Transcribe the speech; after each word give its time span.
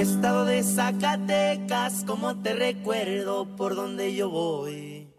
Estado 0.00 0.46
de 0.46 0.62
Zacatecas, 0.62 2.04
como 2.06 2.34
te 2.34 2.54
recuerdo 2.54 3.44
por 3.54 3.74
donde 3.74 4.14
yo 4.14 4.30
voy. 4.30 5.12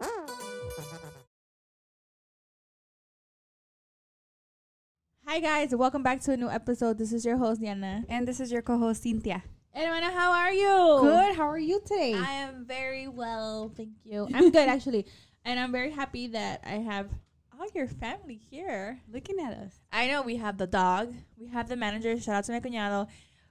Hi 5.24 5.38
guys, 5.38 5.72
welcome 5.72 6.02
back 6.02 6.20
to 6.22 6.32
a 6.32 6.36
new 6.36 6.50
episode. 6.50 6.98
This 6.98 7.12
is 7.12 7.24
your 7.24 7.36
host 7.36 7.60
Diana. 7.60 8.04
And 8.08 8.26
this 8.26 8.40
is 8.40 8.50
your 8.50 8.62
co-host 8.62 9.04
Cynthia. 9.04 9.44
And 9.72 9.86
Amanda, 9.86 10.10
how 10.10 10.32
are 10.32 10.52
you? 10.52 10.98
Good. 11.00 11.36
How 11.36 11.48
are 11.48 11.60
you 11.60 11.80
today? 11.86 12.14
I 12.14 12.32
am 12.42 12.66
very 12.66 13.06
well, 13.06 13.72
thank 13.76 13.90
you. 14.02 14.26
I'm 14.34 14.50
good 14.50 14.68
actually, 14.68 15.06
and 15.44 15.60
I'm 15.60 15.70
very 15.70 15.92
happy 15.92 16.26
that 16.26 16.60
I 16.66 16.82
have 16.82 17.08
all 17.56 17.68
your 17.72 17.86
family 17.86 18.40
here. 18.50 19.00
Looking 19.08 19.38
at 19.38 19.52
us. 19.52 19.74
I 19.92 20.08
know 20.08 20.22
we 20.22 20.38
have 20.38 20.58
the 20.58 20.66
dog, 20.66 21.14
we 21.38 21.46
have 21.46 21.68
the 21.68 21.76
manager. 21.76 22.18
Shout 22.18 22.34
out 22.34 22.44
to 22.46 22.52
my 22.52 22.58
cuñado. 22.58 23.06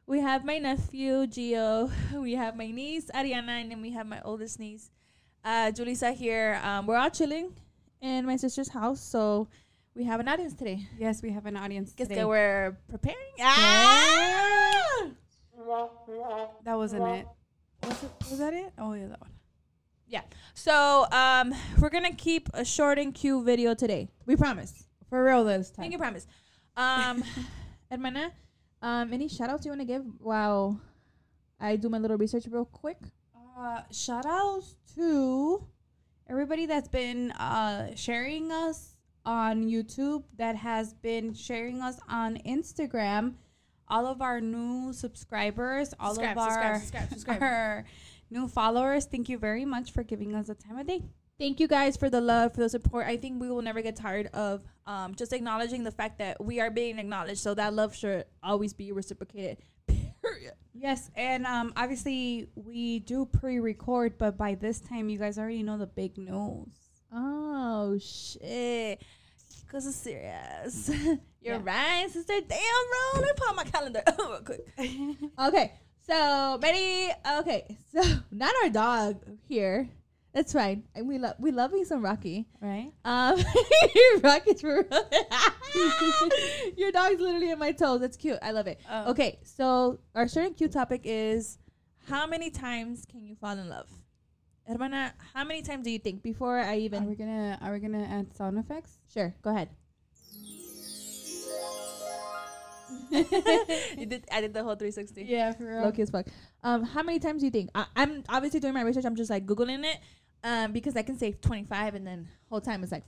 We 0.08 0.20
have 0.20 0.44
my 0.44 0.58
nephew 0.58 1.26
Gio. 1.28 1.92
We 2.20 2.36
have 2.36 2.56
my 2.58 2.70
niece 2.72 3.10
Ariana, 3.14 3.62
and 3.62 3.72
then 3.72 3.82
we 3.82 3.92
have 3.92 4.08
my 4.08 4.22
oldest 4.24 4.60
niece, 4.60 4.92
uh, 5.46 5.72
Julissa 5.72 6.14
here. 6.14 6.60
Um, 6.64 6.88
we're 6.88 6.98
all 6.98 7.10
chilling 7.10 7.54
in 8.02 8.26
my 8.26 8.36
sister's 8.36 8.70
house, 8.70 9.00
so 9.00 9.48
we 9.96 10.04
have 10.06 10.20
an 10.20 10.28
audience 10.28 10.54
today. 10.54 10.88
Yes, 10.98 11.22
we 11.22 11.32
have 11.32 11.46
an 11.46 11.56
audience 11.56 11.94
Guess 11.94 12.08
today. 12.08 12.22
that 12.22 12.28
we're 12.28 12.78
preparing. 12.90 13.18
Ah! 13.40 15.08
that 16.66 16.78
wasn't 16.78 17.08
it. 17.08 17.28
Was, 17.84 18.04
it. 18.04 18.12
was 18.30 18.40
that 18.40 18.54
it? 18.54 18.74
Oh 18.78 18.94
yeah, 18.94 19.08
that 19.08 19.22
one. 19.22 19.32
Yeah. 20.08 20.22
So 20.54 21.08
um, 21.12 21.54
we're 21.80 21.90
gonna 21.90 22.14
keep 22.14 22.50
a 22.54 22.66
short 22.66 23.00
and 23.00 23.14
cute 23.14 23.46
video 23.46 23.74
today. 23.74 24.10
We 24.26 24.36
promise. 24.36 24.86
For 25.10 25.24
real 25.24 25.44
this 25.44 25.72
time. 25.72 25.84
Thank 25.84 25.94
you, 25.94 26.00
promise. 26.00 26.26
Um, 26.78 27.24
Hermana, 27.92 28.32
um, 28.82 29.14
any 29.14 29.28
shout 29.28 29.50
outs 29.50 29.66
you 29.66 29.72
want 29.72 29.82
to 29.82 29.88
give 29.88 30.04
while 30.20 30.80
I 31.60 31.76
do 31.76 31.90
my 31.90 31.98
little 31.98 32.18
research 32.18 32.46
real 32.50 32.66
quick? 32.66 32.98
Uh, 33.58 33.82
shout 33.92 34.26
outs 34.26 34.76
to 34.96 35.66
everybody 36.30 36.66
that's 36.66 36.88
been 36.88 37.32
uh, 37.32 37.96
sharing 37.96 38.52
us 38.52 38.96
on 39.26 39.64
YouTube, 39.64 40.24
that 40.38 40.56
has 40.56 40.94
been 40.94 41.34
sharing 41.34 41.82
us 41.82 42.00
on 42.10 42.38
Instagram, 42.38 43.34
all 43.88 44.08
of 44.08 44.22
our 44.22 44.42
new 44.42 44.94
subscribers, 44.94 45.94
all 46.00 46.16
Subscribe, 46.16 46.38
of 46.38 46.44
subscribe, 46.44 46.66
our, 46.66 46.80
subscribe, 46.80 47.10
subscribe. 47.10 47.42
our 47.44 47.86
new 48.30 48.48
followers. 48.48 49.06
Thank 49.06 49.30
you 49.30 49.38
very 49.38 49.66
much 49.66 49.92
for 49.92 50.04
giving 50.04 50.34
us 50.34 50.48
the 50.48 50.56
time 50.56 50.78
of 50.78 50.88
day. 50.88 51.04
Thank 51.42 51.60
you 51.60 51.68
guys 51.68 51.98
for 51.98 52.08
the 52.08 52.22
love, 52.22 52.54
for 52.54 52.60
the 52.62 52.70
support. 52.70 53.08
I 53.08 53.18
think 53.18 53.42
we 53.42 53.50
will 53.50 53.64
never 53.64 53.82
get 53.82 53.96
tired 53.96 54.28
of 54.28 54.62
um, 54.86 55.16
just 55.16 55.34
acknowledging 55.34 55.84
the 55.84 55.90
fact 55.90 56.20
that 56.20 56.40
we 56.46 56.60
are 56.60 56.70
being 56.70 57.00
acknowledged. 57.00 57.40
So 57.40 57.56
that 57.56 57.74
love 57.74 57.96
should 57.96 58.26
always 58.44 58.74
be 58.74 58.92
reciprocated. 58.92 59.58
Period. 60.22 60.54
Yes, 60.76 61.10
and 61.16 61.48
um, 61.48 61.74
obviously 61.76 62.48
we 62.54 63.00
do 63.00 63.26
pre-record, 63.26 64.20
but 64.20 64.38
by 64.38 64.54
this 64.54 64.82
time 64.82 65.10
you 65.10 65.18
guys 65.18 65.40
already 65.40 65.64
know 65.64 65.80
the 65.80 65.88
big 65.88 66.16
news. 66.20 66.68
Oh 67.12 67.98
shit. 67.98 69.02
Cause 69.68 69.88
it's 69.88 69.96
serious. 69.96 70.90
You're 71.42 71.56
Yeah. 71.56 71.60
right, 71.64 72.08
sister. 72.12 72.34
Damn, 72.48 72.60
bro. 72.60 73.20
Let 73.20 73.24
me 73.24 73.32
put 73.36 73.50
on 73.50 73.56
my 73.56 73.64
calendar 73.64 74.04
real 74.20 74.42
quick. 74.46 74.68
Okay. 75.40 75.74
So 76.06 76.60
ready? 76.62 77.12
Okay. 77.40 77.80
So 77.92 78.04
not 78.30 78.54
our 78.64 78.70
dog 78.70 79.24
here. 79.48 79.90
That's 80.34 80.56
right. 80.56 80.82
And 80.96 81.08
we 81.08 81.18
love 81.18 81.36
we 81.40 81.52
love 81.52 81.72
me 81.72 81.84
some 81.84 82.04
Rocky. 82.04 82.48
right? 82.62 82.92
Um 83.04 83.40
Rocky's 84.22 84.62
for 84.62 84.86
Your 86.78 86.92
dog's 86.92 87.20
literally 87.20 87.52
in 87.52 87.60
my 87.60 87.72
toes. 87.72 88.02
That's 88.02 88.18
cute. 88.18 88.40
I 88.42 88.52
love 88.52 88.68
it. 88.68 88.80
Oh. 88.90 89.12
Okay, 89.12 89.40
so 89.44 90.00
our 90.16 90.28
certain 90.28 90.54
cute 90.54 90.72
topic 90.72 91.02
is 91.04 91.58
how 92.08 92.26
many 92.28 92.50
times 92.50 93.06
can 93.10 93.26
you 93.26 93.36
fall 93.36 93.58
in 93.58 93.70
love? 93.70 93.88
Hermana, 94.68 95.14
how 95.34 95.44
many 95.44 95.62
times 95.62 95.84
do 95.86 95.92
you 95.92 96.00
think 96.00 96.24
before 96.24 96.60
I 96.60 96.78
even 96.78 97.04
Are 97.04 97.08
we 97.08 97.16
gonna 97.16 97.58
Are 97.62 97.74
we 97.74 97.80
gonna 97.80 98.04
add 98.04 98.36
sound 98.36 98.58
effects? 98.58 99.00
Sure, 99.12 99.36
go 99.42 99.50
ahead. 99.50 99.70
you 103.12 104.06
did 104.06 104.26
I 104.32 104.42
did 104.42 104.54
the 104.54 104.64
whole 104.64 104.76
360. 104.76 105.24
Yeah, 105.24 105.52
for 105.54 105.66
real. 105.66 105.82
Low 105.82 105.92
key 105.92 106.02
as 106.04 106.10
fuck. 106.10 106.28
Um, 106.64 106.84
how 106.84 107.04
many 107.04 107.20
times 107.20 107.42
do 107.42 107.46
you 107.46 107.52
think? 107.52 107.70
I, 107.76 107.86
I'm 107.96 108.24
obviously 108.30 108.60
doing 108.60 108.74
my 108.74 108.82
research. 108.82 109.06
I'm 109.06 109.16
just 109.16 109.30
like 109.30 109.46
googling 109.46 109.84
it, 109.84 110.00
um, 110.44 110.72
because 110.72 110.96
I 110.96 111.02
can 111.04 111.18
say 111.18 111.34
25 111.34 111.96
and 111.96 112.06
then 112.06 112.28
whole 112.50 112.62
time 112.62 112.84
is 112.84 112.92
like 112.92 113.04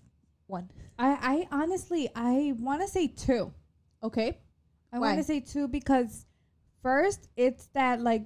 one. 0.48 0.70
I 0.98 1.48
I 1.52 1.64
honestly 1.64 2.10
I 2.16 2.54
want 2.60 2.82
to 2.82 2.88
say 2.88 3.08
two. 3.08 3.54
Okay. 4.04 4.38
I 4.92 5.00
want 5.00 5.18
to 5.18 5.24
say 5.24 5.40
two 5.40 5.68
because 5.68 6.26
first 6.82 7.30
it's 7.36 7.68
that 7.74 8.02
like 8.02 8.26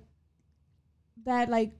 that 1.25 1.49
like 1.49 1.71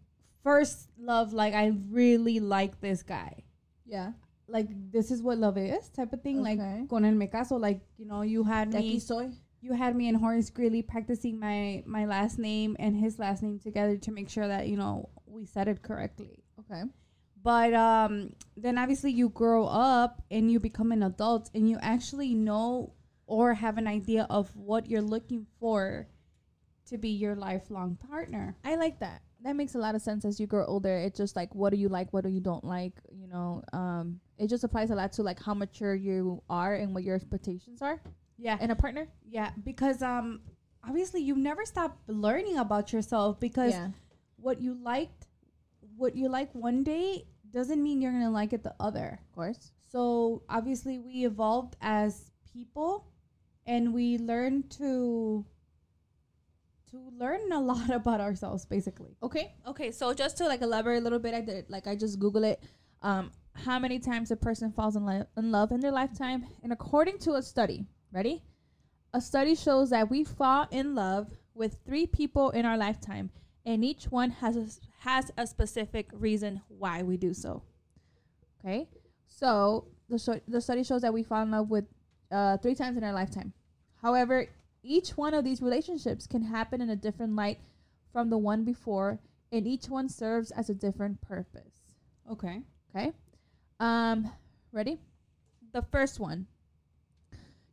first 0.44 0.90
love 0.98 1.34
like 1.34 1.54
I 1.54 1.74
really 1.90 2.40
like 2.40 2.80
this 2.80 3.04
guy. 3.04 3.44
Yeah. 3.86 4.12
Like 4.48 4.68
this 4.92 5.12
is 5.12 5.22
what 5.22 5.38
love 5.38 5.58
is 5.58 5.90
type 5.90 6.14
of 6.14 6.22
thing. 6.22 6.40
Okay. 6.40 6.56
Like 6.56 6.90
con 6.90 7.04
el 7.04 7.16
me 7.16 7.28
caso 7.28 7.60
like 7.60 7.82
you 7.98 8.06
know 8.06 8.22
you 8.22 8.44
had 8.44 8.72
De 8.72 8.80
me 8.80 9.00
soy. 9.00 9.30
you 9.62 9.74
had 9.74 9.96
me 9.96 10.08
and 10.08 10.18
Horace 10.18 10.50
Greeley 10.50 10.82
practicing 10.82 11.38
my 11.40 11.84
my 11.86 12.06
last 12.06 12.40
name 12.40 12.78
and 12.80 12.96
his 12.96 13.20
last 13.20 13.44
name 13.44 13.60
together 13.60 13.98
to 13.98 14.12
make 14.12 14.30
sure 14.30 14.48
that 14.48 14.68
you 14.68 14.78
know 14.78 15.10
we 15.26 15.46
said 15.46 15.68
it 15.68 15.82
correctly. 15.82 16.44
Okay. 16.62 16.84
But 17.48 17.74
um, 17.74 18.34
then 18.58 18.78
obviously 18.78 19.12
you 19.12 19.30
grow 19.30 19.68
up 19.68 20.22
and 20.30 20.52
you 20.52 20.60
become 20.60 20.92
an 20.92 21.02
adult 21.02 21.50
and 21.56 21.70
you 21.70 21.78
actually 21.82 22.34
know 22.34 22.92
or 23.26 23.54
have 23.54 23.78
an 23.78 23.88
idea 23.88 24.28
of 24.30 24.54
what 24.54 24.90
you're 24.90 25.02
looking 25.02 25.48
for 25.58 26.10
to 26.90 26.98
be 26.98 27.08
your 27.08 27.36
lifelong 27.36 27.98
partner. 28.10 28.58
I 28.66 28.76
like 28.76 29.00
that. 29.00 29.22
That 29.46 29.56
makes 29.56 29.76
a 29.76 29.78
lot 29.78 29.96
of 29.96 30.02
sense 30.02 30.26
as 30.26 30.42
you 30.42 30.46
grow 30.46 30.66
older. 30.66 30.98
It's 30.98 31.18
just 31.18 31.38
like 31.38 31.56
what 31.56 31.70
do 31.70 31.78
you 31.78 31.88
like, 31.88 32.12
what 32.12 32.26
do 32.26 32.30
you 32.30 32.42
don't 32.42 32.66
like, 32.66 32.96
you 33.10 33.30
know. 33.30 33.64
Um 33.72 34.20
it 34.38 34.50
just 34.50 34.66
applies 34.66 34.92
a 34.92 34.96
lot 34.96 35.14
to 35.14 35.24
like 35.24 35.42
how 35.42 35.54
mature 35.54 35.96
you 35.96 36.44
are 36.50 36.76
and 36.76 36.94
what 36.94 37.06
your 37.06 37.16
expectations 37.16 37.82
are 37.82 38.02
Yeah. 38.38 38.58
in 38.60 38.72
a 38.72 38.76
partner. 38.76 39.08
Yeah, 39.24 39.52
because 39.64 40.02
um 40.02 40.42
obviously 40.86 41.22
you 41.22 41.38
never 41.38 41.64
stop 41.64 41.98
learning 42.08 42.58
about 42.58 42.92
yourself 42.92 43.40
because 43.40 43.72
yeah. 43.72 43.92
what 44.36 44.60
you 44.60 44.74
liked 44.74 45.28
what 45.98 46.16
you 46.16 46.30
like 46.30 46.54
one 46.54 46.84
day 46.84 47.26
doesn't 47.52 47.82
mean 47.82 48.02
you're 48.02 48.12
to 48.12 48.30
like 48.30 48.54
it 48.54 48.64
the 48.64 48.76
other. 48.80 49.20
Of 49.22 49.36
course. 49.36 49.72
So 49.92 50.44
obviously 50.50 51.00
we 51.00 51.26
evolved 51.26 51.76
as 51.82 52.32
people 52.54 53.08
and 53.66 53.94
we 53.94 54.18
learned 54.18 54.70
to 54.72 55.46
to 56.92 57.12
learn 57.18 57.52
a 57.52 57.60
lot 57.60 57.90
about 58.02 58.22
ourselves 58.22 58.66
basically. 58.66 59.18
Okay. 59.22 59.54
Okay. 59.68 59.92
So 59.92 60.14
just 60.14 60.38
to 60.38 60.46
like 60.46 60.62
elaborate 60.62 61.00
a 61.00 61.02
little 61.02 61.20
bit, 61.20 61.34
I 61.34 61.42
did 61.42 61.70
like 61.70 61.88
I 61.88 61.96
just 61.96 62.20
Google 62.20 62.44
it. 62.44 62.64
Um, 63.02 63.32
how 63.54 63.80
many 63.80 64.00
times 64.00 64.32
a 64.32 64.36
person 64.36 64.72
falls 64.72 64.96
in, 64.96 65.06
li- 65.06 65.24
in 65.36 65.52
love 65.52 65.72
in 65.72 65.80
their 65.80 65.92
lifetime? 65.92 66.46
And 66.64 66.72
according 66.72 67.20
to 67.20 67.34
a 67.36 67.42
study, 67.42 67.86
ready? 68.12 68.44
A 69.14 69.22
study 69.22 69.56
shows 69.56 69.90
that 69.90 70.10
we 70.10 70.24
fall 70.24 70.68
in 70.72 70.94
love 70.96 71.32
with 71.54 71.78
three 71.86 72.06
people 72.06 72.52
in 72.52 72.66
our 72.66 72.78
lifetime, 72.78 73.32
and 73.68 73.84
each 73.84 74.06
one 74.06 74.32
has 74.32 74.56
a, 74.56 74.66
has 75.02 75.30
a 75.38 75.46
specific 75.46 76.10
reason 76.14 76.62
why 76.70 77.04
we 77.04 77.18
do 77.18 77.34
so. 77.34 77.64
Okay. 78.60 78.88
So 79.28 79.90
the 80.10 80.18
sh- 80.18 80.42
the 80.48 80.62
study 80.62 80.84
shows 80.84 81.02
that 81.02 81.14
we 81.14 81.22
fall 81.22 81.44
in 81.44 81.52
love 81.52 81.70
with 81.70 81.86
uh, 82.32 82.58
three 82.58 82.76
times 82.76 82.98
in 82.98 83.04
our 83.04 83.14
lifetime. 83.14 83.54
However, 84.02 84.48
each 84.82 85.12
one 85.12 85.34
of 85.34 85.44
these 85.44 85.62
relationships 85.62 86.26
can 86.26 86.44
happen 86.44 86.80
in 86.80 86.90
a 86.90 86.96
different 86.96 87.36
light 87.36 87.60
from 88.14 88.30
the 88.30 88.38
one 88.38 88.64
before, 88.64 89.20
and 89.52 89.68
each 89.68 89.90
one 89.90 90.08
serves 90.08 90.50
as 90.52 90.70
a 90.70 90.74
different 90.74 91.20
purpose. 91.20 91.84
Okay. 92.32 92.62
Okay. 92.96 93.12
Um, 93.82 94.32
ready? 94.72 95.02
The 95.74 95.82
first 95.82 96.22
one. 96.22 96.48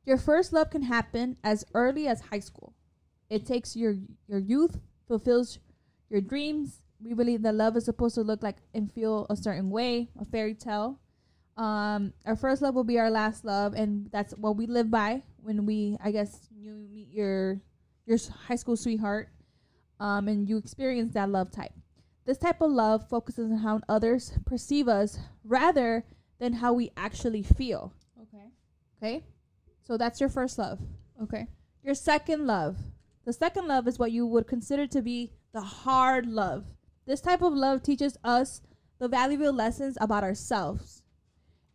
Your 0.04 0.18
first 0.18 0.52
love 0.52 0.70
can 0.70 0.82
happen 0.82 1.38
as 1.44 1.64
early 1.72 2.08
as 2.08 2.20
high 2.20 2.40
school. 2.40 2.74
It 3.30 3.46
takes 3.46 3.76
your 3.76 3.94
your 4.26 4.40
youth, 4.40 4.80
fulfills 5.06 5.60
your 6.14 6.20
dreams. 6.22 6.80
We 7.02 7.12
believe 7.12 7.42
that 7.42 7.56
love 7.56 7.76
is 7.76 7.84
supposed 7.84 8.14
to 8.14 8.22
look 8.22 8.40
like 8.42 8.58
and 8.72 8.90
feel 8.90 9.26
a 9.28 9.36
certain 9.36 9.68
way, 9.68 10.10
a 10.18 10.24
fairy 10.24 10.54
tale. 10.54 11.00
Um, 11.56 12.12
our 12.24 12.36
first 12.36 12.62
love 12.62 12.76
will 12.76 12.84
be 12.84 13.00
our 13.00 13.10
last 13.10 13.44
love, 13.44 13.74
and 13.74 14.10
that's 14.12 14.32
what 14.34 14.56
we 14.56 14.66
live 14.66 14.90
by 14.92 15.24
when 15.42 15.66
we, 15.66 15.96
I 16.02 16.12
guess, 16.12 16.48
you 16.56 16.86
meet 16.92 17.08
your 17.10 17.60
your 18.06 18.18
high 18.46 18.54
school 18.56 18.76
sweetheart, 18.76 19.28
um, 19.98 20.28
and 20.28 20.48
you 20.48 20.56
experience 20.56 21.14
that 21.14 21.30
love 21.30 21.50
type. 21.50 21.72
This 22.26 22.38
type 22.38 22.60
of 22.60 22.70
love 22.70 23.08
focuses 23.08 23.50
on 23.50 23.58
how 23.58 23.80
others 23.88 24.38
perceive 24.46 24.88
us 24.88 25.18
rather 25.42 26.04
than 26.38 26.54
how 26.54 26.72
we 26.74 26.92
actually 26.96 27.42
feel. 27.42 27.92
Okay. 28.22 28.50
Okay? 28.98 29.24
So 29.82 29.96
that's 29.96 30.20
your 30.20 30.28
first 30.28 30.58
love. 30.58 30.78
Okay. 31.22 31.48
Your 31.82 31.94
second 31.94 32.46
love. 32.46 32.76
The 33.24 33.32
second 33.32 33.66
love 33.66 33.88
is 33.88 33.98
what 33.98 34.12
you 34.12 34.26
would 34.26 34.46
consider 34.46 34.86
to 34.86 35.02
be 35.02 35.32
the 35.54 35.62
hard 35.62 36.26
love. 36.26 36.64
This 37.06 37.20
type 37.20 37.40
of 37.40 37.54
love 37.54 37.82
teaches 37.82 38.18
us 38.24 38.60
the 38.98 39.08
valuable 39.08 39.52
lessons 39.52 39.96
about 40.00 40.24
ourselves. 40.24 41.02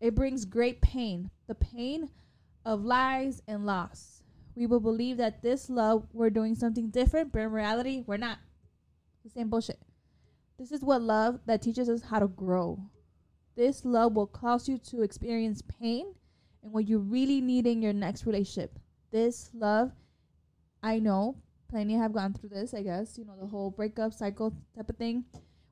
It 0.01 0.15
brings 0.15 0.45
great 0.45 0.81
pain, 0.81 1.31
the 1.47 1.55
pain 1.55 2.09
of 2.65 2.83
lies 2.83 3.41
and 3.47 3.65
loss. 3.65 4.21
We 4.55 4.65
will 4.65 4.81
believe 4.81 5.15
that 5.17 5.41
this 5.41 5.69
love 5.69 6.05
we're 6.11 6.29
doing 6.29 6.55
something 6.55 6.89
different, 6.89 7.31
but 7.31 7.39
in 7.39 7.51
reality, 7.51 8.03
we're 8.05 8.17
not. 8.17 8.39
The 9.23 9.29
same 9.29 9.49
bullshit. 9.49 9.79
This 10.57 10.71
is 10.73 10.81
what 10.81 11.01
love 11.01 11.39
that 11.45 11.61
teaches 11.61 11.87
us 11.87 12.01
how 12.01 12.19
to 12.19 12.27
grow. 12.27 12.79
This 13.55 13.85
love 13.85 14.13
will 14.13 14.27
cause 14.27 14.67
you 14.67 14.77
to 14.89 15.03
experience 15.03 15.61
pain 15.61 16.13
and 16.63 16.73
what 16.73 16.87
you 16.87 16.99
really 16.99 17.39
need 17.39 17.65
in 17.65 17.81
your 17.81 17.93
next 17.93 18.25
relationship. 18.25 18.77
This 19.11 19.49
love, 19.53 19.91
I 20.83 20.99
know, 20.99 21.37
plenty 21.69 21.95
have 21.95 22.13
gone 22.13 22.33
through 22.33 22.49
this, 22.49 22.73
I 22.73 22.83
guess, 22.83 23.17
you 23.17 23.25
know, 23.25 23.35
the 23.39 23.47
whole 23.47 23.71
breakup 23.71 24.13
cycle 24.13 24.53
type 24.75 24.89
of 24.89 24.97
thing. 24.97 25.25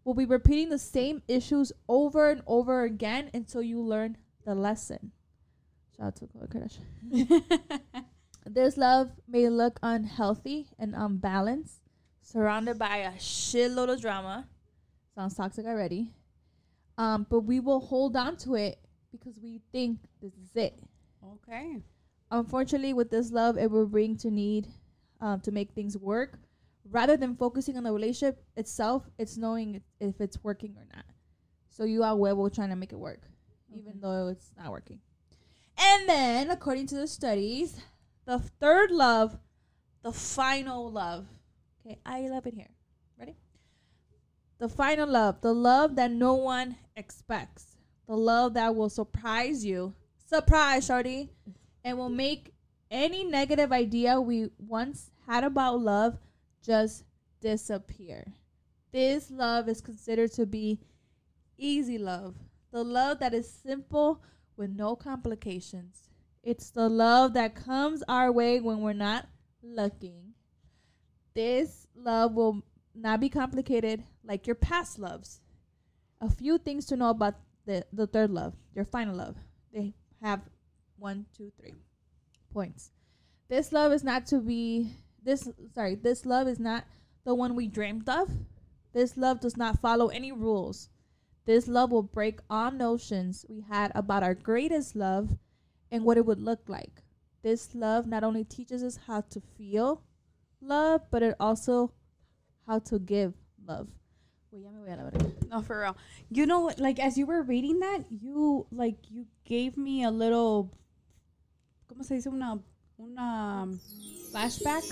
Will 0.03 0.13
be 0.13 0.25
repeating 0.25 0.69
the 0.69 0.79
same 0.79 1.21
issues 1.27 1.73
over 1.89 2.29
and 2.29 2.41
over 2.47 2.83
again 2.83 3.29
until 3.33 3.61
you 3.61 3.81
learn 3.81 4.17
the 4.45 4.55
lesson. 4.55 5.11
Shout 5.97 6.07
out 6.07 6.15
to 6.17 6.27
Khloe 6.27 6.47
Kardashian. 6.47 7.43
This 8.49 8.77
love 8.77 9.11
may 9.27 9.49
look 9.49 9.77
unhealthy 9.83 10.67
and 10.79 10.95
unbalanced, 10.95 11.81
surrounded 12.21 12.79
by 12.79 12.97
a 12.97 13.11
shitload 13.13 13.91
of 13.91 13.99
drama. 13.99 14.47
Sounds 15.13 15.35
toxic 15.35 15.65
already. 15.65 16.13
Um, 16.97 17.27
but 17.29 17.41
we 17.41 17.59
will 17.59 17.81
hold 17.81 18.15
on 18.15 18.37
to 18.37 18.55
it 18.55 18.79
because 19.11 19.37
we 19.41 19.59
think 19.73 19.99
this 20.21 20.31
is 20.33 20.55
it. 20.55 20.79
okay. 21.23 21.81
Unfortunately, 22.31 22.93
with 22.93 23.09
this 23.09 23.31
love, 23.31 23.57
it 23.57 23.69
will 23.69 23.85
bring 23.85 24.15
to 24.17 24.31
need 24.31 24.67
um, 25.21 25.39
to 25.41 25.51
make 25.51 25.71
things 25.71 25.97
work. 25.97 26.39
Rather 26.89 27.17
than 27.17 27.35
focusing 27.35 27.75
on 27.77 27.83
the 27.83 27.91
relationship 27.91 28.43
itself, 28.55 29.09
it's 29.17 29.37
knowing 29.37 29.81
if 29.99 30.21
it's 30.21 30.41
working 30.43 30.75
or 30.77 30.85
not. 30.95 31.05
So 31.69 31.83
you 31.83 32.03
are 32.03 32.15
huevo 32.15 32.53
trying 32.53 32.69
to 32.69 32.75
make 32.75 32.93
it 32.93 32.99
work, 32.99 33.21
even 33.75 33.99
though 33.99 34.29
it's 34.29 34.51
not 34.57 34.71
working. 34.71 34.99
And 35.77 36.09
then, 36.09 36.49
according 36.49 36.87
to 36.87 36.95
the 36.95 37.07
studies, 37.07 37.75
the 38.25 38.39
third 38.39 38.91
love, 38.91 39.37
the 40.01 40.11
final 40.11 40.91
love. 40.91 41.27
Okay, 41.85 41.99
I 42.05 42.27
love 42.29 42.47
it 42.47 42.53
here. 42.53 42.69
Ready? 43.19 43.35
The 44.59 44.69
final 44.69 45.07
love, 45.07 45.41
the 45.41 45.53
love 45.53 45.95
that 45.97 46.11
no 46.11 46.33
one 46.33 46.77
expects, 46.95 47.77
the 48.07 48.15
love 48.15 48.55
that 48.55 48.75
will 48.75 48.89
surprise 48.89 49.63
you. 49.63 49.93
Surprise, 50.25 50.85
shorty, 50.87 51.29
and 51.83 51.97
will 51.97 52.09
make 52.09 52.53
any 52.89 53.23
negative 53.23 53.71
idea 53.71 54.19
we 54.19 54.49
once 54.57 55.11
had 55.27 55.43
about 55.43 55.79
love 55.79 56.17
just 56.61 57.03
disappear. 57.41 58.33
This 58.91 59.29
love 59.29 59.67
is 59.67 59.81
considered 59.81 60.31
to 60.33 60.45
be 60.45 60.79
easy 61.57 61.97
love, 61.97 62.35
the 62.71 62.83
love 62.83 63.19
that 63.19 63.33
is 63.33 63.49
simple 63.49 64.21
with 64.55 64.69
no 64.69 64.95
complications. 64.95 66.09
It's 66.43 66.69
the 66.69 66.87
love 66.87 67.33
that 67.33 67.55
comes 67.55 68.03
our 68.07 68.31
way 68.31 68.59
when 68.61 68.79
we're 68.79 68.93
not 68.93 69.27
looking. 69.61 70.33
This 71.33 71.87
love 71.95 72.33
will 72.33 72.63
not 72.95 73.19
be 73.19 73.29
complicated 73.29 74.03
like 74.23 74.47
your 74.47 74.55
past 74.55 74.97
loves. 74.97 75.41
A 76.21 76.29
few 76.29 76.57
things 76.57 76.85
to 76.87 76.95
know 76.95 77.09
about 77.09 77.35
the, 77.65 77.85
the 77.91 78.07
third 78.07 78.31
love, 78.31 78.55
your 78.73 78.85
final 78.85 79.15
love. 79.15 79.35
They 79.73 79.93
have 80.21 80.41
one, 80.97 81.25
two, 81.35 81.51
three 81.59 81.75
points. 82.57 82.89
This 83.49 83.71
love 83.71 83.91
is 83.91 84.03
not 84.03 84.25
to 84.27 84.39
be 84.39 84.89
this 85.23 85.47
sorry, 85.75 85.93
this 85.93 86.25
love 86.25 86.47
is 86.47 86.59
not 86.59 86.85
the 87.23 87.35
one 87.35 87.53
we 87.55 87.67
dreamed 87.67 88.09
of. 88.09 88.31
This 88.93 89.15
love 89.15 89.41
does 89.41 89.55
not 89.55 89.79
follow 89.79 90.07
any 90.07 90.31
rules. 90.31 90.89
This 91.45 91.67
love 91.67 91.91
will 91.91 92.01
break 92.01 92.39
all 92.49 92.71
notions 92.71 93.45
we 93.47 93.61
had 93.69 93.91
about 93.93 94.23
our 94.23 94.33
greatest 94.33 94.95
love 94.95 95.37
and 95.91 96.03
what 96.03 96.17
it 96.17 96.25
would 96.25 96.41
look 96.41 96.61
like. 96.67 97.03
This 97.43 97.75
love 97.75 98.07
not 98.07 98.23
only 98.23 98.43
teaches 98.43 98.81
us 98.81 98.97
how 99.05 99.21
to 99.29 99.39
feel 99.55 100.01
love, 100.59 101.01
but 101.11 101.21
it 101.21 101.35
also 101.39 101.91
how 102.65 102.79
to 102.79 102.97
give 102.97 103.33
love. 103.67 103.87
No, 105.51 105.61
for 105.61 105.81
real. 105.81 105.97
You 106.31 106.47
know, 106.47 106.71
like 106.79 106.97
as 106.99 107.19
you 107.19 107.27
were 107.27 107.43
reading 107.43 107.79
that, 107.81 108.05
you 108.09 108.65
like 108.71 108.97
you 109.11 109.27
gave 109.45 109.77
me 109.77 110.03
a 110.03 110.11
little, 110.11 110.73
¿cómo 111.97 112.03
se 112.05 112.15
dice 112.15 112.29
una 112.29 112.59
una 112.99 113.63
um, 113.63 113.79
flashback 114.31 114.83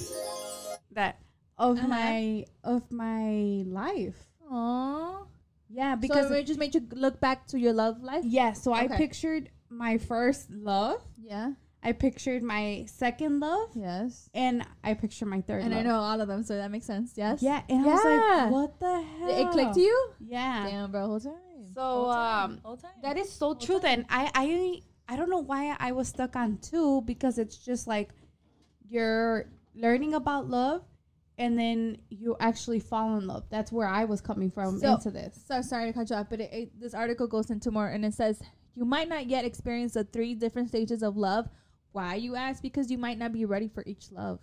that 0.94 1.16
of 1.58 1.78
Uh-huh. 1.78 1.88
my 1.88 2.46
of 2.64 2.84
my 2.92 3.64
life. 3.68 4.18
Aww. 4.52 5.28
Yeah, 5.70 5.96
Because 5.96 6.28
so 6.30 6.36
it 6.36 6.46
just 6.46 6.60
made 6.60 6.74
you 6.76 6.82
look 6.92 7.20
back 7.20 7.48
to 7.48 7.58
your 7.60 7.74
love 7.74 8.02
life. 8.02 8.24
yeah. 8.26 8.54
So 8.54 8.74
I 8.74 8.88
pictured 8.88 9.50
my 9.70 9.98
first 9.98 10.50
love. 10.52 11.02
Yeah. 11.18 11.54
I 11.84 11.92
pictured 11.92 12.42
my 12.42 12.86
second 12.88 13.40
love, 13.40 13.70
Yes. 13.76 14.28
and 14.34 14.66
I 14.84 14.96
picture 14.96 15.26
my 15.28 15.42
third. 15.42 15.64
And 15.64 15.72
I 15.74 15.78
love. 15.78 15.86
know 15.86 16.00
all 16.00 16.20
of 16.22 16.28
them, 16.28 16.42
so 16.44 16.56
that 16.58 16.72
makes 16.72 16.86
sense. 16.88 17.14
Yes. 17.16 17.44
Yeah, 17.44 17.62
and 17.70 17.86
I 17.86 17.94
was 17.94 18.02
Yeah. 18.04 18.10
like, 18.10 18.52
what 18.52 18.80
the 18.80 19.02
hell? 19.02 19.30
It 19.30 19.52
clicked 19.52 19.76
to 19.76 19.82
you? 19.82 20.10
Yeah. 20.20 20.66
Damn, 20.66 20.92
bro. 20.92 21.06
Whole 21.06 21.20
time. 21.20 21.34
So, 21.76 21.82
Whole 21.82 22.14
time. 22.14 22.52
um, 22.52 22.60
Whole 22.64 22.78
time. 22.78 22.92
That 23.04 23.18
is 23.18 23.32
so 23.32 23.46
Whole 23.48 23.56
true. 23.56 23.76
time. 23.80 23.82
Then 24.02 24.06
I 24.10 24.32
I 24.34 24.82
I 25.08 25.16
don't 25.16 25.30
know 25.30 25.40
why 25.44 25.76
I 25.80 25.92
was 25.92 26.08
stuck 26.08 26.36
on 26.36 26.58
two 26.58 27.02
because 27.02 27.38
it's 27.38 27.58
just 27.58 27.88
like 27.88 28.10
you're 28.90 29.50
learning 29.76 30.14
about 30.14 30.50
love, 30.50 30.82
and 31.38 31.58
then 31.60 31.98
you 32.10 32.36
actually 32.40 32.80
fall 32.80 33.18
in 33.18 33.28
love. 33.28 33.44
That's 33.50 33.72
where 33.72 33.88
I 33.88 34.06
was 34.06 34.22
coming 34.22 34.50
from 34.52 34.80
So- 34.80 34.94
into 34.96 35.12
this. 35.12 35.40
So 35.48 35.62
sorry 35.62 35.88
to 35.88 35.94
cut 35.94 36.10
you 36.10 36.16
off, 36.16 36.28
but 36.30 36.40
it, 36.42 36.50
it, 36.54 36.80
this 36.80 36.94
article 36.94 37.28
goes 37.28 37.50
into 37.50 37.72
more, 37.72 37.88
and 37.88 38.06
it 38.06 38.14
says 38.14 38.42
you 38.74 38.86
might 38.86 39.10
not 39.10 39.28
yet 39.28 39.46
experience 39.46 39.94
the 39.94 40.04
three 40.04 40.34
different 40.34 40.70
stages 40.70 41.04
of 41.04 41.18
love. 41.18 41.48
Why 41.92 42.16
you 42.16 42.36
ask? 42.36 42.62
Because 42.62 42.92
you 42.92 42.98
might 42.98 43.18
not 43.18 43.32
be 43.32 43.46
ready 43.46 43.68
for 43.70 43.84
each 43.86 44.12
love. 44.12 44.40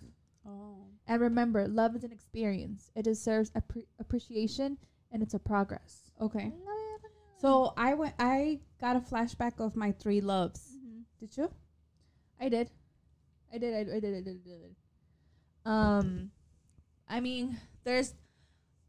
Oh. 0.47 0.77
And 1.07 1.21
remember, 1.21 1.67
love 1.67 1.95
is 1.95 2.03
an 2.03 2.11
experience. 2.11 2.89
It 2.95 3.03
deserves 3.03 3.51
appre- 3.51 3.85
appreciation, 3.99 4.77
and 5.11 5.21
it's 5.21 5.33
a 5.35 5.39
progress. 5.39 6.11
Okay. 6.21 6.51
So 7.43 7.73
I 7.75 7.93
went. 7.93 8.13
I 8.19 8.61
got 8.79 8.95
a 8.95 9.01
flashback 9.01 9.59
of 9.59 9.75
my 9.75 9.91
three 9.91 10.21
loves. 10.21 10.61
Did 11.19 11.35
you? 11.35 11.51
I 12.39 12.47
did. 12.47 12.69
I 13.53 13.57
did. 13.57 13.73
I, 13.75 13.79
I 13.97 13.99
did. 13.99 14.15
I 14.15 14.21
did. 14.21 14.39
I 14.47 14.49
did. 14.49 14.75
Um, 15.65 16.31
I 17.09 17.19
mean, 17.19 17.57
there's, 17.83 18.13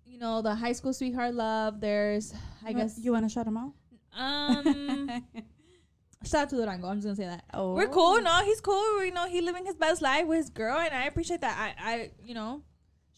you 0.07 0.19
know, 0.21 0.41
the 0.41 0.55
high 0.55 0.71
school 0.71 0.93
sweetheart 0.93 1.35
love. 1.35 1.81
There's, 1.81 2.33
I 2.65 2.69
You 2.71 2.77
guess, 2.77 2.97
you 2.97 3.11
want 3.11 3.25
to 3.25 3.29
shut 3.29 3.45
them 3.45 3.57
out. 3.57 3.73
um, 4.17 5.09
shout 6.25 6.43
out 6.43 6.51
to 6.51 6.57
Durango. 6.57 6.87
I'm 6.87 6.99
just 6.99 7.07
gonna 7.07 7.17
say 7.17 7.27
that. 7.27 7.43
oh, 7.55 7.75
We're 7.75 7.89
cool. 7.89 8.21
No, 8.23 8.45
he's 8.45 8.61
cool. 8.61 9.05
You 9.05 9.11
know, 9.13 9.27
he 9.27 9.41
living 9.41 9.67
his 9.67 9.75
best 9.75 10.01
life 10.01 10.29
with 10.29 10.39
his 10.39 10.51
girl, 10.51 10.79
and 10.79 10.95
I 10.95 11.07
appreciate 11.07 11.41
that. 11.41 11.59
I, 11.59 11.93
I, 11.93 12.11
you 12.25 12.35
know, 12.35 12.63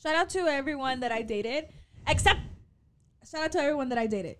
shout 0.02 0.14
out 0.14 0.30
to 0.30 0.38
everyone 0.48 1.00
that 1.00 1.12
I 1.12 1.20
dated, 1.20 1.66
except 2.08 2.40
shout 3.30 3.42
out 3.44 3.52
to 3.52 3.58
everyone 3.58 3.90
that 3.90 3.98
I 3.98 4.06
dated. 4.06 4.36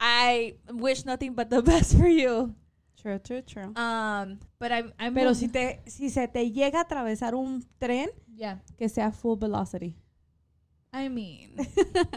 I 0.00 0.54
wish 0.70 1.04
nothing 1.04 1.34
but 1.34 1.50
the 1.50 1.62
best 1.70 1.96
for 1.96 2.08
you. 2.08 2.54
True, 3.00 3.18
true, 3.18 3.42
true. 3.42 3.72
Um, 3.76 4.40
but 4.58 4.72
I'm, 4.72 4.92
I'm. 4.98 5.14
Pero 5.14 5.32
si 5.32 5.48
te 5.48 5.80
si 5.86 6.08
se 6.08 6.26
te 6.26 6.50
llega 6.50 6.80
a 6.80 6.84
atravesar 6.84 7.34
un 7.34 7.62
tren 7.78 8.08
yeah, 8.34 8.58
que 8.78 8.88
sea 8.88 9.10
full 9.10 9.36
velocity. 9.36 9.96
I 10.92 11.08
mean, 11.08 11.56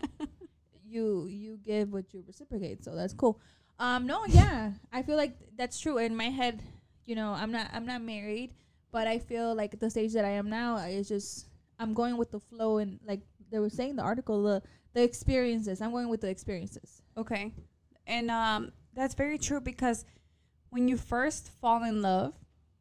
you 0.86 1.28
you 1.28 1.58
give 1.64 1.92
what 1.92 2.14
you 2.14 2.24
reciprocate, 2.26 2.84
so 2.84 2.96
that's 2.96 3.14
cool. 3.14 3.40
Um, 3.80 4.08
no, 4.08 4.26
yeah, 4.26 4.72
I 4.92 5.04
feel 5.04 5.18
like 5.18 5.38
that's 5.58 5.80
true. 5.80 6.00
In 6.00 6.16
my 6.16 6.30
head, 6.30 6.62
you 7.06 7.16
know, 7.16 7.32
I'm 7.32 7.52
not 7.52 7.68
I'm 7.74 7.86
not 7.86 8.02
married, 8.02 8.54
but 8.92 9.08
I 9.08 9.20
feel 9.20 9.56
like 9.56 9.74
at 9.74 9.80
the 9.80 9.90
stage 9.90 10.14
that 10.14 10.26
I 10.26 10.32
am 10.32 10.50
now, 10.50 10.78
it's 10.78 11.08
just 11.08 11.48
I'm 11.80 11.94
going 11.94 12.18
with 12.18 12.32
the 12.32 12.40
flow 12.40 12.78
and 12.80 13.00
like 13.06 13.22
they 13.52 13.60
were 13.60 13.70
saying 13.70 13.92
in 13.92 13.96
the 13.96 14.04
article, 14.04 14.44
the 14.44 14.62
the 14.94 15.04
experiences. 15.04 15.82
I'm 15.82 15.92
going 15.92 16.10
with 16.10 16.22
the 16.22 16.30
experiences. 16.30 17.02
Okay. 17.18 17.54
And 18.06 18.30
um 18.32 18.72
that's 18.94 19.16
very 19.16 19.38
true 19.38 19.62
because 19.62 20.06
when 20.70 20.88
you 20.88 20.98
first 20.98 21.50
fall 21.62 21.84
in 21.84 22.02
love, 22.02 22.34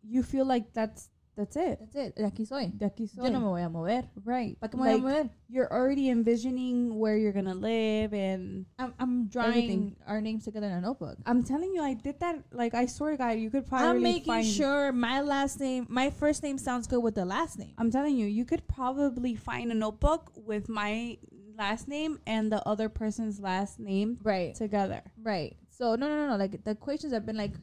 you 0.03 0.23
feel 0.23 0.45
like 0.45 0.73
that's 0.73 1.09
that's 1.35 1.57
it. 1.57 1.79
That's 1.81 1.97
it. 1.97 2.17
De 2.17 2.25
aquí 2.25 2.47
soy. 2.47 2.71
De 2.77 2.85
aquí 2.85 3.09
soy. 3.09 3.25
Yo 3.25 3.31
no 3.31 3.41
me 3.41 3.47
voy 3.47 3.63
a 3.63 3.69
mover. 3.71 4.05
Right. 4.23 4.59
¿Para 4.61 4.71
qué 4.71 4.77
me 4.77 4.83
voy 4.83 4.95
a 4.95 4.99
mover? 4.99 5.31
you're 5.49 5.71
already 5.71 6.09
envisioning 6.09 6.99
where 6.99 7.17
you're 7.17 7.33
gonna 7.33 7.55
live 7.55 8.13
and 8.15 8.65
I'm, 8.79 8.95
I'm 8.99 9.27
drawing 9.29 9.51
Everything. 9.51 9.97
our 10.07 10.21
names 10.21 10.45
together 10.45 10.67
in 10.67 10.73
a 10.73 10.81
notebook. 10.81 11.19
I'm 11.27 11.43
telling 11.43 11.75
you 11.75 11.83
I 11.83 11.95
did 11.95 12.21
that 12.21 12.43
like 12.53 12.75
I 12.75 12.87
swear 12.87 13.13
to 13.13 13.17
God 13.19 13.31
you 13.39 13.51
could 13.51 13.67
probably 13.67 13.89
I'm 13.89 14.03
making 14.03 14.45
sure 14.45 14.93
my 14.93 15.21
last 15.21 15.61
name, 15.61 15.87
my 15.89 16.11
first 16.11 16.43
name 16.43 16.59
sounds 16.59 16.87
good 16.87 17.03
with 17.03 17.15
the 17.15 17.25
last 17.25 17.59
name. 17.59 17.75
I'm 17.79 17.91
telling 17.91 18.17
you, 18.17 18.27
you 18.27 18.45
could 18.45 18.67
probably 18.67 19.35
find 19.35 19.71
a 19.71 19.75
notebook 19.75 20.33
with 20.37 20.69
my 20.69 21.19
last 21.57 21.89
name 21.89 22.19
and 22.27 22.51
the 22.51 22.67
other 22.69 22.89
person's 22.89 23.41
last 23.41 23.79
name 23.79 24.19
Right. 24.23 24.55
together. 24.55 25.03
Right. 25.23 25.57
So 25.71 25.95
no, 25.97 26.09
no, 26.09 26.17
no, 26.17 26.29
no. 26.31 26.37
Like 26.37 26.65
the 26.65 26.73
equations 26.73 27.13
have 27.13 27.25
been 27.27 27.37
like 27.37 27.55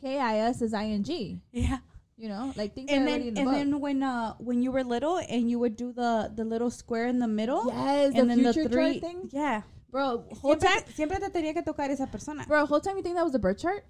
K 0.00 0.18
I 0.18 0.38
S 0.38 0.62
is 0.62 0.74
I 0.74 0.84
N 0.86 1.02
G. 1.04 1.40
Yeah. 1.52 1.78
You 2.16 2.28
know, 2.28 2.52
like 2.56 2.74
things 2.74 2.90
And 2.92 3.06
then 3.08 3.20
the 3.22 3.40
and 3.40 3.44
book. 3.46 3.54
then 3.54 3.80
when 3.80 4.02
uh 4.02 4.34
when 4.38 4.62
you 4.62 4.70
were 4.70 4.84
little 4.84 5.18
and 5.18 5.50
you 5.50 5.58
would 5.58 5.74
do 5.76 5.92
the 5.92 6.30
the 6.34 6.44
little 6.44 6.70
square 6.70 7.06
in 7.08 7.18
the 7.18 7.26
middle 7.26 7.66
yes, 7.66 8.14
and 8.14 8.30
the 8.30 8.34
then 8.36 8.44
future 8.52 8.68
the 8.68 8.74
three 8.74 9.00
thing, 9.00 9.28
yeah 9.32 9.62
bro. 9.90 10.24
Whole 10.40 10.52
siempre, 10.58 10.68
time, 10.68 10.92
siempre 10.94 11.18
te 11.18 11.28
tenía 11.30 11.52
que 11.54 11.62
tocar 11.62 11.90
esa 11.90 12.06
persona 12.06 12.44
bro. 12.46 12.66
Whole 12.66 12.80
time 12.80 12.96
you 12.96 13.02
think 13.02 13.16
that 13.16 13.24
was 13.24 13.32
the 13.32 13.38
birth 13.40 13.58
chart? 13.58 13.84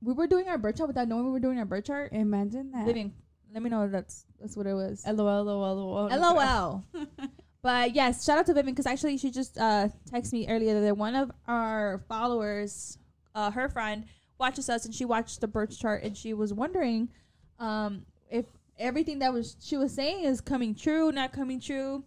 We 0.00 0.12
were 0.12 0.28
doing 0.28 0.46
our 0.48 0.58
birth 0.58 0.76
chart 0.76 0.88
without 0.88 1.08
knowing 1.08 1.24
we 1.26 1.32
were 1.32 1.40
doing 1.40 1.58
our 1.58 1.64
birth 1.64 1.84
chart. 1.86 2.12
imagine 2.12 2.70
that 2.70 2.86
Living. 2.86 3.12
Let 3.52 3.64
me 3.64 3.68
know 3.70 3.82
if 3.82 3.90
that's 3.90 4.26
that's 4.40 4.56
what 4.56 4.66
it 4.68 4.74
was. 4.74 5.02
LOL 5.04 5.42
LOL 5.44 5.74
LOL 5.74 6.08
LOL. 6.08 6.84
But 7.62 7.94
yes, 7.94 8.24
shout 8.24 8.38
out 8.38 8.46
to 8.46 8.54
Vivian 8.54 8.74
because 8.74 8.86
actually 8.86 9.18
she 9.18 9.30
just 9.30 9.58
uh 9.58 9.88
texted 10.10 10.32
me 10.32 10.48
earlier 10.48 10.80
that 10.80 10.96
one 10.96 11.14
of 11.14 11.30
our 11.46 12.02
followers, 12.08 12.98
uh, 13.34 13.50
her 13.50 13.68
friend 13.68 14.06
watches 14.38 14.70
us 14.70 14.84
and 14.86 14.94
she 14.94 15.04
watched 15.04 15.40
the 15.40 15.48
birth 15.48 15.78
chart 15.78 16.02
and 16.02 16.16
she 16.16 16.32
was 16.32 16.52
wondering, 16.54 17.10
um, 17.58 18.06
if 18.30 18.46
everything 18.78 19.18
that 19.18 19.32
was 19.32 19.56
she 19.60 19.76
was 19.76 19.92
saying 19.94 20.24
is 20.24 20.40
coming 20.40 20.74
true, 20.74 21.12
not 21.12 21.32
coming 21.32 21.60
true. 21.60 22.04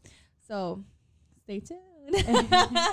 So 0.48 0.84
stay 1.44 1.60
tuned. 1.60 1.80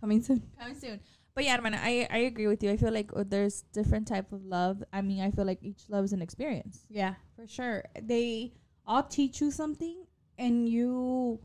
Coming 0.00 0.22
soon. 0.22 0.42
coming 0.58 0.78
soon. 0.78 1.00
But 1.34 1.44
yeah, 1.44 1.58
man, 1.60 1.74
I 1.74 2.06
I 2.10 2.18
agree 2.28 2.46
with 2.46 2.62
you. 2.62 2.70
I 2.70 2.76
feel 2.76 2.92
like 2.92 3.10
uh, 3.16 3.24
there's 3.26 3.62
different 3.72 4.06
type 4.06 4.32
of 4.32 4.44
love. 4.44 4.84
I 4.92 5.00
mean, 5.00 5.22
I 5.22 5.30
feel 5.30 5.46
like 5.46 5.62
each 5.62 5.88
love 5.88 6.04
is 6.04 6.12
an 6.12 6.20
experience. 6.20 6.84
Yeah, 6.90 7.14
for 7.34 7.46
sure. 7.46 7.84
They 8.00 8.52
all 8.86 9.02
teach 9.02 9.40
you 9.40 9.50
something, 9.50 10.04
and 10.38 10.68
you, 10.68 11.40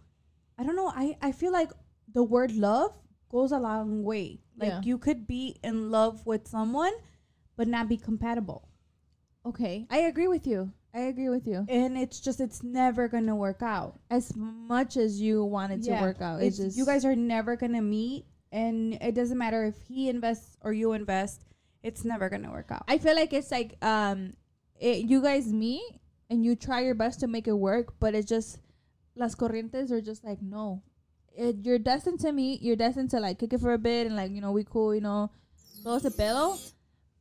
I 0.59 0.63
don't 0.63 0.75
know. 0.75 0.91
I 0.93 1.17
I 1.21 1.31
feel 1.31 1.51
like 1.53 1.71
the 2.13 2.23
word 2.23 2.51
love 2.51 2.91
goes 3.29 3.51
a 3.51 3.59
long 3.59 4.03
way. 4.03 4.41
Like 4.57 4.69
Yeah. 4.69 4.81
you 4.83 4.97
could 4.97 5.25
be 5.25 5.55
in 5.63 5.89
love 5.89 6.25
with 6.25 6.47
someone, 6.47 6.91
but 7.55 7.67
not 7.67 7.87
be 7.87 7.95
compatible, 7.97 8.67
Okay, 9.45 9.87
I 9.89 9.99
agree 10.11 10.27
with 10.27 10.45
you. 10.45 10.71
I 10.93 11.01
agree 11.11 11.29
with 11.29 11.47
you. 11.47 11.65
and 11.69 11.97
it's 11.97 12.19
just 12.19 12.39
it's 12.41 12.61
never 12.63 13.07
gonna 13.07 13.35
work 13.35 13.61
out. 13.61 13.99
As 14.09 14.35
much 14.35 14.97
as 14.97 15.21
you 15.21 15.43
want 15.45 15.71
it 15.71 15.83
to 15.83 15.91
work 16.01 16.19
out, 16.21 16.41
it's, 16.41 16.57
It's, 16.59 16.65
just 16.65 16.77
you 16.77 16.85
guys 16.85 17.05
are 17.05 17.15
never 17.15 17.55
gonna 17.55 17.81
meet, 17.81 18.25
and 18.51 18.95
it 18.95 19.13
doesn't 19.15 19.37
matter 19.37 19.63
if 19.65 19.77
he 19.87 20.09
invests 20.09 20.57
or 20.61 20.73
you 20.73 20.91
invest. 20.93 21.45
It's 21.83 22.03
never 22.03 22.27
gonna 22.27 22.51
work 22.51 22.69
out. 22.71 22.83
I 22.87 22.97
feel 22.97 23.15
like 23.15 23.31
it's 23.33 23.51
like 23.51 23.77
um, 23.85 24.33
it, 24.79 25.05
you 25.05 25.21
guys 25.21 25.53
meet 25.53 25.87
and 26.29 26.43
you 26.43 26.55
try 26.55 26.81
your 26.81 26.95
best 26.95 27.19
to 27.21 27.27
make 27.27 27.47
it 27.47 27.53
work, 27.53 27.93
but 27.99 28.13
it 28.15 28.27
just 28.27 28.57
las 29.19 29.35
corrientes 29.35 29.91
are 29.91 30.01
just 30.01 30.23
like 30.23 30.41
no, 30.41 30.81
it, 31.35 31.57
you're 31.63 31.77
destined 31.79 32.19
to 32.21 32.31
meet. 32.31 32.61
You're 32.61 32.75
destined 32.75 33.11
to 33.11 33.19
like 33.19 33.37
kick 33.39 33.53
it 33.53 33.59
for 33.61 33.73
a 33.73 33.77
bit 33.77 34.07
and 34.07 34.15
like 34.15 34.31
you 34.31 34.41
know 34.41 34.51
we 34.51 34.63
cool, 34.63 34.95
you 34.95 35.01
know, 35.01 35.29
todo 35.83 35.97
ese 35.97 36.15
pedo. 36.15 36.57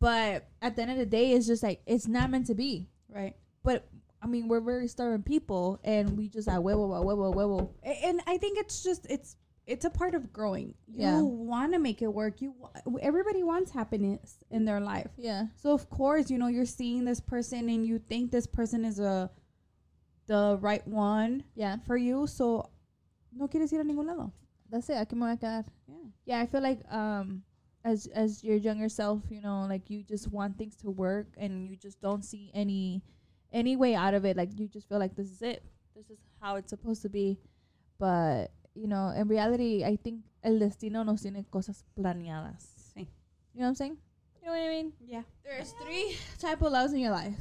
But 0.00 0.47
at 0.62 0.76
the 0.76 0.83
end 0.83 0.93
of 0.93 0.99
the 0.99 1.07
day, 1.07 1.33
it's 1.33 1.47
just 1.47 1.62
like 1.62 1.83
it's 1.87 2.07
not 2.07 2.31
meant 2.31 2.47
to 2.47 2.55
be. 2.55 2.88
right. 3.12 3.35
But 3.64 3.87
I 4.23 4.26
mean, 4.26 4.49
we're 4.49 4.61
very 4.61 4.88
stubborn 4.88 5.23
people, 5.23 5.78
and 5.85 6.17
we 6.17 6.28
just 6.28 6.49
like 6.49 6.59
huevo, 6.59 6.90
ah, 6.95 7.02
a 7.02 7.07
ah, 7.07 7.33
huevo. 7.33 7.71
A- 7.85 8.07
and 8.07 8.21
I 8.26 8.38
think 8.38 8.59
it's 8.59 8.83
just 8.83 9.07
it's 9.11 9.37
it's 9.67 9.85
a 9.85 9.90
part 9.90 10.14
of 10.14 10.33
growing. 10.33 10.75
You 10.88 11.02
Yeah. 11.02 11.21
want 11.21 11.73
to 11.75 11.78
make 11.78 12.00
it 12.00 12.09
work. 12.09 12.40
You 12.40 12.55
everybody 13.02 13.43
wants 13.43 13.71
happiness 13.71 14.38
in 14.50 14.64
their 14.64 14.81
life. 14.81 15.11
Yeah, 15.19 15.49
So 15.57 15.73
of 15.73 15.90
course, 15.90 16.31
you 16.31 16.38
know, 16.38 16.47
you're 16.49 16.64
seeing 16.67 17.05
this 17.05 17.21
person 17.21 17.69
and 17.69 17.85
you 17.87 17.99
think 17.99 18.31
this 18.31 18.47
person 18.47 18.85
is 18.85 18.99
a 18.99 19.31
the 20.28 20.58
right 20.61 20.87
one 20.87 21.42
yeah. 21.56 21.76
for 21.87 21.97
you. 21.97 22.28
So 22.28 22.70
no 23.32 23.49
quieres 23.49 23.73
ir 23.73 23.80
a 23.80 23.85
ningún 23.85 24.06
lado. 24.06 24.32
That's 24.70 24.88
it. 24.90 24.97
Aquí 24.97 25.14
me 25.14 25.26
voy 25.26 25.32
a 25.32 25.37
quedar. 25.37 25.64
Yeah. 25.88 25.94
Yeah, 26.26 26.40
I 26.40 26.47
feel 26.47 26.62
like 26.62 26.80
um 26.92 27.42
as 27.85 28.06
as 28.14 28.44
your 28.44 28.56
younger 28.56 28.88
self, 28.88 29.23
you 29.30 29.40
know, 29.40 29.66
like 29.68 29.90
you 29.90 30.04
just 30.04 30.30
want 30.30 30.56
things 30.56 30.76
to 30.76 30.90
work 30.90 31.26
and 31.37 31.68
you 31.68 31.76
just 31.76 32.00
don't 32.00 32.25
see 32.25 32.50
any 32.54 33.02
any 33.52 33.76
way 33.76 33.94
out 33.94 34.14
of 34.14 34.25
it. 34.25 34.37
Like 34.37 34.50
you 34.58 34.68
just 34.68 34.88
feel 34.88 34.99
like 34.99 35.16
this 35.16 35.30
is 35.30 35.42
it. 35.42 35.62
This 35.97 36.11
is 36.11 36.18
how 36.40 36.56
it's 36.56 36.70
supposed 36.70 37.02
to 37.02 37.08
be. 37.08 37.38
But, 37.99 38.52
you 38.75 38.87
know, 38.87 39.12
in 39.16 39.26
reality, 39.26 39.85
I 39.85 39.97
think 39.97 40.20
el 40.44 40.58
destino 40.58 41.02
nos 41.02 41.23
tiene 41.23 41.44
cosas 41.50 41.82
planeadas. 41.99 42.92
Sí. 42.94 43.08
You 43.54 43.61
know 43.61 43.64
what 43.64 43.68
I'm 43.68 43.75
saying? 43.75 43.97
You 44.40 44.47
know 44.47 44.52
what 44.52 44.62
I 44.62 44.68
mean? 44.68 44.92
Yeah. 45.04 45.23
There's 45.44 45.75
three 45.82 46.16
type 46.38 46.62
of 46.62 46.73
loves 46.73 46.92
in 46.92 47.00
your 47.00 47.11
life. 47.11 47.35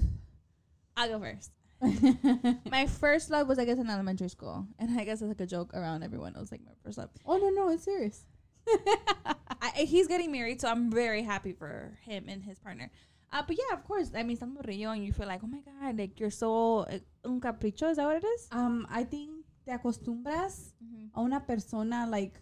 I'll 0.95 1.09
go 1.09 1.19
first. 1.19 1.51
my 2.71 2.87
first 2.87 3.29
love 3.29 3.47
was 3.47 3.59
I 3.59 3.65
guess 3.65 3.77
in 3.77 3.89
elementary 3.89 4.29
school. 4.29 4.67
And 4.79 4.99
I 4.99 5.03
guess 5.03 5.21
it's 5.21 5.29
like 5.29 5.41
a 5.41 5.45
joke 5.45 5.73
around 5.73 6.03
everyone. 6.03 6.35
It 6.35 6.39
was 6.39 6.51
like 6.51 6.63
my 6.65 6.73
first 6.83 6.97
love. 6.97 7.09
oh 7.25 7.37
no 7.37 7.49
no, 7.49 7.69
it's 7.69 7.83
serious. 7.83 8.25
I, 9.61 9.69
he's 9.85 10.07
getting 10.07 10.31
married, 10.31 10.59
so 10.61 10.67
I'm 10.67 10.91
very 10.91 11.23
happy 11.23 11.53
for 11.53 11.97
him 12.01 12.25
and 12.27 12.43
his 12.43 12.59
partner. 12.59 12.91
Uh, 13.31 13.43
but 13.45 13.57
yeah, 13.57 13.77
of 13.77 13.83
course. 13.83 14.11
I 14.15 14.23
mean, 14.23 14.37
río 14.37 14.93
and 14.93 15.05
you 15.05 15.13
feel 15.13 15.27
like, 15.27 15.41
oh 15.43 15.47
my 15.47 15.59
god, 15.59 15.97
like 15.97 16.19
you're 16.19 16.29
so 16.31 16.79
uh, 16.79 16.99
un 17.25 17.39
capricho. 17.39 17.89
Is 17.89 17.97
that 17.97 18.05
what 18.05 18.17
it 18.17 18.25
is? 18.25 18.47
Um, 18.51 18.87
I 18.89 19.03
think 19.03 19.45
te 19.65 19.71
acostumbras 19.71 20.73
a 21.13 21.21
una 21.21 21.39
persona 21.41 22.07
like 22.09 22.39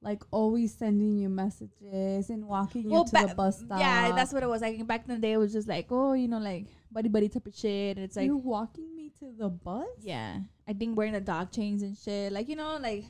like 0.00 0.22
always 0.30 0.74
sending 0.74 1.18
you 1.18 1.28
messages 1.28 2.30
and 2.30 2.46
walking 2.46 2.84
you 2.84 2.90
Well, 2.90 3.04
to 3.04 3.12
ba- 3.12 3.26
the 3.28 3.34
bus 3.34 3.60
stop. 3.60 3.80
Yeah, 3.80 4.12
that's 4.14 4.32
what 4.32 4.42
it 4.42 4.48
was. 4.48 4.60
Like 4.62 4.84
back 4.86 5.08
in 5.08 5.14
the 5.14 5.20
day, 5.20 5.32
it 5.32 5.38
was 5.38 5.52
just 5.52 5.68
like, 5.68 5.86
oh, 5.90 6.12
you 6.12 6.28
know, 6.28 6.38
like 6.38 6.66
buddy 6.92 7.08
buddy 7.08 7.28
type 7.28 7.46
of 7.46 7.54
shit. 7.54 7.96
And 7.96 8.04
it's 8.04 8.16
like, 8.16 8.26
you're 8.26 8.36
walking 8.36 8.94
me 8.96 9.10
to 9.18 9.32
the 9.36 9.48
bus. 9.48 9.86
yeah, 10.02 10.40
I 10.66 10.72
think 10.72 10.96
wearing 10.96 11.12
the 11.12 11.20
dog 11.20 11.50
chains 11.52 11.82
and 11.82 11.96
shit. 11.96 12.32
Like 12.32 12.48
you 12.48 12.56
know, 12.56 12.78
like 12.80 13.04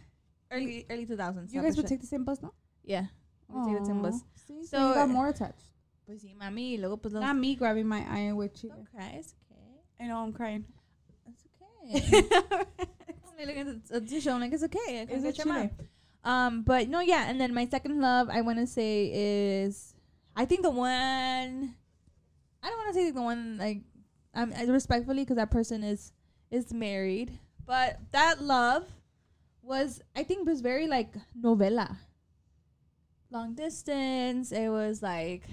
early 0.51 0.87
early 0.91 1.07
2000s. 1.07 1.53
You 1.53 1.63
guys 1.63 1.77
would 1.77 1.85
shit. 1.85 1.89
take 1.89 2.01
the 2.01 2.07
same 2.07 2.25
bus, 2.25 2.43
no? 2.43 2.53
yeah. 2.85 3.07
We 3.49 3.73
take 3.73 3.81
the 3.81 3.87
same 3.87 4.03
bus. 4.03 4.21
See, 4.47 4.65
so, 4.67 4.77
So, 4.79 4.89
you 4.89 4.95
got 4.95 5.09
more 5.09 5.29
attached. 5.29 5.65
Pues 6.07 6.23
sí, 6.23 6.35
mami. 6.35 6.73
y 6.73 6.77
Luego 6.79 6.97
pues 6.97 7.13
los. 7.15 7.23
Not 7.23 7.37
me 7.37 7.55
grabbing 7.55 7.87
my 7.87 8.05
iron 8.09 8.37
with 8.37 8.63
you. 8.63 8.71
Don't 8.71 8.87
cry. 8.91 9.17
It's 9.19 9.35
okay. 9.51 10.05
I 10.05 10.07
know 10.07 10.19
I'm 10.23 10.33
crying. 10.33 10.65
It's 11.27 11.45
okay. 11.47 12.29
I'm 13.41 13.47
looking 13.47 13.69
at 13.91 14.07
the- 14.07 14.21
show. 14.21 14.35
I'm 14.35 14.41
like, 14.41 14.53
it's 14.53 14.65
okay. 14.65 15.03
I 15.03 15.07
can 15.07 15.23
get 15.23 15.39
your. 15.39 15.71
Um, 16.25 16.63
but 16.63 16.89
no, 16.89 17.01
yeah. 17.01 17.29
And 17.29 17.41
then 17.41 17.55
my 17.55 17.67
second 17.67 18.01
love, 18.01 18.29
I 18.31 18.41
want 18.41 18.59
to 18.59 18.67
say 18.67 19.11
is, 19.65 19.95
I 20.37 20.45
think 20.45 20.63
the 20.63 20.71
one. 20.71 21.75
I 22.63 22.69
don't 22.69 22.79
want 22.79 22.89
to 22.95 23.01
say 23.01 23.11
the 23.11 23.23
one 23.23 23.57
like, 23.59 23.83
um, 24.35 24.53
I- 24.57 24.65
respectfully 24.65 25.23
because 25.23 25.37
that 25.37 25.51
person 25.51 25.83
is 25.83 26.13
is 26.51 26.73
married, 26.73 27.39
but 27.67 27.99
that 28.13 28.43
love 28.43 28.85
was 29.63 30.01
I 30.17 30.23
think 30.25 30.47
was 30.47 30.61
very 30.61 30.87
like 30.87 31.15
novela. 31.39 31.97
Long 33.31 33.55
distance. 33.55 34.53
It 34.53 34.71
was 34.71 35.03
like, 35.03 35.45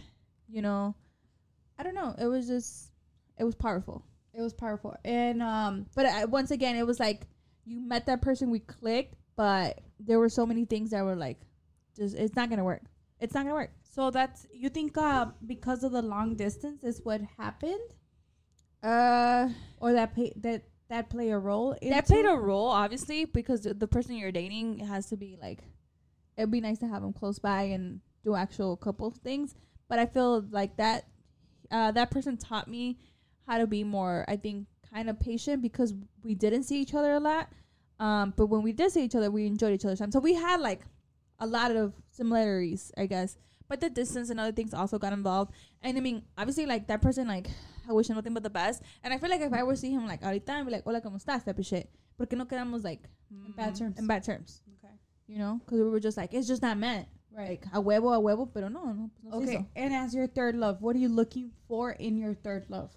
you 0.47 0.61
know, 0.61 0.95
I 1.77 1.83
don't 1.83 1.95
know. 1.95 2.15
It 2.17 2.27
was 2.27 2.47
just, 2.47 2.91
it 3.37 3.43
was 3.43 3.55
powerful. 3.55 4.05
It 4.33 4.41
was 4.41 4.53
powerful. 4.53 4.95
And 5.03 5.41
um 5.43 5.85
But 5.95 6.05
uh, 6.05 6.27
once 6.29 6.51
again, 6.51 6.75
it 6.77 6.87
was 6.87 6.99
like 6.99 7.27
you 7.65 7.81
met 7.81 8.05
that 8.05 8.21
person, 8.21 8.49
we 8.49 8.59
clicked, 8.59 9.15
but 9.35 9.81
there 9.99 10.19
were 10.19 10.29
so 10.29 10.45
many 10.45 10.65
things 10.65 10.91
that 10.91 11.03
were 11.03 11.15
like, 11.15 11.39
just 11.97 12.15
it's 12.15 12.35
not 12.35 12.49
gonna 12.49 12.63
work. 12.63 12.83
It's 13.19 13.33
not 13.33 13.43
gonna 13.43 13.55
work. 13.55 13.71
So 13.95 14.11
that's 14.11 14.45
you 14.53 14.69
think 14.69 14.97
uh 14.97 15.25
because 15.45 15.83
of 15.83 15.91
the 15.91 16.01
long 16.01 16.35
distance 16.35 16.83
is 16.83 16.99
what 17.03 17.21
happened 17.37 17.89
Uh, 18.83 19.49
or 19.79 19.93
that 19.93 20.13
pay, 20.15 20.31
that 20.37 20.61
that 20.89 21.09
play 21.09 21.31
a 21.31 21.39
role 21.39 21.75
that 21.81 22.05
played 22.05 22.25
a 22.25 22.37
role, 22.37 22.67
obviously, 22.67 23.25
because 23.25 23.61
the, 23.61 23.73
the 23.73 23.87
person 23.87 24.15
you're 24.15 24.31
dating 24.31 24.67
has 24.85 25.07
to 25.09 25.17
be 25.17 25.31
like, 25.41 25.63
it'd 26.37 26.51
be 26.51 26.61
nice 26.61 26.77
to 26.79 26.87
have 26.87 27.01
them 27.01 27.13
close 27.21 27.39
by 27.39 27.63
and 27.75 28.01
do 28.23 28.35
actual 28.35 28.77
couple 28.77 29.09
things. 29.09 29.55
But 29.89 29.97
I 29.97 30.05
feel 30.05 30.45
like 30.51 30.77
that, 30.77 31.07
uh, 31.71 31.91
that 31.97 32.11
person 32.11 32.37
taught 32.37 32.67
me 32.67 32.99
how 33.47 33.57
to 33.57 33.65
be 33.65 33.83
more, 33.83 34.25
I 34.27 34.35
think, 34.37 34.67
kind 34.93 35.09
of 35.09 35.19
patient 35.19 35.63
because 35.63 35.95
we 36.21 36.35
didn't 36.35 36.63
see 36.69 36.79
each 36.79 36.93
other 36.93 37.13
a 37.13 37.19
lot. 37.19 37.49
Um, 37.99 38.33
but 38.37 38.47
when 38.47 38.61
we 38.61 38.71
did 38.71 38.91
see 38.91 39.03
each 39.03 39.15
other, 39.15 39.31
we 39.31 39.47
enjoyed 39.47 39.73
each 39.73 39.85
other's 39.85 39.99
time. 39.99 40.11
So 40.11 40.19
we 40.19 40.35
had 40.35 40.61
like 40.61 40.81
a 41.39 41.47
lot 41.47 41.71
of 41.71 41.93
similarities, 42.11 42.91
I 42.97 43.07
guess. 43.07 43.37
But 43.67 43.81
the 43.81 43.89
distance 43.89 44.29
and 44.29 44.39
other 44.39 44.51
things 44.51 44.73
also 44.73 44.99
got 44.99 45.13
involved. 45.13 45.51
And 45.81 45.97
I 45.97 46.01
mean, 46.01 46.23
obviously, 46.37 46.65
like 46.65 46.87
that 46.87 47.01
person, 47.01 47.27
like 47.27 47.47
I 47.89 47.93
wish 47.93 48.09
him 48.09 48.15
nothing 48.15 48.33
but 48.33 48.43
the 48.43 48.49
best. 48.49 48.81
And 49.03 49.13
I 49.13 49.17
feel 49.17 49.29
like 49.29 49.41
if 49.41 49.53
I 49.53 49.63
were 49.63 49.73
to 49.73 49.79
see 49.79 49.91
him 49.91 50.05
like 50.05 50.21
ahorita, 50.21 50.49
I'd 50.49 50.65
be 50.65 50.71
like, 50.71 50.83
hola, 50.83 51.01
¿cómo 51.01 51.21
estás? 51.23 51.43
Type 51.45 51.57
of 51.59 51.65
shit. 51.65 51.89
Porque 52.17 52.33
no 52.33 52.45
quedamos 52.45 52.83
like 52.83 53.01
In 53.31 53.53
bad 53.53 53.73
mm, 53.73 53.79
terms. 53.79 53.99
In 53.99 54.07
bad 54.07 54.23
terms. 54.23 54.61
Okay. 54.77 54.93
You 55.27 55.39
know, 55.39 55.59
because 55.65 55.79
we 55.79 55.89
were 55.89 55.99
just 55.99 56.17
like, 56.17 56.33
it's 56.33 56.47
just 56.47 56.61
not 56.61 56.77
meant. 56.77 57.07
Right. 57.35 57.61
Like 57.61 57.65
a 57.73 57.81
huevo, 57.81 58.15
a 58.15 58.21
huevo, 58.21 58.47
pero 58.53 58.69
no, 58.69 58.85
no. 58.93 59.09
pues 59.21 59.33
no 59.33 59.41
Okay. 59.41 59.65
And 59.75 59.93
as 59.93 60.13
your 60.13 60.27
third 60.27 60.55
love, 60.55 60.81
what 60.81 60.95
are 60.95 60.99
you 60.99 61.09
looking 61.09 61.51
for 61.67 61.91
in 61.91 62.17
your 62.17 62.33
third 62.33 62.65
love? 62.69 62.91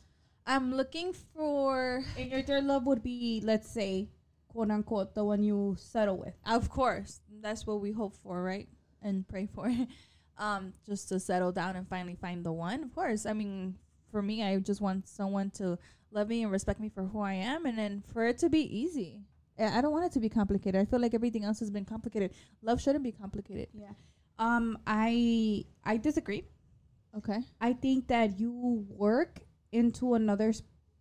I'm 0.46 0.75
looking 0.75 1.12
for, 1.34 2.02
And 2.16 2.30
your 2.30 2.42
third 2.42 2.64
love 2.64 2.87
would 2.87 3.02
be, 3.02 3.42
let's 3.44 3.68
say, 3.68 4.08
quote 4.48 4.70
unquote, 4.70 5.14
the 5.14 5.25
one 5.25 5.42
you 5.42 5.76
settle 5.78 6.16
with. 6.16 6.34
of 6.46 6.70
course, 6.70 7.20
that's 7.42 7.66
what 7.66 7.80
we 7.80 7.92
hope 7.92 8.14
for, 8.22 8.42
right? 8.42 8.68
And 9.02 9.26
pray 9.28 9.46
for. 9.46 9.70
um, 10.38 10.73
just 10.87 11.09
to 11.11 11.21
settle 11.21 11.52
down 11.52 11.76
and 11.76 11.87
finally 11.88 12.14
find 12.14 12.45
the 12.45 12.52
one. 12.52 12.83
Of 12.83 12.95
course. 12.95 13.26
I 13.26 13.33
mean, 13.33 13.76
for 14.11 14.23
me, 14.23 14.42
I 14.42 14.59
just 14.59 14.80
want 14.80 15.09
someone 15.09 15.50
to 15.52 15.78
love 16.11 16.28
me 16.28 16.42
and 16.42 16.50
respect 16.52 16.80
me 16.80 16.88
for 16.88 17.04
who 17.04 17.21
I 17.21 17.35
am, 17.35 17.66
and 17.66 17.76
then 17.76 18.02
for 18.12 18.26
it 18.26 18.38
to 18.38 18.49
be 18.49 18.61
easy. 18.61 19.23
I 19.59 19.80
don't 19.80 19.90
want 19.92 20.07
it 20.07 20.12
to 20.12 20.21
be 20.21 20.28
complicated. 20.28 20.80
I 20.80 20.85
feel 20.85 21.00
like 21.00 21.14
everything 21.14 21.45
else 21.45 21.59
has 21.61 21.71
been 21.71 21.85
complicated. 21.85 22.30
Love 22.62 22.80
shouldn't 22.80 23.02
be 23.02 23.11
complicated. 23.12 23.68
Yeah. 23.75 23.90
Um, 24.38 24.78
I 24.87 25.64
I 25.85 25.97
disagree. 25.97 26.45
Okay. 27.16 27.40
I 27.61 27.73
think 27.73 28.07
that 28.09 28.38
you 28.38 28.87
work 28.88 29.40
into 29.73 30.14
another 30.14 30.52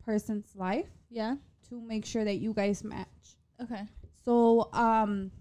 person's 0.04 0.56
life 0.56 0.88
Yeah. 1.12 1.36
to 1.70 1.80
make 1.82 2.04
sure 2.06 2.26
that 2.26 2.38
you 2.38 2.54
guys 2.54 2.84
match. 2.84 3.38
Okay. 3.62 3.84
So, 4.26 4.70
um, 4.74 5.32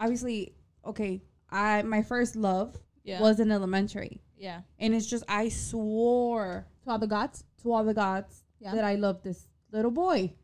obviously, 0.00 0.54
okay, 0.86 1.22
I 1.50 1.82
my 1.82 2.02
first 2.02 2.34
love 2.34 2.76
Yeah. 3.04 3.20
was 3.20 3.40
in 3.40 3.50
elementary, 3.50 4.20
yeah. 4.36 4.60
and 4.78 4.94
it's 4.94 5.06
just 5.06 5.24
I 5.28 5.48
swore 5.48 6.66
To 6.84 6.90
all 6.90 6.98
the 6.98 7.06
gods. 7.06 7.44
to 7.62 7.72
all 7.72 7.84
the 7.84 7.94
gods 7.94 8.44
Yeah. 8.60 8.74
that 8.74 8.84
I 8.84 8.94
loved 8.94 9.24
this 9.24 9.48
little 9.72 9.90
boy. 9.90 10.34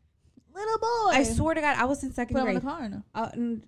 little 0.53 0.77
boy. 0.79 1.11
I 1.13 1.23
swear 1.23 1.53
to 1.55 1.61
God, 1.61 1.77
I 1.77 1.85
was 1.85 2.03
in 2.03 2.11
second 2.11 2.35
Put 2.35 2.41
him 2.41 2.47
in 2.47 2.53
grade. 2.55 2.61
the 2.63 2.67
car. 2.67 2.89
No? 2.89 3.03
Uh, 3.15 3.29
and 3.33 3.63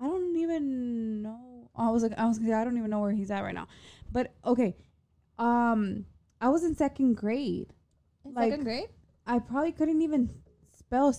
I 0.00 0.04
don't 0.06 0.36
even 0.36 1.22
know. 1.22 1.70
I 1.76 1.90
was 1.90 2.02
like, 2.02 2.12
I 2.18 2.26
was 2.26 2.38
I 2.38 2.64
don't 2.64 2.78
even 2.78 2.90
know 2.90 3.00
where 3.00 3.12
he's 3.12 3.30
at 3.30 3.40
right 3.42 3.54
now. 3.54 3.66
But 4.10 4.32
okay, 4.44 4.76
um, 5.38 6.06
I 6.40 6.48
was 6.48 6.64
in 6.64 6.74
second 6.74 7.16
grade. 7.16 7.72
In 8.24 8.34
Like, 8.34 8.50
second 8.50 8.64
grade. 8.64 8.88
I 9.26 9.38
probably 9.38 9.72
couldn't 9.72 10.00
even 10.02 10.30
spell 10.76 11.14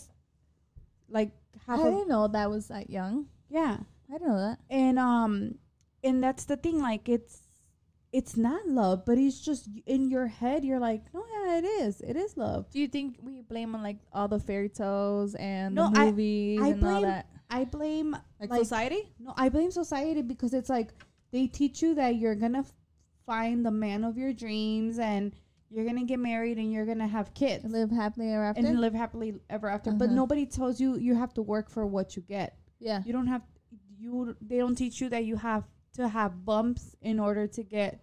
like 1.09 1.31
I 1.67 1.75
half 1.75 1.83
didn't 1.83 2.07
know 2.07 2.27
that 2.27 2.49
was 2.49 2.67
that 2.69 2.89
young. 2.89 3.27
yeah. 3.49 3.77
I 4.09 4.13
didn't 4.17 4.27
know 4.27 4.37
that. 4.39 4.59
And 4.69 4.99
um, 4.99 5.55
and 6.03 6.23
that's 6.23 6.45
the 6.45 6.57
thing. 6.57 6.79
Like 6.81 7.07
it's 7.09 7.39
it's 8.11 8.37
not 8.37 8.67
love, 8.67 9.05
but 9.05 9.17
it's 9.17 9.39
just 9.41 9.67
in 9.87 10.09
your 10.09 10.27
head. 10.27 10.63
You're 10.63 10.79
like, 10.79 11.01
no, 11.13 11.23
yeah, 11.45 11.57
it 11.57 11.63
is. 11.65 11.99
It 12.01 12.15
is 12.15 12.37
love. 12.37 12.69
Do 12.69 12.79
you 12.79 12.87
think 12.87 13.17
we 13.23 13.41
blame 13.41 13.73
on 13.75 13.81
like 13.81 13.97
all 14.11 14.27
the 14.27 14.39
fairy 14.39 14.69
tales 14.69 15.33
and 15.35 15.73
No, 15.73 15.89
the 15.91 15.99
I- 15.99 16.05
movies 16.11 16.59
I 16.61 16.67
and 16.69 16.83
all 16.83 16.91
blame- 16.91 17.01
that? 17.03 17.25
I 17.49 17.65
blame 17.65 18.11
Like, 18.39 18.49
like- 18.51 18.59
society? 18.59 19.11
No, 19.19 19.33
I 19.37 19.49
blame 19.49 19.71
society 19.71 20.21
because 20.21 20.53
it's 20.53 20.69
like 20.69 20.93
they 21.31 21.47
teach 21.47 21.81
you 21.81 21.95
that 21.95 22.15
you're 22.17 22.35
gonna 22.35 22.59
f- 22.59 22.73
find 23.25 23.65
the 23.65 23.71
man 23.71 24.03
of 24.03 24.17
your 24.17 24.33
dreams 24.33 24.99
and 24.99 25.33
you're 25.69 25.85
gonna 25.85 26.03
get 26.05 26.19
married 26.19 26.57
and 26.59 26.71
you're 26.71 26.85
gonna 26.85 27.07
have 27.07 27.33
kids 27.33 27.65
Live 27.65 27.89
happily 27.89 28.31
ever 28.31 28.43
after. 28.43 28.65
and 28.65 28.79
live 28.79 28.93
happily 28.93 29.33
ever 29.49 29.67
after. 29.69 29.91
But 29.91 30.05
Uh-huh. 30.05 30.15
nobody 30.15 30.45
tells 30.45 30.79
you 30.79 30.97
you 30.97 31.15
have 31.15 31.33
to 31.35 31.41
work 31.41 31.69
for 31.69 31.85
what 31.87 32.15
you 32.15 32.21
get. 32.21 32.57
yeah. 32.79 33.01
You 33.05 33.13
don't 33.13 33.27
have 33.27 33.41
you. 33.97 34.35
They 34.41 34.57
don't 34.57 34.75
teach 34.75 34.99
you 35.01 35.09
that 35.09 35.25
you 35.25 35.37
have 35.37 35.63
to 35.95 36.07
have 36.07 36.45
bumps 36.45 36.95
in 37.01 37.19
order 37.19 37.47
to 37.47 37.63
get 37.63 38.01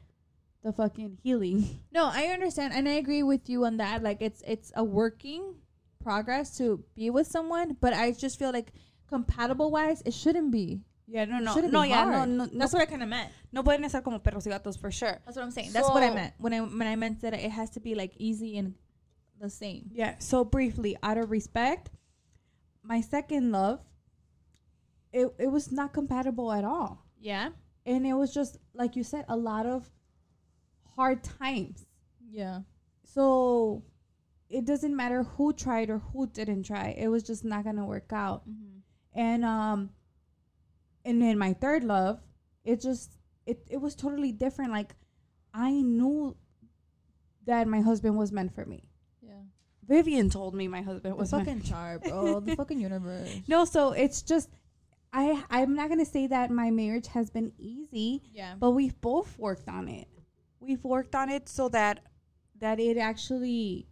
the 0.63 0.73
fucking 0.73 1.19
healing. 1.23 1.81
No, 1.93 2.09
I 2.13 2.27
understand 2.27 2.73
and 2.73 2.89
I 2.89 2.93
agree 2.93 3.23
with 3.23 3.49
you 3.49 3.65
on 3.65 3.79
that. 3.79 4.03
Like 4.03 4.23
it's 4.23 4.43
it's 4.47 4.71
a 4.77 4.85
working 4.85 5.55
progress 6.03 6.57
to 6.59 6.83
be 6.95 7.11
with 7.11 7.27
someone, 7.27 7.77
but 7.81 7.93
I 7.93 8.13
just 8.13 8.39
feel 8.39 8.53
like 8.53 8.73
compatible 9.09 9.71
wise, 9.71 10.03
it 10.07 10.15
shouldn't 10.15 10.51
be. 10.53 10.81
Yeah, 11.09 11.25
no, 11.25 11.41
no, 11.41 11.55
no, 11.57 11.83
yeah, 11.83 12.05
no, 12.05 12.25
no, 12.25 12.45
no, 12.45 12.59
That's 12.59 12.73
what 12.73 12.83
I 12.83 12.87
kind 12.87 13.03
of 13.03 13.09
meant. 13.09 13.33
no 13.53 13.65
pueden 13.65 13.85
estar 13.85 14.05
como 14.05 14.21
perros 14.21 14.47
y 14.47 14.53
gatos 14.53 14.77
for 14.79 14.93
sure. 14.93 15.19
That's 15.25 15.37
what 15.37 15.43
I'm 15.45 15.51
saying. 15.51 15.73
That's 15.73 15.89
what 15.89 16.05
I 16.05 16.15
meant 16.15 16.35
when 16.39 16.55
I 16.55 16.61
when 16.61 16.87
I 16.87 16.95
meant 16.95 17.21
that 17.23 17.35
it 17.35 17.51
has 17.51 17.71
to 17.71 17.81
be 17.81 17.97
like 17.97 18.13
easy 18.17 18.57
and 18.57 18.75
the 19.41 19.51
same. 19.51 19.91
Yeah. 19.93 20.15
So 20.21 20.45
briefly, 20.45 20.97
out 21.03 21.19
of 21.19 21.31
respect, 21.33 21.91
my 22.85 23.01
second 23.01 23.51
love, 23.51 23.81
it 25.13 25.35
it 25.39 25.49
was 25.51 25.73
not 25.73 25.93
compatible 25.93 26.53
at 26.53 26.63
all, 26.65 27.05
Yeah. 27.19 27.51
And 27.87 28.07
it 28.07 28.15
was 28.15 28.33
just 28.33 28.59
like 28.75 28.97
you 28.97 29.03
said, 29.05 29.25
a 29.29 29.37
lot 29.37 29.67
of 29.67 29.89
hard 30.97 31.23
times. 31.23 31.87
Yeah. 32.31 32.61
So 33.05 33.83
it 34.49 34.65
doesn't 34.65 34.95
matter 34.95 35.23
who 35.23 35.53
tried 35.53 35.91
or 35.91 35.99
who 35.99 36.27
didn't 36.27 36.65
try. 36.65 36.95
It 36.97 37.09
was 37.09 37.23
just 37.23 37.45
not 37.45 37.65
gonna 37.65 37.87
work 37.87 38.13
out. 38.13 38.49
Mm-hmm. 38.49 38.79
And 39.19 39.45
um, 39.45 39.91
and 41.05 41.21
then 41.21 41.39
my 41.39 41.53
third 41.55 41.85
love, 41.85 42.21
it 42.65 42.81
just 42.81 43.17
it 43.47 43.67
it 43.71 43.79
was 43.81 43.95
totally 43.95 44.33
different. 44.33 44.73
Like 44.73 44.95
I 45.55 45.73
knew 45.73 46.37
that 47.47 47.67
my 47.67 47.81
husband 47.81 48.17
was 48.17 48.31
meant 48.33 48.55
for 48.55 48.65
me. 48.65 48.85
Yeah. 49.23 49.33
Vivian 49.87 50.31
told 50.31 50.55
me 50.55 50.69
my 50.69 50.83
husband 50.83 51.15
The 51.15 51.17
was 51.17 51.33
meant 51.33 51.47
fucking 51.47 51.63
char, 51.63 51.99
bro. 51.99 52.41
the 52.41 52.55
fucking 52.61 52.81
universe. 52.81 53.29
No, 53.49 53.65
so 53.65 53.93
it's 53.93 54.23
just 54.23 54.51
I 55.13 55.43
I'm 55.51 55.75
not 55.75 55.89
gonna 55.89 56.05
say 56.05 56.27
that 56.29 56.51
my 56.51 56.71
marriage 56.71 57.09
has 57.09 57.31
been 57.31 57.53
easy, 57.59 58.23
Yeah. 58.33 58.55
but 58.59 58.71
we've 58.73 59.01
both 59.01 59.39
worked 59.39 59.69
on 59.69 59.89
it. 59.89 60.09
We've 60.61 60.83
worked 60.85 61.15
on 61.15 61.29
it 61.31 61.49
so 61.49 61.69
that 61.71 62.01
that 62.61 62.79
it 62.79 62.97
actually, 62.99 63.87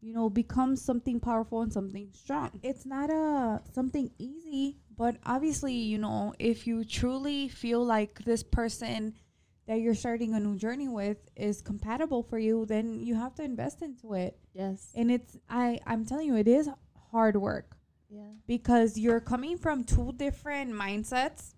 you 0.00 0.12
know, 0.14 0.30
becomes 0.30 0.80
something 0.82 1.20
powerful 1.20 1.60
and 1.62 1.72
something 1.72 2.10
strong. 2.12 2.58
It's 2.62 2.86
not 2.86 3.10
a 3.10 3.62
something 3.72 4.10
easy, 4.18 4.78
but 4.96 5.18
obviously, 5.24 5.74
you 5.74 5.98
know, 5.98 6.34
if 6.38 6.66
you 6.66 6.84
truly 6.84 7.48
feel 7.48 7.84
like 7.84 8.24
this 8.24 8.42
person 8.42 9.14
that 9.66 9.80
you're 9.80 9.94
starting 9.94 10.32
a 10.34 10.40
new 10.40 10.56
journey 10.56 10.88
with 10.88 11.18
is 11.36 11.60
compatible 11.60 12.22
for 12.22 12.38
you, 12.38 12.64
then 12.66 13.00
you 13.00 13.14
have 13.16 13.34
to 13.34 13.42
invest 13.42 13.82
into 13.82 14.14
it. 14.14 14.38
Yes. 14.54 14.90
And 14.94 15.10
it's 15.10 15.36
I 15.50 15.80
I'm 15.86 16.04
telling 16.06 16.26
you, 16.26 16.36
it 16.36 16.48
is 16.48 16.68
hard 17.12 17.36
work 17.36 17.75
Yeah. 18.08 18.22
because 18.46 18.96
you're 18.96 19.20
coming 19.20 19.58
from 19.58 19.84
two 19.84 20.12
different 20.16 20.72
mindsets. 20.72 21.54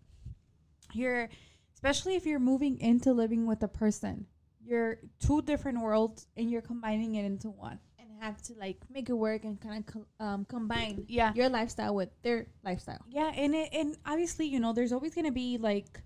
You're, 0.95 1.29
especially 1.75 2.17
if 2.17 2.25
you're 2.27 2.39
moving 2.41 2.81
into 2.81 3.13
living 3.13 3.47
with 3.47 3.63
a 3.63 3.69
person, 3.69 4.27
you're 4.65 4.99
two 5.21 5.43
different 5.43 5.81
worlds 5.81 6.27
and 6.37 6.51
you're 6.51 6.63
combining 6.63 7.17
it 7.17 7.25
into 7.25 7.51
one. 7.51 7.79
And 7.99 8.09
have 8.23 8.41
to 8.43 8.55
like 8.59 8.79
make 8.91 9.09
it 9.11 9.15
work 9.15 9.45
and 9.45 9.61
kind 9.61 9.85
of 9.87 9.95
co- 9.95 10.25
um 10.25 10.45
combine 10.47 11.05
Yeah. 11.09 11.33
your 11.35 11.49
lifestyle 11.51 11.95
with 11.95 12.09
their 12.23 12.47
lifestyle. 12.65 13.05
Yeah, 13.11 13.31
and 13.35 13.55
it, 13.55 13.69
and 13.73 13.97
obviously, 14.07 14.47
you 14.47 14.59
know, 14.61 14.73
there's 14.73 14.93
always 14.93 15.15
gonna 15.15 15.31
be 15.33 15.59
like 15.59 16.01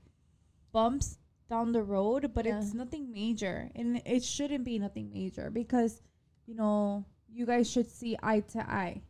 bumps 0.72 1.18
down 1.48 1.72
the 1.72 1.82
road, 1.82 2.32
but 2.34 2.46
it's 2.46 2.72
nothing 2.74 3.12
major, 3.12 3.70
and 3.76 4.00
it 4.06 4.24
shouldn't 4.24 4.64
be 4.64 4.78
nothing 4.78 5.10
major 5.12 5.50
because, 5.50 6.00
you 6.46 6.54
know, 6.54 7.04
you 7.28 7.44
guys 7.46 7.70
should 7.70 7.90
see 7.90 8.16
eye 8.22 8.40
to 8.40 8.58
eye. 8.70 9.02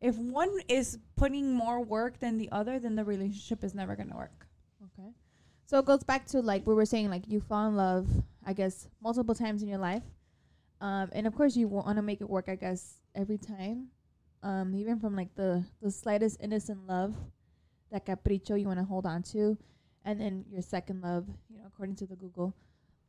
If 0.00 0.16
one 0.18 0.50
is 0.68 0.98
putting 1.16 1.52
more 1.52 1.82
work 1.82 2.18
than 2.18 2.38
the 2.38 2.50
other, 2.52 2.78
then 2.78 2.96
the 2.96 3.04
relationship 3.04 3.64
is 3.64 3.74
never 3.74 3.96
gonna 3.96 4.16
work. 4.16 4.46
Okay. 4.84 5.10
So 5.64 5.78
it 5.78 5.84
goes 5.84 6.04
back 6.04 6.26
to 6.26 6.40
like 6.40 6.66
we 6.66 6.74
were 6.74 6.86
saying, 6.86 7.10
like 7.10 7.26
you 7.26 7.40
fall 7.40 7.68
in 7.68 7.76
love, 7.76 8.08
I 8.44 8.52
guess, 8.52 8.88
multiple 9.02 9.34
times 9.34 9.62
in 9.62 9.68
your 9.68 9.78
life. 9.78 10.02
Um, 10.80 11.10
and 11.12 11.26
of 11.26 11.34
course 11.34 11.56
you 11.56 11.68
want 11.68 11.96
to 11.96 12.02
make 12.02 12.20
it 12.20 12.28
work, 12.28 12.48
I 12.48 12.56
guess, 12.56 13.00
every 13.14 13.38
time. 13.38 13.88
Um, 14.42 14.74
even 14.74 15.00
from 15.00 15.16
like 15.16 15.34
the 15.34 15.64
the 15.82 15.90
slightest 15.90 16.38
innocent 16.40 16.86
love, 16.86 17.14
that 17.90 18.04
capricho 18.04 18.60
you 18.60 18.66
want 18.66 18.78
to 18.78 18.84
hold 18.84 19.06
on 19.06 19.22
to, 19.24 19.56
and 20.04 20.20
then 20.20 20.44
your 20.50 20.62
second 20.62 21.02
love, 21.02 21.26
you 21.50 21.58
know, 21.58 21.64
according 21.66 21.96
to 21.96 22.06
the 22.06 22.16
Google, 22.16 22.54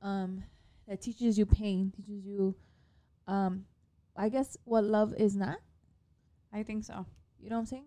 um, 0.02 0.44
that 0.88 1.02
teaches 1.02 1.38
you 1.38 1.46
pain, 1.46 1.92
teaches 1.96 2.26
you, 2.26 2.56
um, 3.28 3.66
I 4.16 4.30
guess 4.30 4.58
what 4.64 4.84
love 4.84 5.14
is 5.16 5.36
not. 5.36 5.60
I 6.54 6.64
think 6.64 6.84
so. 6.84 7.06
You 7.40 7.50
know 7.50 7.58
what 7.58 7.62
I'm 7.62 7.66
saying? 7.68 7.86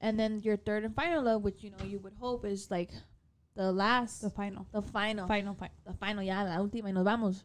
And 0.00 0.18
then 0.18 0.40
your 0.40 0.56
third 0.56 0.84
and 0.84 0.94
final 0.94 1.22
love, 1.22 1.42
which 1.42 1.62
you 1.62 1.70
know 1.70 1.84
you 1.84 1.98
would 2.00 2.14
hope 2.14 2.44
is 2.44 2.70
like 2.70 2.90
the 3.56 3.72
last, 3.72 4.20
The 4.22 4.30
final, 4.30 4.66
the 4.72 4.82
final, 4.82 5.26
final, 5.26 5.54
final. 5.54 5.74
the 5.86 5.94
final, 5.94 6.22
ya 6.22 6.42
la 6.42 6.58
última 6.58 6.84
y 6.84 6.92
nos 6.92 7.04
vamos. 7.04 7.44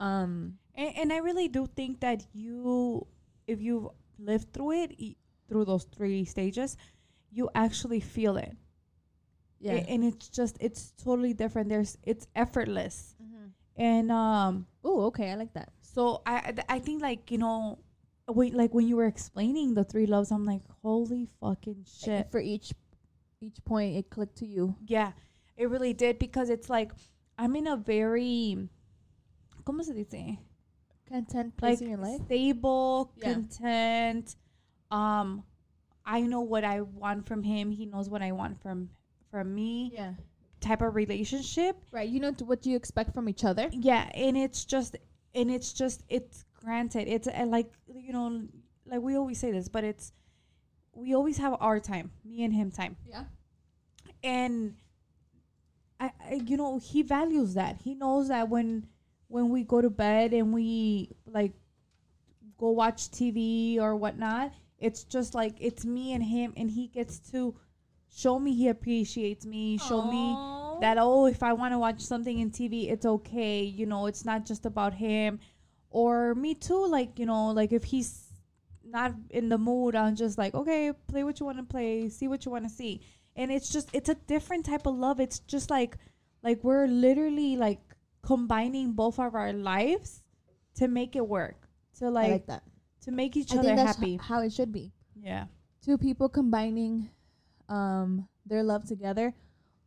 Um, 0.00 0.58
And, 0.74 0.96
and 0.96 1.12
I 1.12 1.18
really 1.18 1.48
do 1.48 1.66
think 1.66 2.00
that 2.00 2.26
you, 2.32 3.06
if 3.46 3.60
you've 3.60 3.88
lived 4.18 4.52
through 4.52 4.72
it, 4.84 5.16
through 5.48 5.66
those 5.66 5.84
three 5.84 6.24
stages, 6.24 6.76
you 7.30 7.50
actually 7.54 8.00
feel 8.00 8.36
it. 8.38 8.56
yeah. 9.60 9.74
A- 9.74 9.86
and 9.88 10.02
it's 10.04 10.28
just 10.28 10.56
it's 10.60 10.92
totally 11.04 11.34
different 11.34 11.68
there's 11.68 11.96
it's 12.02 12.26
effortless 12.34 13.14
mm-hmm. 13.22 13.46
and 13.76 14.10
um 14.10 14.66
Oh, 14.82 15.06
okay, 15.06 15.30
I 15.30 15.36
like 15.36 15.52
that. 15.54 15.70
so 15.80 16.20
i 16.26 16.34
I- 16.50 16.76
i 16.76 16.78
think 16.80 17.00
like 17.02 17.30
you 17.30 17.38
know 17.38 17.78
wait 18.32 18.54
like 18.54 18.72
when 18.74 18.86
you 18.88 18.96
were 18.96 19.06
explaining 19.06 19.74
the 19.74 19.84
three 19.84 20.06
loves 20.06 20.30
i'm 20.30 20.44
like 20.44 20.62
holy 20.82 21.26
fucking 21.40 21.84
shit 21.86 22.30
For 22.30 22.40
each, 22.40 22.72
each 23.40 23.64
point, 23.64 23.96
it 23.96 24.10
clicked 24.10 24.36
to 24.38 24.46
you. 24.46 24.74
yeah 24.86 25.12
it 25.56 25.68
really 25.68 25.92
did 25.92 26.18
because 26.18 26.48
it's 26.50 26.68
like 26.70 26.92
i'm 27.38 27.54
in 27.56 27.66
a 27.66 27.76
very 27.76 28.68
como 29.64 29.82
se 29.82 29.92
dice 29.94 30.36
Content 31.08 31.56
place 31.56 31.80
like 31.80 31.82
in 31.82 31.88
your 31.90 31.98
life. 31.98 32.20
stable 32.24 33.12
Yeah. 33.16 33.34
content 33.34 34.36
um 34.90 35.44
i 36.06 36.20
know 36.22 36.40
what 36.40 36.64
i 36.64 36.80
want 36.80 37.26
from 37.26 37.42
him 37.42 37.70
he 37.70 37.84
knows 37.86 38.08
what 38.08 38.22
i 38.22 38.32
want 38.32 38.60
from 38.62 38.88
from 39.30 39.54
me 39.54 39.90
Yeah. 39.94 40.14
type 40.60 40.80
of 40.82 40.94
relationship 40.94 41.76
Right. 41.90 42.08
You 42.08 42.20
know 42.20 42.32
what 42.44 42.64
you 42.66 42.76
expect 42.76 43.12
from 43.14 43.28
each 43.28 43.44
other. 43.44 43.68
yeah 43.72 44.08
and 44.14 44.36
it's 44.36 44.64
just 44.64 44.96
and 45.34 45.50
it's 45.50 45.72
just 45.72 46.02
it's 46.08 46.44
granted 46.62 47.08
it's 47.08 47.26
uh, 47.26 47.44
like 47.46 47.70
you 47.94 48.12
know 48.12 48.42
like 48.86 49.00
we 49.00 49.16
always 49.16 49.38
say 49.38 49.50
this 49.50 49.68
but 49.68 49.84
it's 49.84 50.12
we 50.94 51.14
always 51.14 51.38
have 51.38 51.56
our 51.60 51.80
time 51.80 52.10
me 52.24 52.44
and 52.44 52.54
him 52.54 52.70
time. 52.70 52.96
Yeah. 53.08 53.24
and 54.22 54.74
I, 55.98 56.10
I 56.30 56.34
you 56.34 56.56
know 56.56 56.78
he 56.78 57.02
values 57.02 57.54
that. 57.54 57.78
He 57.82 57.94
knows 57.94 58.28
that 58.28 58.48
when 58.48 58.86
when 59.28 59.48
we 59.48 59.64
go 59.64 59.80
to 59.80 59.90
bed 59.90 60.32
and 60.32 60.52
we 60.52 61.10
like 61.26 61.52
go 62.58 62.70
watch 62.70 63.10
tv 63.10 63.80
or 63.80 63.96
whatnot 63.96 64.52
it's 64.78 65.04
just 65.04 65.34
like 65.34 65.54
it's 65.58 65.84
me 65.84 66.12
and 66.12 66.22
him 66.22 66.52
and 66.56 66.70
he 66.70 66.86
gets 66.86 67.18
to 67.18 67.54
show 68.14 68.38
me 68.38 68.54
he 68.54 68.68
appreciates 68.68 69.46
me 69.46 69.78
show 69.78 70.02
me 70.02 70.36
that 70.80 70.98
oh 71.00 71.26
if 71.26 71.42
i 71.42 71.52
want 71.52 71.72
to 71.72 71.78
watch 71.78 72.00
something 72.00 72.40
in 72.40 72.50
tv 72.50 72.92
it's 72.92 73.06
okay 73.06 73.62
you 73.62 73.86
know 73.86 74.06
it's 74.06 74.24
not 74.24 74.44
just 74.44 74.66
about 74.66 74.92
him 74.92 75.40
or 75.92 76.34
me 76.34 76.54
too 76.54 76.86
like 76.86 77.18
you 77.18 77.26
know 77.26 77.50
like 77.50 77.72
if 77.72 77.84
he's 77.84 78.28
not 78.84 79.14
in 79.30 79.48
the 79.48 79.58
mood 79.58 79.94
i'm 79.94 80.16
just 80.16 80.36
like 80.38 80.54
okay 80.54 80.92
play 81.08 81.22
what 81.24 81.38
you 81.40 81.46
want 81.46 81.58
to 81.58 81.64
play 81.64 82.08
see 82.08 82.28
what 82.28 82.44
you 82.44 82.50
want 82.50 82.64
to 82.64 82.70
see 82.70 83.00
and 83.36 83.50
it's 83.50 83.68
just 83.68 83.88
it's 83.92 84.08
a 84.08 84.14
different 84.26 84.64
type 84.66 84.86
of 84.86 84.94
love 84.94 85.20
it's 85.20 85.38
just 85.40 85.70
like 85.70 85.96
like 86.42 86.62
we're 86.64 86.86
literally 86.86 87.56
like 87.56 87.80
combining 88.22 88.92
both 88.92 89.18
of 89.18 89.34
our 89.34 89.52
lives 89.52 90.22
to 90.74 90.88
make 90.88 91.16
it 91.16 91.26
work 91.26 91.68
to 91.98 92.10
like, 92.10 92.30
like 92.30 92.46
that. 92.46 92.62
to 93.02 93.10
make 93.10 93.36
each 93.36 93.52
I 93.54 93.58
other 93.58 93.76
happy 93.76 94.14
h- 94.14 94.20
how 94.20 94.40
it 94.40 94.52
should 94.52 94.72
be. 94.72 94.92
yeah 95.20 95.46
two 95.84 95.96
people 95.98 96.28
combining 96.28 97.08
um 97.68 98.28
their 98.46 98.62
love 98.62 98.84
together 98.84 99.34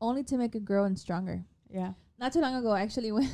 only 0.02 0.24
to 0.24 0.38
make 0.38 0.56
it 0.56 0.66
grow 0.66 0.84
and 0.86 0.98
stronger. 0.98 1.44
Yeah. 1.70 1.94
Not 2.18 2.32
too 2.34 2.40
long 2.40 2.56
ago, 2.56 2.72
I 2.72 2.82
actually 2.82 3.12
went. 3.12 3.30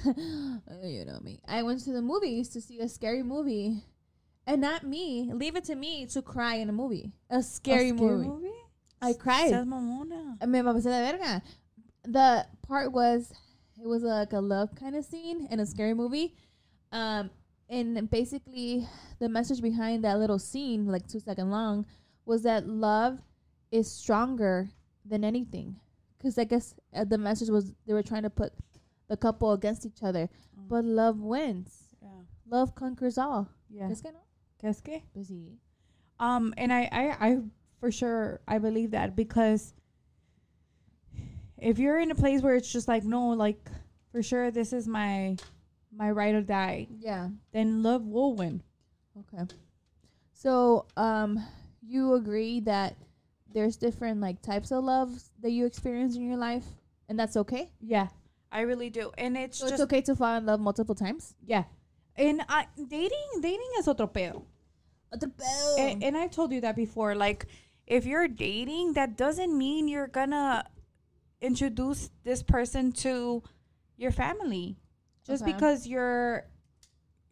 you 0.84 1.06
know 1.06 1.20
me. 1.22 1.40
I 1.48 1.64
went 1.64 1.82
to 1.82 1.92
the 1.92 2.02
movies 2.02 2.50
to 2.50 2.62
see 2.62 2.80
a 2.80 2.90
scary 2.90 3.24
movie, 3.24 3.84
and 4.48 4.62
not 4.62 4.84
me. 4.84 5.32
Leave 5.34 5.56
it 5.56 5.66
to 5.66 5.76
me 5.76 6.06
to 6.08 6.22
cry 6.22 6.56
in 6.56 6.70
a 6.70 6.74
movie. 6.74 7.12
A 7.30 7.44
scary, 7.44 7.92
movie. 7.92 8.50
I 9.02 9.14
cried. 9.14 9.52
Me 10.48 10.62
pasé 10.62 10.84
de 10.84 11.12
verga. 11.12 11.42
The 12.04 12.48
part 12.68 12.92
was, 12.92 13.32
it 13.80 13.88
was 13.88 14.04
like 14.04 14.34
a 14.34 14.40
love 14.40 14.74
kind 14.76 14.96
of 14.96 15.06
scene 15.06 15.48
in 15.52 15.60
a 15.60 15.66
scary 15.66 15.94
movie. 15.94 16.36
Um, 16.92 17.30
and 17.70 18.10
basically, 18.10 18.88
the 19.20 19.30
message 19.30 19.62
behind 19.62 20.04
that 20.04 20.18
little 20.18 20.40
scene, 20.40 20.88
like 20.88 21.08
two 21.08 21.20
second 21.20 21.52
long, 21.52 21.86
was 22.26 22.44
that 22.44 22.68
love 22.68 23.20
is 23.72 23.90
stronger 23.92 24.70
than 25.06 25.24
anything. 25.24 25.76
Because 26.18 26.38
I 26.38 26.44
guess 26.44 26.76
uh, 26.94 27.04
the 27.04 27.18
message 27.18 27.50
was 27.50 27.72
they 27.88 27.94
were 27.94 28.04
trying 28.04 28.24
to 28.24 28.30
put 28.30 28.54
the 29.12 29.18
couple 29.18 29.52
against 29.52 29.86
each 29.86 30.02
other, 30.02 30.30
Mm. 30.58 30.70
but 30.70 30.86
love 30.86 31.20
wins. 31.20 31.84
Yeah. 32.02 32.24
Love 32.50 32.74
conquers 32.76 33.18
all. 33.18 33.50
Yeah. 33.70 33.90
¿Es 33.92 34.02
que 34.02 34.12
no? 34.12 34.20
¿Qué 34.58 34.74
que? 34.84 35.04
Pues 35.14 35.28
sí. 35.30 35.58
Um, 36.18 36.54
and 36.58 36.72
I, 36.72 36.88
I, 36.92 37.28
I 37.30 37.38
for 37.80 37.92
sure 37.92 38.40
I 38.48 38.58
believe 38.58 38.92
that 38.92 39.16
because 39.18 39.74
if 41.58 41.78
you're 41.78 42.00
in 42.00 42.10
a 42.12 42.16
place 42.16 42.42
where 42.42 42.56
it's 42.56 42.72
just 42.72 42.88
like 42.88 43.04
no, 43.04 43.30
like 43.30 43.70
for 44.14 44.24
sure 44.24 44.50
this 44.50 44.72
is 44.72 44.88
my 44.88 45.36
my 45.92 46.10
right 46.10 46.34
or 46.34 46.42
die, 46.42 46.88
Yeah. 46.98 47.30
then 47.52 47.84
love 47.84 48.06
will 48.08 48.34
win. 48.34 48.64
Okay. 49.20 49.44
So, 50.34 50.86
um, 50.96 51.38
you 51.82 52.14
agree 52.14 52.62
that 52.62 52.96
there's 53.54 53.76
different 53.76 54.22
like 54.22 54.42
types 54.42 54.72
of 54.72 54.86
love 54.86 55.12
that 55.42 55.52
you 55.52 55.66
experience 55.66 56.16
in 56.16 56.22
your 56.24 56.38
life, 56.38 56.66
and 57.10 57.20
that's 57.20 57.36
okay. 57.36 57.70
Yeah, 57.82 58.08
I 58.52 58.62
really 58.62 58.90
do, 58.90 59.12
and 59.18 59.38
it's 59.38 59.58
So 59.60 59.66
just 59.66 59.74
it's 59.76 59.84
okay 59.84 60.02
to 60.02 60.16
fall 60.16 60.36
in 60.38 60.46
love 60.46 60.60
multiple 60.60 60.96
times. 60.96 61.36
yeah. 61.46 61.64
And 62.18 62.42
I, 62.50 62.68
dating, 62.76 63.40
dating 63.42 63.70
is 63.80 63.88
otro 63.88 64.06
pedo. 64.08 64.44
And, 65.80 66.04
and 66.04 66.18
I've 66.18 66.32
told 66.32 66.52
you 66.52 66.62
that 66.62 66.76
before. 66.76 67.16
Like, 67.16 67.46
if 67.88 68.06
you're 68.06 68.28
dating, 68.28 68.94
that 68.94 69.18
doesn't 69.18 69.58
mean 69.58 69.88
you're 69.88 70.08
gonna 70.08 70.66
introduce 71.42 72.10
this 72.24 72.44
person 72.44 72.92
to 72.92 73.42
your 73.98 74.12
family. 74.12 74.78
Just 75.26 75.44
Okay. 75.44 75.54
because 75.54 75.88
you're, 75.88 76.46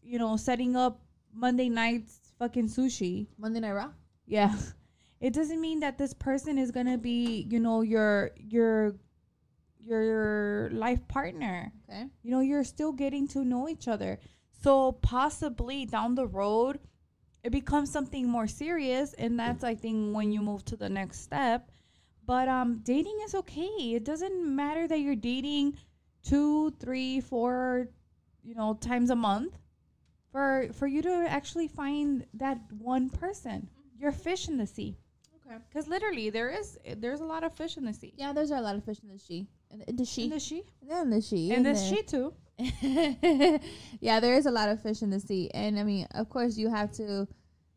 you 0.01 0.17
know, 0.19 0.37
setting 0.37 0.75
up 0.75 1.01
Monday 1.33 1.69
nights 1.69 2.19
fucking 2.39 2.67
sushi. 2.69 3.27
Monday 3.37 3.59
Night 3.59 3.73
Raw. 3.73 3.91
Yeah. 4.25 4.55
It 5.21 5.33
doesn't 5.33 5.59
mean 5.59 5.81
that 5.81 5.97
this 5.97 6.13
person 6.13 6.57
is 6.57 6.71
gonna 6.71 6.97
be, 6.97 7.45
you 7.49 7.59
know, 7.59 7.81
your 7.81 8.31
your 8.37 8.95
your 9.79 10.69
life 10.71 11.07
partner. 11.07 11.71
Okay. 11.89 12.05
You 12.21 12.31
know, 12.31 12.41
you're 12.41 12.63
still 12.63 12.91
getting 12.91 13.27
to 13.29 13.43
know 13.43 13.67
each 13.69 13.87
other. 13.87 14.19
So 14.61 14.91
possibly 14.91 15.85
down 15.85 16.15
the 16.15 16.27
road, 16.27 16.79
it 17.43 17.51
becomes 17.51 17.91
something 17.91 18.27
more 18.27 18.47
serious, 18.47 19.13
and 19.13 19.39
that's 19.39 19.63
I 19.63 19.75
think 19.75 20.15
when 20.15 20.31
you 20.31 20.41
move 20.41 20.65
to 20.65 20.75
the 20.75 20.89
next 20.89 21.21
step. 21.21 21.71
But 22.25 22.47
um, 22.47 22.81
dating 22.83 23.19
is 23.23 23.33
okay. 23.35 23.95
It 23.95 24.03
doesn't 24.03 24.55
matter 24.55 24.87
that 24.87 24.99
you're 24.99 25.15
dating 25.15 25.77
two, 26.23 26.71
three, 26.79 27.21
four, 27.21 27.87
you 28.43 28.53
know, 28.55 28.75
times 28.75 29.09
a 29.09 29.15
month. 29.15 29.57
For 30.31 30.69
for 30.73 30.85
you 30.85 31.01
to 31.01 31.25
actually 31.27 31.67
find 31.67 32.25
that 32.35 32.59
one 32.77 33.09
person, 33.09 33.69
You're 33.97 34.11
fish 34.11 34.47
in 34.47 34.57
the 34.57 34.67
sea. 34.67 34.95
Okay. 35.49 35.59
Because 35.69 35.87
literally, 35.87 36.29
there 36.29 36.49
is 36.49 36.77
there's 36.97 37.21
a 37.21 37.25
lot 37.25 37.43
of 37.43 37.53
fish 37.55 37.77
in 37.77 37.85
the 37.85 37.93
sea. 37.93 38.13
Yeah, 38.17 38.33
there's 38.33 38.51
a 38.51 38.61
lot 38.61 38.75
of 38.75 38.83
fish 38.83 38.99
in 39.01 39.09
the 39.09 39.17
sea. 39.17 39.47
In, 39.71 39.81
in 39.87 39.95
the 39.95 40.05
sea. 40.05 40.23
In 40.25 40.29
the 40.29 40.39
sea, 40.39 40.63
Yeah, 40.81 41.01
in 41.01 41.09
the 41.09 41.21
sea. 41.21 41.51
and 41.51 41.65
in 41.65 41.73
the 41.73 41.79
sea 41.79 42.03
too. 42.03 42.33
yeah, 44.01 44.19
there 44.19 44.35
is 44.35 44.45
a 44.45 44.51
lot 44.51 44.69
of 44.69 44.81
fish 44.81 45.01
in 45.01 45.09
the 45.09 45.19
sea, 45.19 45.49
and 45.53 45.79
I 45.79 45.83
mean, 45.83 46.07
of 46.13 46.29
course, 46.29 46.57
you 46.57 46.69
have 46.69 46.91
to, 46.93 47.27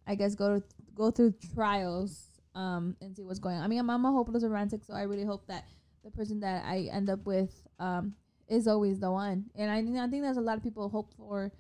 I 0.07 0.15
guess, 0.17 0.35
go 0.35 0.59
to 0.59 0.65
go 0.95 1.11
through 1.11 1.35
trials, 1.55 2.27
um, 2.55 2.97
and 3.01 3.17
see 3.17 3.23
what's 3.23 3.39
going 3.39 3.57
on. 3.57 3.63
I 3.63 3.69
mean, 3.69 3.79
I'm, 3.79 3.89
I'm 3.89 4.05
a 4.05 4.13
hopeless 4.13 4.43
romantic, 4.43 4.85
so 4.85 4.93
I 4.93 5.03
really 5.03 5.25
hope 5.25 5.47
that 5.47 5.65
the 6.05 6.11
person 6.11 6.41
that 6.41 6.65
I 6.67 6.89
end 6.93 7.09
up 7.09 7.25
with, 7.25 7.63
um, 7.79 8.15
is 8.49 8.67
always 8.67 8.99
the 8.99 9.11
one. 9.11 9.47
And 9.55 9.71
I 9.71 9.83
think 9.83 9.97
I 9.97 10.07
think 10.09 10.23
there's 10.23 10.37
a 10.37 10.43
lot 10.43 10.57
of 10.57 10.63
people 10.63 10.89
hope 10.89 11.15
for, 11.17 11.53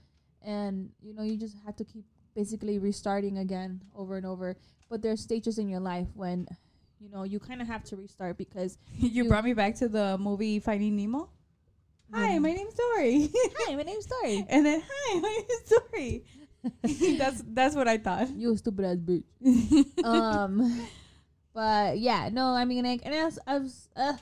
and 0.42 0.90
you 1.00 1.14
know, 1.14 1.22
you 1.22 1.36
just 1.36 1.56
have 1.64 1.76
to 1.76 1.84
keep 1.84 2.04
basically 2.34 2.78
restarting 2.78 3.38
again 3.38 3.80
over 3.94 4.16
and 4.16 4.26
over. 4.26 4.56
But 4.88 5.02
there's 5.02 5.20
stages 5.20 5.58
in 5.58 5.68
your 5.68 5.80
life 5.80 6.08
when, 6.14 6.46
you 7.00 7.08
know, 7.10 7.24
you 7.24 7.40
kind 7.40 7.60
of 7.62 7.66
have 7.66 7.84
to 7.84 7.96
restart 7.96 8.36
because 8.38 8.78
you, 8.96 9.24
You- 9.24 9.28
brought 9.28 9.44
me 9.44 9.54
back 9.54 9.74
to 9.76 9.88
the 9.88 10.18
movie 10.18 10.58
Finding 10.60 10.96
Nemo. 10.96 11.28
Hi, 12.12 12.38
my 12.38 12.52
name's 12.52 12.74
Dory. 12.74 13.30
hi, 13.34 13.74
my 13.74 13.82
name's 13.84 14.04
Dory. 14.04 14.44
and 14.48 14.66
then 14.66 14.82
hi, 14.86 15.18
my 15.20 15.40
name's 15.48 15.72
Dory. 15.72 16.24
that's 17.18 17.42
that's 17.48 17.74
what 17.74 17.88
I 17.88 17.96
thought. 17.96 18.28
You 18.36 18.54
stupid 18.56 18.84
ass 18.84 18.96
bitch. 18.98 20.04
um, 20.04 20.86
but 21.54 21.98
yeah, 21.98 22.28
no, 22.30 22.48
I 22.54 22.64
mean, 22.66 22.84
like, 22.84 23.00
and 23.04 23.14
as 23.14 23.38
as 23.46 23.88
uh, 23.96 24.12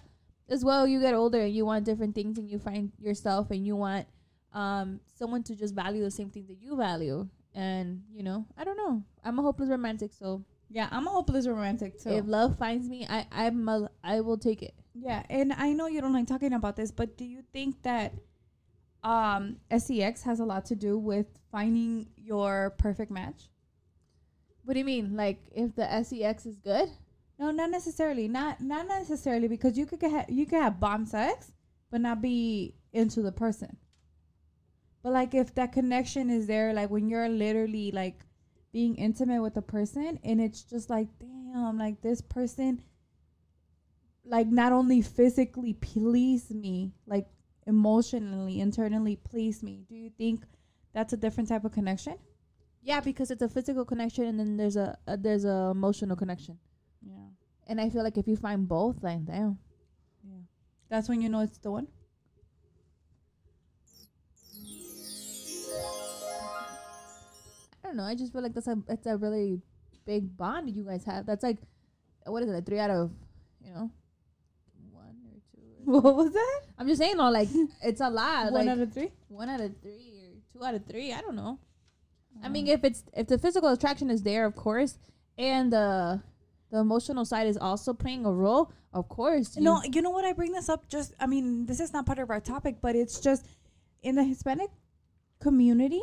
as 0.48 0.64
well, 0.64 0.86
you 0.86 1.00
get 1.00 1.14
older 1.14 1.40
and 1.40 1.52
you 1.52 1.66
want 1.66 1.84
different 1.84 2.14
things, 2.14 2.38
and 2.38 2.48
you 2.48 2.58
find 2.60 2.92
yourself, 2.98 3.50
and 3.50 3.66
you 3.66 3.74
want 3.76 4.06
um 4.52 5.00
someone 5.18 5.42
to 5.44 5.54
just 5.54 5.74
value 5.74 6.02
the 6.02 6.10
same 6.10 6.30
things 6.30 6.48
that 6.48 6.62
you 6.62 6.76
value, 6.76 7.28
and 7.54 8.02
you 8.12 8.22
know, 8.22 8.46
I 8.56 8.64
don't 8.64 8.76
know. 8.76 9.02
I'm 9.24 9.38
a 9.38 9.42
hopeless 9.42 9.68
romantic, 9.68 10.12
so 10.12 10.44
yeah, 10.68 10.88
I'm 10.90 11.06
a 11.06 11.10
hopeless 11.10 11.46
romantic 11.48 12.00
too. 12.00 12.10
if 12.10 12.26
love 12.26 12.58
finds 12.58 12.88
me, 12.88 13.06
I 13.08 13.26
I'm 13.32 13.68
a, 13.68 13.90
I 14.04 14.20
will 14.20 14.38
take 14.38 14.62
it. 14.62 14.74
yeah, 14.94 15.22
and 15.28 15.52
I 15.52 15.72
know 15.72 15.86
you 15.86 16.00
don't 16.00 16.12
like 16.12 16.26
talking 16.26 16.52
about 16.52 16.76
this, 16.76 16.90
but 16.90 17.16
do 17.16 17.24
you 17.24 17.42
think 17.52 17.82
that 17.82 18.14
um 19.02 19.56
SEX 19.76 20.22
has 20.22 20.40
a 20.40 20.44
lot 20.44 20.64
to 20.66 20.76
do 20.76 20.98
with 20.98 21.26
finding 21.50 22.08
your 22.16 22.70
perfect 22.78 23.10
match? 23.10 23.48
What 24.64 24.74
do 24.74 24.78
you 24.78 24.84
mean? 24.84 25.16
Like, 25.16 25.40
if 25.52 25.74
the 25.74 25.86
sex 26.04 26.46
is 26.46 26.58
good? 26.58 26.90
No, 27.38 27.50
not 27.50 27.70
necessarily. 27.70 28.28
Not 28.28 28.60
not 28.60 28.86
necessarily 28.86 29.48
because 29.48 29.78
you 29.78 29.86
could 29.86 30.00
get 30.00 30.30
you 30.30 30.44
could 30.46 30.60
have 30.60 30.78
bomb 30.78 31.06
sex, 31.06 31.52
but 31.90 32.00
not 32.02 32.20
be 32.20 32.74
into 32.92 33.22
the 33.22 33.32
person. 33.32 33.76
But 35.02 35.12
like 35.12 35.34
if 35.34 35.54
that 35.54 35.72
connection 35.72 36.30
is 36.30 36.46
there, 36.46 36.72
like 36.74 36.90
when 36.90 37.08
you're 37.08 37.28
literally 37.28 37.90
like 37.90 38.20
being 38.72 38.96
intimate 38.96 39.42
with 39.42 39.56
a 39.56 39.62
person, 39.62 40.18
and 40.22 40.40
it's 40.40 40.62
just 40.62 40.90
like, 40.90 41.08
damn, 41.18 41.78
like 41.78 42.02
this 42.02 42.20
person, 42.20 42.82
like 44.24 44.46
not 44.46 44.72
only 44.72 45.00
physically 45.02 45.72
please 45.72 46.50
me, 46.50 46.92
like 47.06 47.26
emotionally, 47.66 48.60
internally 48.60 49.16
please 49.16 49.62
me. 49.62 49.84
Do 49.88 49.94
you 49.94 50.10
think 50.10 50.44
that's 50.92 51.12
a 51.12 51.16
different 51.16 51.48
type 51.48 51.64
of 51.64 51.72
connection? 51.72 52.16
Yeah, 52.82 53.00
because 53.00 53.30
it's 53.30 53.42
a 53.42 53.48
physical 53.48 53.84
connection, 53.84 54.24
and 54.24 54.38
then 54.38 54.56
there's 54.56 54.76
a, 54.76 54.96
a 55.06 55.16
there's 55.16 55.44
a 55.44 55.70
emotional 55.72 56.16
connection. 56.16 56.58
Yeah, 57.02 57.28
And 57.66 57.80
I 57.80 57.88
feel 57.90 58.02
like 58.02 58.18
if 58.18 58.26
you 58.28 58.36
find 58.36 58.68
both, 58.68 59.02
like 59.02 59.24
damn. 59.24 59.58
yeah. 60.22 60.42
That's 60.90 61.08
when 61.08 61.20
you 61.22 61.28
know 61.28 61.40
it's 61.40 61.58
the 61.58 61.70
one. 61.70 61.88
Don't 67.90 67.96
know. 67.96 68.04
I 68.04 68.14
just 68.14 68.32
feel 68.32 68.42
like 68.42 68.54
that's 68.54 68.68
a 68.68 68.78
it's 68.88 69.06
a 69.06 69.16
really 69.16 69.60
big 70.06 70.36
bond 70.36 70.70
you 70.70 70.84
guys 70.84 71.04
have. 71.04 71.26
That's 71.26 71.42
like 71.42 71.58
what 72.26 72.42
is 72.42 72.48
it? 72.48 72.52
Like 72.52 72.66
three 72.66 72.78
out 72.78 72.90
of 72.90 73.10
you 73.60 73.72
know 73.72 73.90
one 74.92 75.16
or 75.26 75.38
two. 75.52 75.90
Or 75.92 76.00
What 76.02 76.16
was 76.16 76.32
that? 76.32 76.60
I'm 76.78 76.86
just 76.86 77.00
saying, 77.00 77.16
though, 77.16 77.30
like 77.30 77.48
it's 77.82 78.00
a 78.00 78.08
lot. 78.08 78.52
One 78.52 78.66
like 78.66 78.68
out 78.68 78.78
of 78.78 78.92
three. 78.92 79.10
one 79.28 79.48
out 79.48 79.60
of 79.60 79.72
three 79.82 80.30
or 80.30 80.58
two 80.60 80.64
out 80.64 80.74
of 80.74 80.86
three. 80.86 81.12
I 81.12 81.20
don't 81.20 81.36
know. 81.36 81.58
I 82.42 82.48
mean, 82.48 82.68
um. 82.68 82.74
if 82.74 82.84
it's 82.84 83.02
if 83.12 83.26
the 83.26 83.38
physical 83.38 83.68
attraction 83.70 84.10
is 84.10 84.22
there, 84.22 84.46
of 84.46 84.54
course, 84.56 84.98
and 85.36 85.72
the 85.72 86.22
the 86.70 86.78
emotional 86.78 87.24
side 87.24 87.48
is 87.48 87.56
also 87.56 87.92
playing 87.92 88.24
a 88.24 88.32
role, 88.32 88.70
of 88.92 89.08
course. 89.08 89.56
you- 89.56 89.62
No, 89.62 89.82
you 89.82 90.00
know 90.02 90.10
what? 90.10 90.24
I 90.24 90.32
bring 90.32 90.52
this 90.52 90.68
up 90.68 90.88
just, 90.88 91.12
I 91.18 91.26
mean, 91.26 91.66
this 91.66 91.80
is 91.80 91.92
not 91.92 92.06
part 92.06 92.20
of 92.20 92.30
our 92.30 92.38
topic, 92.40 92.76
but 92.80 92.94
it's 92.94 93.18
just 93.18 93.44
in 94.04 94.14
the 94.14 94.22
Hispanic 94.22 94.70
community, 95.40 96.00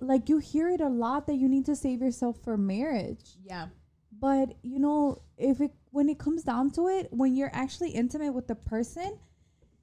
like 0.00 0.28
you 0.28 0.38
hear 0.38 0.68
it 0.68 0.80
a 0.80 0.88
lot 0.88 1.26
that 1.26 1.36
you 1.36 1.48
need 1.48 1.66
to 1.66 1.76
save 1.76 2.00
yourself 2.02 2.36
for 2.42 2.56
marriage. 2.56 3.36
yeah. 3.44 3.68
But, 4.20 4.54
you 4.62 4.80
know, 4.80 5.22
if 5.36 5.60
it, 5.60 5.70
when 5.90 6.08
it 6.08 6.18
comes 6.18 6.42
down 6.42 6.72
to 6.72 6.88
it, 6.88 7.06
when 7.12 7.36
you're 7.36 7.50
actually 7.54 7.90
intimate 7.90 8.32
with 8.32 8.48
the 8.48 8.56
person, 8.56 9.16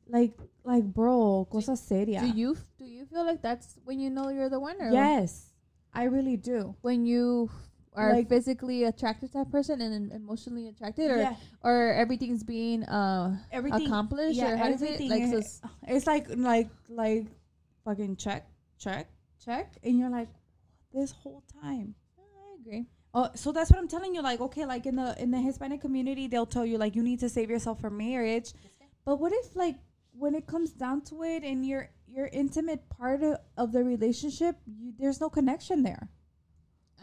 like, 0.08 0.34
like, 0.66 0.84
bro, 0.84 1.48
cosa 1.50 1.78
seria. 1.78 2.20
Do 2.20 2.28
you 2.28 2.58
do 2.78 2.84
you 2.84 3.06
feel 3.06 3.26
like 3.26 3.42
that's 3.42 3.76
when 3.86 4.00
you 4.02 4.10
know 4.10 4.28
you're 4.30 4.50
the 4.50 4.60
winner? 4.60 4.90
Yes, 4.92 5.54
I 5.94 6.04
really 6.06 6.36
do. 6.36 6.76
when 6.82 7.06
you 7.06 7.50
are 7.94 8.12
Like- 8.12 8.28
physically 8.28 8.84
attracted 8.84 9.32
to 9.32 9.38
that 9.40 9.52
person 9.52 9.80
and 9.80 10.12
emotionally 10.12 10.68
attracted, 10.68 11.12
or 11.12 11.18
yeah, 11.18 11.36
or 11.64 11.94
everything's 11.94 12.44
being 12.44 12.84
uh 12.84 13.38
everything. 13.54 13.88
accomplished, 13.88 14.36
yeah, 14.36 14.52
or 14.52 14.58
how 14.58 14.68
is 14.68 14.82
it? 14.82 15.00
everything 15.00 15.32
Like 15.32 15.44
so 15.44 15.70
It's 15.88 16.06
like 16.06 16.28
like 16.36 16.68
like 16.90 17.28
fucking 17.86 18.18
check, 18.18 18.50
check, 18.78 19.08
check, 19.46 19.78
and 19.84 19.98
you're 20.00 20.10
like, 20.10 20.30
this 20.94 21.12
whole 21.12 21.44
time. 21.62 21.96
I 22.18 22.56
agree. 22.62 22.86
Oh, 23.14 23.30
so 23.36 23.52
that's 23.52 23.70
what 23.70 23.80
I'm 23.80 23.88
telling 23.88 24.14
you. 24.16 24.22
Like, 24.22 24.42
okay, 24.42 24.66
like 24.66 24.86
in 24.86 24.96
the 24.98 25.16
in 25.22 25.32
the 25.32 25.40
Hispanic 25.40 25.82
community, 25.82 26.28
they'll 26.28 26.46
tell 26.46 26.66
you 26.66 26.78
like 26.78 26.96
you 26.96 27.04
need 27.04 27.20
to 27.22 27.30
save 27.30 27.50
yourself 27.50 27.80
for 27.80 27.90
marriage. 27.90 28.52
But 29.06 29.20
what 29.20 29.32
if 29.32 29.56
like 29.56 29.78
when 30.12 30.36
it 30.36 30.48
comes 30.48 30.72
down 30.72 31.02
to 31.06 31.24
it, 31.24 31.44
and 31.44 31.66
your 31.66 31.90
your 32.08 32.28
intimate 32.28 32.88
part 32.90 33.24
of, 33.24 33.38
of 33.58 33.72
the 33.72 33.84
relationship, 33.84 34.58
you, 34.66 34.94
there's 34.98 35.22
no 35.22 35.30
connection 35.30 35.84
there. 35.84 36.10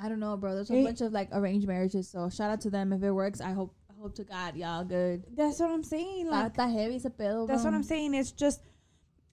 I 0.02 0.08
don't 0.08 0.20
know, 0.20 0.36
bro. 0.36 0.54
There's 0.54 0.70
a 0.70 0.74
Hey. 0.74 0.84
bunch 0.84 1.00
of 1.00 1.12
like 1.12 1.28
arranged 1.32 1.66
marriages, 1.66 2.08
so 2.08 2.28
shout 2.28 2.50
out 2.50 2.60
to 2.62 2.70
them 2.70 2.92
if 2.92 3.02
it 3.02 3.10
works. 3.12 3.40
I 3.40 3.52
hope 3.52 3.74
I 3.90 4.00
hope 4.00 4.14
to 4.16 4.24
God 4.24 4.56
y'all 4.56 4.84
good. 4.84 5.24
That's 5.36 5.60
what 5.60 5.70
I'm 5.70 5.84
saying. 5.84 6.28
Like 6.28 6.56
heavy 6.56 6.98
that's 6.98 7.64
what 7.64 7.74
I'm 7.74 7.82
saying. 7.82 8.14
It's 8.14 8.32
just, 8.32 8.60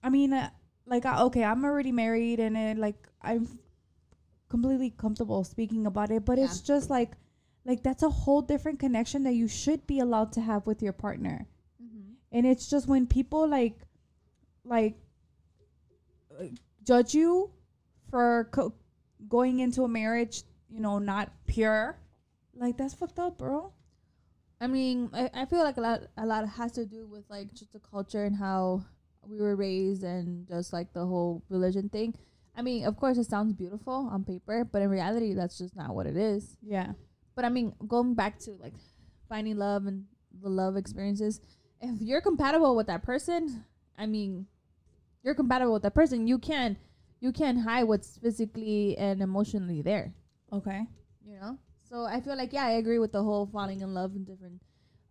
I 0.02 0.10
mean, 0.10 0.32
uh, 0.32 0.50
like 0.90 1.06
uh, 1.06 1.24
okay, 1.26 1.44
I'm 1.44 1.64
already 1.64 1.92
married, 1.92 2.40
and 2.40 2.56
it, 2.56 2.76
like 2.76 3.08
I'm 3.22 3.46
completely 4.48 4.90
comfortable 4.90 5.44
speaking 5.44 5.86
about 5.86 6.10
it. 6.10 6.24
But 6.24 6.38
Yeah. 6.38 6.44
it's 6.46 6.60
just 6.60 6.90
like, 6.90 7.12
like 7.64 7.82
that's 7.82 8.02
a 8.02 8.10
whole 8.10 8.42
different 8.42 8.80
connection 8.80 9.22
that 9.22 9.34
you 9.34 9.46
should 9.48 9.86
be 9.86 10.00
allowed 10.00 10.32
to 10.32 10.40
have 10.40 10.66
with 10.66 10.82
your 10.82 10.92
partner. 10.92 11.46
Mhm. 11.82 12.16
and 12.32 12.46
it's 12.46 12.68
just 12.68 12.86
when 12.86 13.06
people 13.06 13.48
like 13.48 13.78
like 14.64 14.96
uh, 16.38 16.44
judge 16.84 17.14
you 17.14 17.50
for 18.10 18.48
co- 18.52 18.74
going 19.28 19.60
into 19.60 19.82
a 19.84 19.88
marriage 19.88 20.42
you 20.68 20.80
know 20.80 20.98
not 20.98 21.30
pure 21.46 21.96
like 22.54 22.76
that's 22.76 22.94
fucked 22.94 23.18
up 23.18 23.38
bro 23.38 23.72
I 24.62 24.66
mean, 24.66 25.08
I, 25.14 25.30
I 25.32 25.44
feel 25.46 25.64
like 25.64 25.78
a 25.78 25.80
lot 25.80 26.00
a 26.18 26.26
lot 26.26 26.46
has 26.46 26.72
to 26.72 26.84
do 26.84 27.06
with 27.06 27.24
like 27.30 27.54
just 27.54 27.72
the 27.72 27.80
culture 27.80 28.24
and 28.24 28.36
how 28.36 28.84
we 29.30 29.40
were 29.40 29.54
raised 29.56 30.02
and 30.02 30.46
just 30.48 30.72
like 30.72 30.92
the 30.92 31.06
whole 31.06 31.42
religion 31.48 31.88
thing. 31.88 32.14
I 32.56 32.62
mean, 32.62 32.84
of 32.84 32.96
course, 32.96 33.16
it 33.16 33.24
sounds 33.26 33.52
beautiful 33.52 34.08
on 34.12 34.24
paper, 34.24 34.64
but 34.64 34.82
in 34.82 34.90
reality, 34.90 35.34
that's 35.34 35.56
just 35.56 35.76
not 35.76 35.94
what 35.94 36.06
it 36.06 36.16
is. 36.16 36.56
yeah 36.62 36.92
But 37.36 37.44
I 37.44 37.48
mean, 37.48 37.72
going 37.86 38.14
back 38.14 38.38
to 38.40 38.52
like 38.60 38.74
finding 39.28 39.56
love 39.56 39.86
and 39.86 40.04
the 40.42 40.48
love 40.48 40.76
experiences, 40.76 41.40
if 41.80 42.00
you're 42.00 42.20
compatible 42.20 42.74
with 42.76 42.88
that 42.88 43.02
person, 43.02 43.64
I 43.96 44.06
mean, 44.06 44.46
you're 45.22 45.34
compatible 45.34 45.72
with 45.72 45.82
that 45.84 45.94
person. 45.94 46.26
You 46.26 46.38
can 46.38 46.76
you 47.20 47.32
can 47.32 47.56
hide 47.58 47.84
what's 47.84 48.18
physically 48.18 48.96
and 48.98 49.20
emotionally 49.22 49.82
there. 49.82 50.14
okay 50.52 50.86
You 51.24 51.38
know. 51.38 51.58
So 51.88 52.04
I 52.04 52.20
feel 52.20 52.36
like 52.36 52.52
yeah, 52.52 52.66
I 52.66 52.72
agree 52.82 52.98
with 52.98 53.12
the 53.12 53.22
whole 53.22 53.46
falling 53.46 53.80
in 53.80 53.94
love 53.94 54.16
in 54.16 54.24
different 54.24 54.60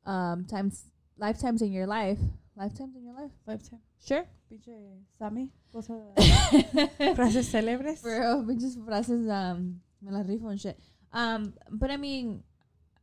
um 0.05 0.45
times, 0.45 0.86
lifetimes 1.17 1.62
in 1.62 1.71
your 1.71 1.88
life, 1.88 2.19
lifetimes 2.59 2.95
in 2.95 3.03
your 3.07 3.15
life. 3.15 3.31
lifetime 3.47 3.79
Sure. 4.05 4.25
pinche 4.51 4.75
Sammy 5.17 5.51
frases 7.15 7.47
célebres 7.51 8.01
Bro, 8.01 8.45
just 8.59 8.77
frases 8.85 9.27
um 9.29 9.79
me 10.01 10.11
la 10.11 10.23
rifo 10.23 10.49
and 10.49 10.59
shit. 10.59 10.77
Um, 11.11 11.53
but 11.71 11.89
I 11.91 11.97
mean, 11.97 12.43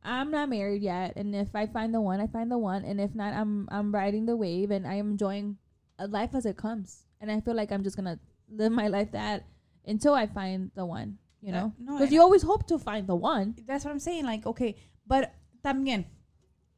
I'm 0.03 0.31
not 0.31 0.47
married 0.49 0.81
yet, 0.81 1.13
and 1.17 1.35
if 1.35 1.53
I 1.55 1.65
find 1.67 1.93
the 1.93 1.99
one, 2.01 2.21
I 2.21 2.27
find 2.27 2.49
the 2.49 2.57
one, 2.57 2.85
and 2.85 2.99
if 3.01 3.13
not, 3.13 3.33
I'm 3.33 3.67
I'm 3.69 3.93
riding 3.93 4.25
the 4.25 4.35
wave, 4.35 4.71
and 4.71 4.87
I 4.87 4.95
am 4.95 5.11
enjoying 5.11 5.57
uh, 5.99 6.07
life 6.09 6.33
as 6.33 6.45
it 6.45 6.55
comes, 6.57 7.03
and 7.19 7.29
I 7.31 7.41
feel 7.41 7.53
like 7.55 7.71
I'm 7.71 7.83
just 7.83 7.95
gonna 7.97 8.19
live 8.49 8.71
my 8.71 8.87
life 8.87 9.11
that 9.11 9.43
until 9.85 10.13
I 10.13 10.25
find 10.27 10.71
the 10.75 10.85
one, 10.85 11.17
you 11.41 11.51
Uh, 11.53 11.59
know, 11.59 11.73
no, 11.79 11.93
because 11.97 12.11
I- 12.11 12.15
you 12.15 12.21
always 12.21 12.43
hope 12.43 12.65
to 12.67 12.79
find 12.79 13.05
the 13.07 13.15
one. 13.15 13.55
that's 13.67 13.83
what 13.85 13.91
I'm 13.91 13.99
saying. 13.99 14.25
Like, 14.25 14.45
okay, 14.47 14.75
but 15.05 15.33
también, 15.63 16.05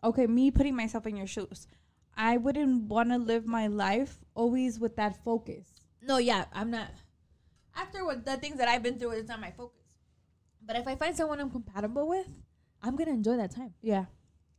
okay, 0.03 0.25
me 0.27 0.49
putting 0.51 0.75
myself 0.75 1.05
in 1.05 1.15
your 1.15 1.27
shoes, 1.27 1.67
I 2.15 2.37
wouldn't 2.37 2.83
want 2.83 3.09
to 3.09 3.17
live 3.17 3.45
my 3.45 3.67
life 3.67 4.19
always 4.35 4.79
with 4.79 4.95
that 4.97 5.23
focus. 5.23 5.67
No, 6.01 6.17
yeah, 6.17 6.45
I'm 6.53 6.71
not. 6.71 6.89
After 7.75 8.03
what 8.05 8.25
the 8.25 8.37
things 8.37 8.57
that 8.57 8.67
I've 8.67 8.83
been 8.83 8.99
through, 8.99 9.11
it's 9.11 9.29
not 9.29 9.39
my 9.39 9.51
focus. 9.51 9.83
But 10.65 10.75
if 10.75 10.87
I 10.87 10.95
find 10.95 11.15
someone 11.15 11.39
I'm 11.39 11.49
compatible 11.49 12.07
with, 12.07 12.27
I'm 12.81 12.95
gonna 12.95 13.11
enjoy 13.11 13.37
that 13.37 13.51
time. 13.51 13.73
Yeah, 13.81 14.05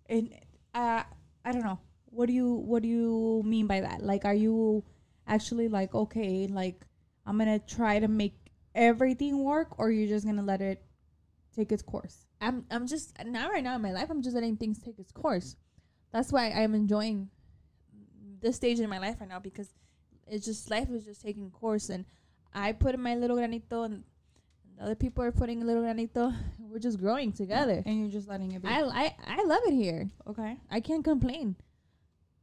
and 0.08 0.34
uh, 0.74 1.02
I 1.44 1.52
don't 1.52 1.64
know. 1.64 1.78
What 2.06 2.26
do 2.26 2.32
you 2.32 2.54
What 2.54 2.82
do 2.82 2.88
you 2.88 3.42
mean 3.44 3.66
by 3.66 3.80
that? 3.80 4.02
Like, 4.02 4.24
are 4.24 4.34
you 4.34 4.84
actually 5.26 5.68
like 5.68 5.94
okay, 5.94 6.46
like 6.46 6.84
I'm 7.26 7.38
gonna 7.38 7.58
try 7.58 7.98
to 7.98 8.08
make 8.08 8.34
everything 8.74 9.44
work, 9.44 9.78
or 9.78 9.90
you're 9.90 10.08
just 10.08 10.26
gonna 10.26 10.42
let 10.42 10.60
it 10.60 10.82
take 11.54 11.72
its 11.72 11.82
course? 11.82 12.26
I'm 12.40 12.64
I'm 12.70 12.86
just 12.86 13.12
now 13.24 13.50
right 13.50 13.62
now 13.62 13.76
in 13.76 13.82
my 13.82 13.92
life 13.92 14.08
I'm 14.10 14.22
just 14.22 14.34
letting 14.34 14.56
things 14.56 14.78
take 14.78 14.98
its 14.98 15.12
course. 15.12 15.56
That's 16.12 16.32
why 16.32 16.50
I'm 16.50 16.74
enjoying 16.74 17.28
this 18.40 18.56
stage 18.56 18.80
in 18.80 18.88
my 18.88 18.98
life 18.98 19.16
right 19.20 19.28
now 19.28 19.38
because 19.38 19.68
it's 20.26 20.44
just 20.44 20.70
life 20.70 20.88
is 20.90 21.04
just 21.04 21.22
taking 21.22 21.50
course 21.50 21.88
and 21.88 22.04
I 22.52 22.72
put 22.72 22.94
in 22.94 23.02
my 23.02 23.14
little 23.14 23.36
granito 23.36 23.84
and 23.84 24.04
other 24.80 24.94
people 24.94 25.22
are 25.22 25.32
putting 25.32 25.62
a 25.62 25.64
little 25.64 25.82
granito 25.82 26.34
we're 26.58 26.78
just 26.78 27.00
growing 27.00 27.32
together. 27.32 27.82
and 27.84 28.00
you're 28.00 28.10
just 28.10 28.28
letting 28.28 28.52
it 28.52 28.62
be. 28.62 28.68
I, 28.68 28.82
I 28.82 29.14
I 29.26 29.42
love 29.44 29.60
it 29.66 29.74
here. 29.74 30.10
okay. 30.26 30.56
I 30.70 30.80
can't 30.80 31.04
complain. 31.04 31.56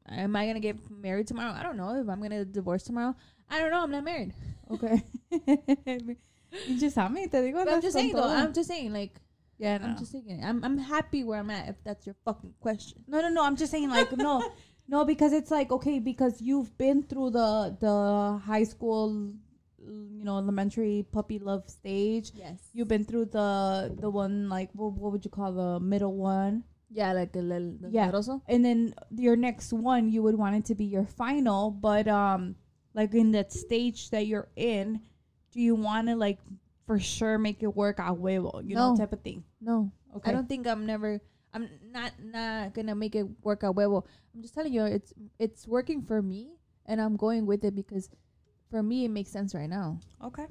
Am 0.10 0.36
I 0.36 0.46
gonna 0.46 0.60
get 0.60 0.78
married 0.90 1.28
tomorrow? 1.28 1.52
I 1.52 1.64
don't 1.64 1.78
know. 1.78 2.00
If 2.00 2.08
I'm 2.10 2.22
gonna 2.22 2.46
divorce 2.46 2.84
tomorrow, 2.84 3.16
I 3.50 3.60
don't 3.60 3.72
know. 3.72 3.84
I'm 3.84 3.92
not 3.92 4.04
married. 4.04 4.34
Okay. 4.72 5.04
you 5.32 6.80
just 6.80 6.98
me. 6.98 7.28
Te 7.28 7.38
digo, 7.38 7.66
I'm 7.68 7.82
just 7.82 7.94
saying 7.94 8.14
though. 8.14 8.24
I'm 8.24 8.54
just 8.54 8.70
saying 8.70 8.94
like 8.94 9.20
yeah, 9.58 9.78
no. 9.78 9.88
I'm 9.88 9.98
just 9.98 10.12
saying. 10.12 10.42
I'm 10.44 10.64
I'm 10.64 10.78
happy 10.78 11.24
where 11.24 11.40
I'm 11.40 11.50
at. 11.50 11.70
If 11.70 11.84
that's 11.84 12.06
your 12.06 12.16
fucking 12.26 12.54
question. 12.60 13.04
No, 13.08 13.22
no, 13.22 13.30
no. 13.30 13.44
I'm 13.44 13.56
just 13.56 13.72
saying, 13.72 13.90
like, 13.90 14.16
no, 14.16 14.44
no, 14.88 15.06
because 15.06 15.34
it's 15.34 15.52
like 15.52 15.72
okay, 15.72 16.00
because 16.00 16.42
you've 16.42 16.78
been 16.78 17.04
through 17.04 17.32
the 17.32 17.76
the 17.80 18.40
high 18.46 18.64
school, 18.64 19.34
you 19.80 20.24
know, 20.24 20.38
elementary 20.38 21.06
puppy 21.12 21.40
love 21.40 21.70
stage. 21.70 22.32
Yes. 22.36 22.60
You've 22.74 22.88
been 22.88 23.04
through 23.06 23.26
the 23.26 23.94
the 24.00 24.10
one 24.10 24.50
like 24.50 24.70
what, 24.74 24.94
what 24.94 25.12
would 25.12 25.24
you 25.26 25.32
call 25.32 25.52
the 25.54 25.80
middle 25.80 26.16
one, 26.16 26.64
Yeah, 26.90 27.14
like 27.14 27.36
el, 27.36 27.52
el, 27.52 27.76
el 27.84 27.92
Yeah. 27.92 28.10
Rosso. 28.12 28.42
and 28.48 28.64
then 28.64 28.94
your 29.16 29.36
next 29.36 29.74
one 29.74 30.10
you 30.12 30.24
would 30.24 30.36
want 30.36 30.56
it 30.56 30.66
to 30.66 30.76
be 30.76 30.86
your 30.86 31.06
final. 31.06 31.72
But 31.72 32.08
um, 32.08 32.56
like 32.94 33.14
in 33.14 33.32
that 33.34 33.52
stage 33.54 34.10
that 34.12 34.26
you're 34.28 34.48
in, 34.56 35.02
do 35.52 35.60
you 35.62 35.76
want 35.76 36.08
to 36.08 36.16
like 36.16 36.40
for 36.88 37.00
sure 37.00 37.38
make 37.38 37.62
it 37.62 37.76
work 37.76 38.00
a 38.00 38.16
huevo, 38.16 38.64
you 38.64 38.76
know, 38.76 38.96
type 38.96 39.12
of 39.12 39.20
thing? 39.22 39.44
No, 39.60 39.92
Okay. 40.16 40.32
I 40.32 40.34
don't 40.34 40.48
think 40.48 40.66
I'm 40.68 40.86
never. 40.86 41.20
I'm 41.54 41.70
not 41.92 42.12
not 42.24 42.74
gonna 42.74 42.96
make 42.96 43.16
it 43.16 43.26
work 43.44 43.64
out 43.64 43.76
well. 43.76 44.06
I'm 44.36 44.42
just 44.42 44.54
telling 44.54 44.74
you, 44.74 44.84
it's 44.86 45.14
it's 45.40 45.68
working 45.68 46.02
for 46.04 46.22
me, 46.22 46.52
and 46.86 47.02
I'm 47.02 47.16
going 47.16 47.46
with 47.46 47.64
it 47.64 47.76
because 47.76 48.10
for 48.70 48.84
me 48.84 49.06
it 49.06 49.10
makes 49.10 49.32
sense 49.32 49.56
right 49.56 49.70
now. 49.70 50.00
Okay. 50.24 50.46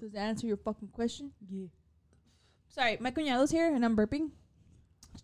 Does 0.00 0.12
that 0.12 0.20
answer 0.22 0.46
your 0.46 0.56
fucking 0.56 0.88
question? 0.88 1.30
Yeah. 1.48 1.66
Sorry, 2.68 2.96
my 3.00 3.10
cuñado's 3.10 3.50
here 3.50 3.72
and 3.72 3.84
I'm 3.84 3.96
burping. 3.96 4.30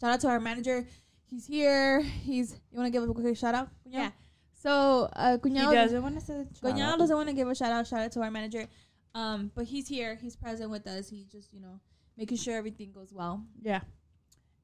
Shout 0.00 0.10
out 0.10 0.20
to 0.20 0.28
our 0.28 0.38
manager. 0.38 0.86
He's 1.26 1.46
here. 1.46 2.02
He's. 2.02 2.52
You 2.70 2.78
want 2.78 2.86
to 2.86 2.90
give 2.90 3.08
a 3.08 3.12
quick 3.12 3.36
shout 3.36 3.54
out? 3.54 3.68
Cuñado? 3.86 3.92
Yeah. 3.92 4.10
So, 4.54 5.08
uh, 5.14 5.32
He 5.42 5.50
cuñado. 5.50 5.72
doesn't 5.72 6.02
want 6.02 6.20
to 6.26 6.46
doesn't 6.62 7.16
want 7.16 7.28
to 7.28 7.34
give 7.34 7.48
a 7.48 7.54
shout 7.54 7.72
out. 7.72 7.86
Shout 7.86 8.00
out 8.00 8.12
to 8.12 8.20
our 8.20 8.30
manager. 8.30 8.66
Um, 9.14 9.50
but 9.54 9.64
he's 9.64 9.88
here. 9.88 10.14
He's 10.16 10.36
present 10.36 10.70
with 10.70 10.86
us. 10.86 11.08
He's 11.08 11.26
just 11.26 11.52
you 11.52 11.60
know 11.60 11.80
making 12.16 12.36
sure 12.36 12.56
everything 12.56 12.92
goes 12.92 13.12
well. 13.12 13.44
Yeah. 13.62 13.80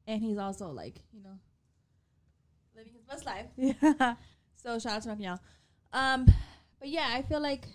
And 0.07 0.23
he's 0.23 0.38
also 0.38 0.69
like 0.69 1.01
you 1.12 1.23
know 1.23 1.38
living 2.77 2.93
his 2.93 3.05
best 3.05 3.27
life. 3.27 3.47
Yeah. 3.57 4.14
So 4.57 4.79
shout 4.79 4.93
out 4.95 5.03
to 5.03 5.14
my 5.14 5.38
Um, 5.93 6.25
but 6.81 6.88
yeah, 6.88 7.11
I 7.12 7.21
feel 7.21 7.40
like 7.40 7.67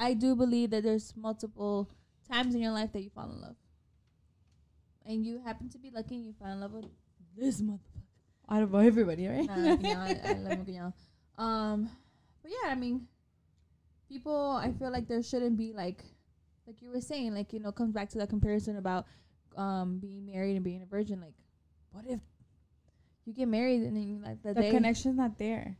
I 0.00 0.14
do 0.14 0.34
believe 0.34 0.70
that 0.70 0.82
there's 0.82 1.14
multiple 1.16 1.88
times 2.28 2.56
in 2.56 2.60
your 2.60 2.72
life 2.72 2.92
that 2.92 3.02
you 3.02 3.10
fall 3.10 3.30
in 3.30 3.40
love, 3.40 3.54
and 5.06 5.24
you 5.24 5.38
happen 5.38 5.68
to 5.68 5.78
be 5.78 5.90
lucky 5.90 6.16
and 6.16 6.24
you 6.24 6.32
fall 6.32 6.48
in 6.50 6.58
love 6.58 6.72
with 6.72 6.86
this 7.36 7.62
motherfucker. 7.62 8.02
Out 8.50 8.62
of 8.62 8.74
everybody, 8.74 9.28
right? 9.28 9.46
Nah, 9.46 9.54
I, 10.04 10.20
I 10.24 10.32
love. 10.34 10.92
Um, 11.38 11.88
but 12.42 12.50
yeah, 12.50 12.70
I 12.70 12.74
mean, 12.74 13.06
people. 14.08 14.58
I 14.60 14.72
feel 14.72 14.90
like 14.90 15.06
there 15.06 15.22
shouldn't 15.22 15.56
be 15.56 15.72
like, 15.72 16.02
like 16.66 16.82
you 16.82 16.90
were 16.90 17.00
saying, 17.00 17.32
like 17.34 17.52
you 17.52 17.60
know, 17.60 17.70
comes 17.72 17.92
back 17.92 18.08
to 18.10 18.18
that 18.18 18.28
comparison 18.28 18.76
about 18.76 19.06
um 19.56 19.98
being 19.98 20.26
married 20.26 20.56
and 20.56 20.64
being 20.64 20.82
a 20.82 20.86
virgin. 20.86 21.20
Like, 21.20 21.34
what 21.94 22.04
if 22.08 22.20
you 23.24 23.32
get 23.32 23.48
married 23.48 23.82
and 23.82 23.96
then 23.96 24.22
like 24.22 24.42
the, 24.42 24.52
the 24.52 24.62
day 24.62 24.70
connection's 24.70 25.16
not 25.16 25.38
there. 25.38 25.76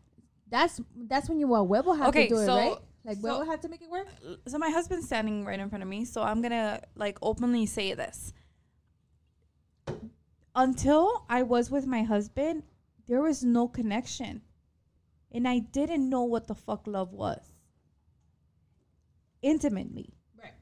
that's 0.48 0.80
that's 1.08 1.28
when 1.28 1.38
you 1.40 1.52
uh, 1.52 1.58
Huevo 1.60 1.96
have 1.98 2.08
Okay, 2.08 2.28
to 2.28 2.34
do 2.34 2.40
it, 2.40 2.46
right? 2.48 2.76
Like 3.04 3.18
so- 3.18 3.28
Huevo 3.28 3.46
have 3.46 3.60
to 3.60 3.68
make 3.68 3.82
it 3.82 3.90
work. 3.90 4.06
So 4.46 4.56
my 4.58 4.70
husband's 4.70 5.06
standing 5.06 5.44
right 5.44 5.58
in 5.60 5.68
front 5.68 5.82
of 5.82 5.88
me, 5.88 6.04
so 6.04 6.22
I'm 6.22 6.40
gonna 6.40 6.80
like 6.94 7.18
openly 7.20 7.66
say 7.66 7.92
this. 7.94 8.32
Until 10.54 11.26
I 11.28 11.42
was 11.42 11.70
with 11.70 11.84
my 11.86 12.02
husband, 12.04 12.62
there 13.08 13.20
was 13.20 13.42
no 13.42 13.66
connection. 13.68 14.42
And 15.32 15.48
I 15.48 15.58
didn't 15.58 16.08
know 16.08 16.22
what 16.22 16.46
the 16.46 16.54
fuck 16.54 16.86
love 16.86 17.12
was. 17.12 17.40
Intimately. 19.42 20.14
Right. 20.40 20.52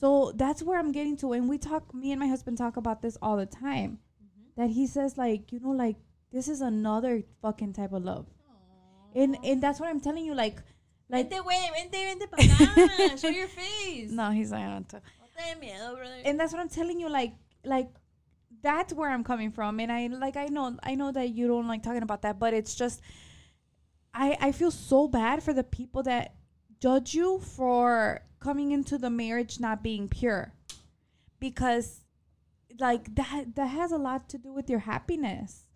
So 0.00 0.32
that's 0.34 0.62
where 0.62 0.78
I'm 0.78 0.92
getting 0.92 1.16
to. 1.18 1.32
And 1.34 1.46
we 1.48 1.58
talk, 1.58 1.94
me 1.94 2.10
and 2.10 2.18
my 2.18 2.26
husband 2.26 2.56
talk 2.56 2.78
about 2.78 3.02
this 3.02 3.18
all 3.20 3.36
the 3.36 3.44
time. 3.46 3.98
That 4.56 4.70
he 4.70 4.86
says, 4.86 5.16
like, 5.18 5.50
you 5.52 5.60
know, 5.60 5.70
like, 5.70 5.96
this 6.32 6.48
is 6.48 6.60
another 6.60 7.22
fucking 7.42 7.72
type 7.72 7.92
of 7.92 8.04
love. 8.04 8.26
And 9.14 9.36
and 9.44 9.62
that's 9.62 9.78
what 9.80 9.88
I'm 9.88 10.00
telling 10.00 10.24
you, 10.24 10.34
like, 10.34 10.60
like, 11.08 11.30
Vente, 11.30 11.42
güey, 11.42 11.70
vente, 11.72 11.92
vente 11.92 12.26
para. 12.30 13.16
Show 13.18 13.28
your 13.28 13.48
face. 13.48 14.10
no, 14.10 14.30
he's 14.30 14.50
not 14.50 14.62
on 14.62 14.84
to. 14.84 14.96
No 14.96 15.60
miedo, 15.60 15.96
brother. 15.96 16.14
and 16.24 16.38
that's 16.38 16.52
what 16.52 16.60
I'm 16.60 16.68
telling 16.68 16.98
you. 17.00 17.08
Like, 17.08 17.34
like 17.64 17.90
that's 18.62 18.92
where 18.92 19.10
I'm 19.10 19.24
coming 19.24 19.50
from, 19.50 19.80
and 19.80 19.90
I 19.92 20.06
like 20.06 20.36
I 20.36 20.46
know 20.46 20.76
I 20.82 20.94
know 20.94 21.12
that 21.12 21.30
you 21.30 21.46
don't 21.48 21.68
like 21.68 21.82
talking 21.82 22.02
about 22.02 22.22
that, 22.22 22.38
but 22.38 22.54
it's 22.54 22.74
just 22.74 23.00
I 24.12 24.36
I 24.40 24.52
feel 24.52 24.70
so 24.70 25.08
bad 25.08 25.42
for 25.42 25.52
the 25.52 25.64
people 25.64 26.02
that 26.04 26.34
judge 26.80 27.14
you 27.14 27.38
for 27.40 28.22
coming 28.40 28.70
into 28.72 28.98
the 28.98 29.10
marriage 29.10 29.60
not 29.60 29.82
being 29.82 30.08
pure, 30.08 30.52
because 31.40 32.03
like 32.78 33.14
that 33.16 33.54
that 33.56 33.66
has 33.66 33.92
a 33.92 33.96
lot 33.98 34.28
to 34.30 34.38
do 34.38 34.52
with 34.52 34.68
your 34.70 34.80
happiness, 34.80 35.66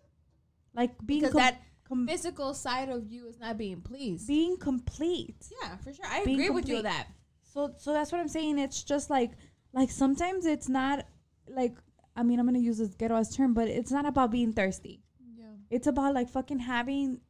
like 0.73 0.91
being 1.05 1.21
Because 1.21 1.33
com- 1.33 1.39
that 1.41 1.61
com- 1.87 2.07
physical 2.07 2.53
side 2.53 2.89
of 2.89 3.07
you 3.07 3.27
is 3.27 3.39
not 3.39 3.57
being 3.57 3.81
pleased. 3.81 4.27
being 4.27 4.57
complete. 4.57 5.47
yeah, 5.61 5.77
for 5.77 5.93
sure. 5.93 6.05
I 6.05 6.25
being 6.25 6.39
agree 6.39 6.49
with 6.49 6.67
you 6.67 6.75
complete. 6.75 6.91
with 6.91 6.97
that. 7.05 7.07
So 7.53 7.73
so 7.77 7.93
that's 7.93 8.11
what 8.11 8.19
I'm 8.21 8.27
saying. 8.27 8.59
It's 8.59 8.83
just 8.83 9.09
like 9.09 9.31
like 9.73 9.89
sometimes 9.91 10.45
it's 10.45 10.69
not 10.69 11.05
like 11.47 11.75
I 12.15 12.23
mean 12.23 12.39
I'm 12.39 12.45
gonna 12.45 12.59
use 12.59 12.77
this 12.77 12.93
ghetto 12.95 13.15
as 13.15 13.35
term, 13.35 13.53
but 13.53 13.67
it's 13.67 13.91
not 13.91 14.05
about 14.05 14.31
being 14.31 14.53
thirsty. 14.53 15.01
Yeah. 15.37 15.45
It's 15.69 15.87
about 15.87 16.13
like 16.13 16.29
fucking 16.29 16.59
having 16.59 17.21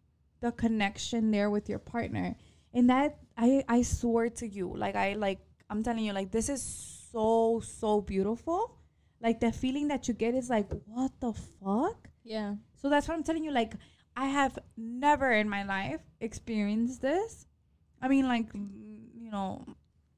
the 0.41 0.51
connection 0.51 1.32
there 1.32 1.49
with 1.49 1.69
your 1.69 1.79
partner. 1.79 2.36
And 2.73 2.89
that 2.89 3.17
I 3.38 3.63
I 3.67 3.82
swear 3.84 4.29
to 4.29 4.47
you, 4.47 4.73
like 4.75 4.95
I 4.95 5.13
like 5.13 5.39
I'm 5.69 5.84
telling 5.84 6.03
you, 6.03 6.13
like 6.13 6.32
this 6.32 6.49
is 6.49 6.62
so 7.12 7.62
so 7.63 8.01
beautiful. 8.01 8.75
Like 9.21 9.39
the 9.39 9.51
feeling 9.51 9.88
that 9.89 10.08
you 10.08 10.13
get 10.13 10.34
is 10.34 10.49
like, 10.49 10.69
what 10.86 11.12
the 11.19 11.34
fuck? 11.34 12.10
Yeah. 12.23 12.55
So 12.82 12.89
that's 12.89 13.08
what 13.08 13.15
I'm 13.15 13.23
telling 13.23 13.43
you. 13.43 13.51
Like, 13.51 13.73
I 14.15 14.27
have 14.27 14.58
never 14.77 15.32
in 15.32 15.49
my 15.49 15.63
life 15.63 16.01
experienced 16.21 17.01
this. 17.01 17.45
I 18.01 18.08
mean, 18.08 18.27
like, 18.27 18.47
you 18.53 19.29
know, 19.32 19.65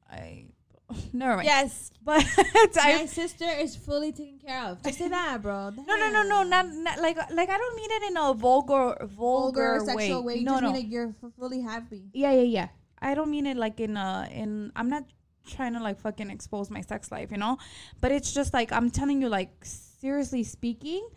I 0.09 0.45
never 1.13 1.37
mind. 1.37 1.45
Yes. 1.47 1.91
but 2.03 2.25
My 2.75 3.05
sister 3.05 3.45
is 3.45 3.75
fully 3.75 4.11
taken 4.11 4.39
care 4.39 4.65
of. 4.65 4.81
Just 4.83 4.97
say 4.99 5.07
that, 5.09 5.41
bro. 5.41 5.69
no 5.69 5.95
no 5.95 6.09
no 6.09 6.23
no 6.23 6.43
not, 6.43 6.65
not 6.69 6.99
like 6.99 7.17
uh, 7.17 7.25
like 7.33 7.49
I 7.49 7.57
don't 7.57 7.75
mean 7.75 7.89
it 7.91 8.03
in 8.11 8.17
a 8.17 8.33
vulgar 8.33 8.97
vulgar, 9.05 9.79
vulgar 9.79 9.85
sexual 9.85 10.23
way. 10.23 10.37
You 10.37 10.45
No 10.45 10.59
no. 10.59 10.67
mean 10.71 10.75
like 10.81 10.91
you're 10.91 11.13
fully 11.37 11.61
happy. 11.61 12.09
yeah 12.13 12.31
yeah 12.31 12.41
yeah. 12.41 12.67
I 13.01 13.13
don't 13.15 13.29
mean 13.31 13.45
it 13.47 13.57
like 13.57 13.79
in 13.79 13.97
a 13.97 14.27
in. 14.31 14.71
I'm 14.75 14.89
not 14.89 15.05
trying 15.51 15.73
to 15.73 15.79
like 15.83 15.99
fucking 15.99 16.29
expose 16.29 16.69
my 16.69 16.81
sex 16.81 17.11
life, 17.11 17.31
you 17.31 17.37
know. 17.37 17.57
But 17.99 18.11
it's 18.11 18.33
just 18.33 18.53
like 18.53 18.71
I'm 18.71 18.89
telling 18.89 19.21
you, 19.21 19.29
like 19.29 19.51
seriously 19.63 20.43
speaking, 20.43 21.07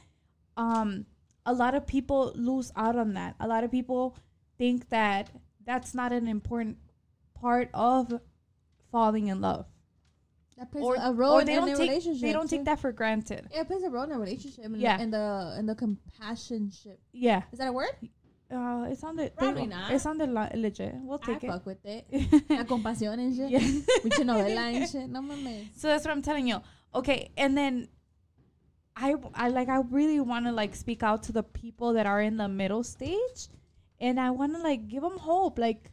um, 0.56 1.06
a 1.46 1.52
lot 1.52 1.74
of 1.74 1.86
people 1.86 2.32
lose 2.34 2.72
out 2.76 2.96
on 2.96 3.14
that. 3.14 3.36
A 3.40 3.48
lot 3.48 3.64
of 3.64 3.70
people 3.70 4.16
think 4.58 4.88
that 4.90 5.30
that's 5.64 5.94
not 5.94 6.12
an 6.12 6.28
important 6.28 6.78
part 7.40 7.70
of 7.74 8.20
falling 8.92 9.28
in 9.28 9.40
love, 9.40 9.66
That 10.56 10.70
plays 10.70 10.84
or 10.84 10.96
a 11.00 11.12
role 11.12 11.38
in 11.38 11.48
a 11.48 11.60
relationship. 11.64 12.22
they 12.22 12.32
don't 12.32 12.48
too. 12.48 12.56
take 12.58 12.66
that 12.66 12.78
for 12.78 12.92
granted. 12.92 13.48
Yeah, 13.50 13.62
it 13.62 13.66
plays 13.66 13.82
a 13.82 13.90
role 13.90 14.04
in 14.04 14.12
a 14.12 14.18
relationship. 14.18 14.64
In 14.64 14.74
Yeah. 14.76 14.96
The, 14.98 15.02
in 15.02 15.10
the 15.10 15.56
in 15.58 15.66
the 15.66 15.74
compassion 15.74 16.70
ship. 16.70 17.00
Yeah, 17.12 17.42
Is 17.52 17.58
that 17.58 17.68
a 17.68 17.72
word? 17.72 17.94
Uh, 18.50 18.87
it 18.90 18.98
sounded 18.98 19.35
Probably 19.37 19.62
they- 19.62 19.66
not. 19.68 19.90
It 19.92 20.00
sounded 20.00 20.28
li- 20.30 20.54
legit. 20.61 20.94
We'll 20.96 21.20
I 21.22 21.26
take 21.26 21.44
it. 21.44 21.48
fuck 21.48 21.66
with 21.66 21.85
it. 21.85 22.07
La 22.50 22.64
compasión 22.64 23.14
and 23.14 23.35
shit. 23.35 23.50
Yeah. 23.50 23.59
Mucha 24.04 24.24
novela 24.24 24.72
and 24.74 24.88
shit. 24.88 25.09
No 25.14 25.22
mames. 25.22 25.68
So 25.76 25.88
that's 25.88 26.04
what 26.04 26.12
I'm 26.12 26.22
telling 26.22 26.46
you. 26.46 26.59
Okay, 26.94 27.30
and 27.37 27.57
then 27.57 27.88
I 28.96 29.14
I 29.35 29.48
like 29.48 29.68
I 29.68 29.80
really 29.90 30.20
want 30.20 30.46
to 30.46 30.52
like 30.52 30.74
speak 30.76 31.02
out 31.02 31.24
to 31.24 31.33
the 31.33 31.42
people 31.42 31.94
that 31.94 32.07
are 32.07 32.20
in 32.22 32.37
the 32.37 32.48
middle 32.48 32.85
stage, 32.85 33.48
and 34.00 34.20
I 34.20 34.30
want 34.30 34.54
to 34.54 34.62
like 34.62 34.87
give 34.88 35.02
them 35.02 35.18
hope. 35.18 35.59
Like 35.59 35.90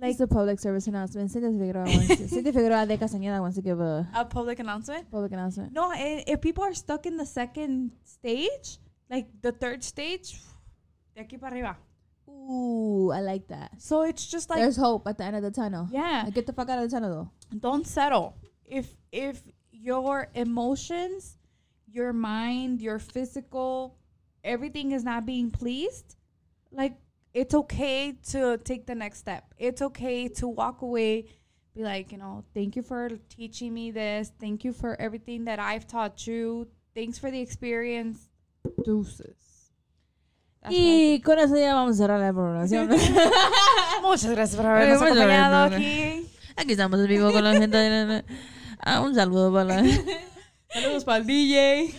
Like 0.00 0.16
the 0.16 0.26
public 0.26 0.58
service 0.60 0.86
announcement. 0.88 1.30
Cynthia 1.30 1.50
Figueroa 1.52 1.84
wants 1.84 2.08
to, 2.16 2.28
Cynthia 2.34 2.52
Figueroa 2.54 2.86
de 2.86 2.96
Castañeda 2.96 3.40
wants 3.40 3.56
to 3.56 3.62
give 3.62 3.78
a 3.80 4.08
a 4.14 4.24
public 4.24 4.58
announcement. 4.58 5.10
public 5.10 5.32
announcement. 5.32 5.74
No, 5.74 5.90
i- 5.92 6.24
if 6.26 6.40
people 6.40 6.64
are 6.64 6.72
stuck 6.72 7.04
in 7.04 7.18
the 7.18 7.26
second 7.26 7.92
stage, 8.04 8.78
like 9.10 9.26
the 9.42 9.52
third 9.52 9.84
stage, 9.84 10.40
de 11.20 11.26
aquí 11.26 11.38
para 11.40 11.52
arriba. 11.54 11.76
Ooh, 12.28 13.10
I 13.12 13.20
like 13.20 13.48
that. 13.48 13.70
So 13.78 14.02
it's 14.02 14.26
just 14.26 14.50
like 14.50 14.58
There's 14.60 14.76
hope 14.76 15.06
at 15.06 15.18
the 15.18 15.24
end 15.24 15.36
of 15.36 15.42
the 15.42 15.50
tunnel. 15.50 15.88
yeah, 15.90 16.22
Like, 16.24 16.34
get 16.34 16.46
the 16.46 16.52
fuck 16.52 16.68
out 16.68 16.78
of 16.82 16.90
the 16.90 16.94
tunnel 16.96 17.10
though. 17.50 17.58
don't 17.58 17.86
settle. 17.86 18.34
If 18.64 18.96
if 19.12 19.42
your 19.72 20.28
emotions, 20.34 21.36
your 21.86 22.12
mind, 22.12 22.80
your 22.80 22.98
physical, 22.98 23.96
everything 24.44 24.92
is 24.92 25.02
not 25.04 25.26
being 25.26 25.50
pleased, 25.50 26.16
like 26.70 26.94
it's 27.34 27.54
okay 27.54 28.12
to 28.30 28.58
take 28.58 28.86
the 28.86 28.94
next 28.94 29.18
step. 29.18 29.54
It's 29.58 29.82
okay 29.82 30.28
to 30.28 30.48
walk 30.48 30.82
away, 30.82 31.26
be 31.74 31.82
like, 31.82 32.10
you 32.12 32.18
know, 32.18 32.44
thank 32.54 32.74
you 32.76 32.82
for 32.82 33.10
teaching 33.28 33.72
me 33.74 33.90
this. 33.92 34.32
Thank 34.40 34.64
you 34.64 34.72
for 34.72 35.00
everything 35.00 35.44
that 35.44 35.58
I've 35.58 35.86
taught 35.86 36.26
you. 36.26 36.68
Thanks 36.94 37.18
for 37.18 37.30
the 37.30 37.40
experience. 37.40 38.28
Deuces. 38.84 39.36
That's 40.62 40.72
what 40.74 40.78
I 40.78 41.14
Y 41.14 41.20
con 41.22 41.38
eso 41.38 41.56
ya 41.56 41.74
vamos 41.74 41.94
a 41.94 41.98
cerrar 41.98 42.20
la 42.20 42.32
programación. 42.32 42.88
think. 42.90 43.00
Muchas 44.02 44.30
gracias 44.30 44.56
por 44.56 44.66
habernos 44.66 45.00
Muchas 45.00 45.16
gracias, 45.16 45.38
acompañado 45.40 45.68
Bruna. 45.70 45.76
aquí. 45.76 46.26
Aquí 46.56 46.72
estamos 46.72 47.00
en 47.00 47.06
vivo 47.06 47.32
con 47.32 47.44
la 47.44 47.52
gente. 47.54 47.76
de- 47.78 48.24
Ah, 48.82 49.00
un 49.00 49.14
saludo 49.14 49.52
para 49.52 49.64
la 49.82 49.82
Saludos 50.72 51.04
para 51.04 51.18
el 51.18 51.26
DJ. 51.26 51.94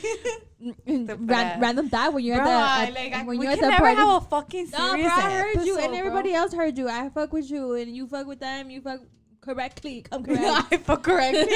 Ran- 1.25 1.59
random 1.59 1.89
thought 1.89 2.13
when 2.13 2.23
you're 2.23 2.37
Bro, 2.39 2.51
at 2.51 2.81
I, 2.81 2.85
the 2.85 2.91
like, 2.93 3.13
at, 3.15 3.21
I, 3.21 3.25
when 3.25 3.39
we 3.39 3.45
you're 3.45 3.53
at 3.53 3.59
can 3.59 3.69
the 3.69 3.71
never 3.71 3.83
party. 3.83 3.97
have 4.01 4.23
a 4.23 4.27
fucking 4.29 4.67
serious 4.67 4.79
No, 4.79 4.93
bro, 4.93 5.09
I 5.09 5.31
heard 5.31 5.65
you 5.65 5.77
and 5.79 5.95
everybody 5.95 6.29
bro. 6.31 6.37
else 6.39 6.53
heard 6.53 6.77
you. 6.77 6.87
I 6.87 7.09
fuck 7.09 7.33
with 7.33 7.49
you 7.49 7.73
and 7.73 7.95
you 7.95 8.05
fuck 8.07 8.27
with 8.27 8.39
them. 8.39 8.69
You 8.69 8.79
fuck 8.81 9.01
correctly. 9.41 10.03
Come 10.03 10.23
correct. 10.23 10.43
I 10.71 10.77
fuck 10.77 11.01
correctly. 11.01 11.51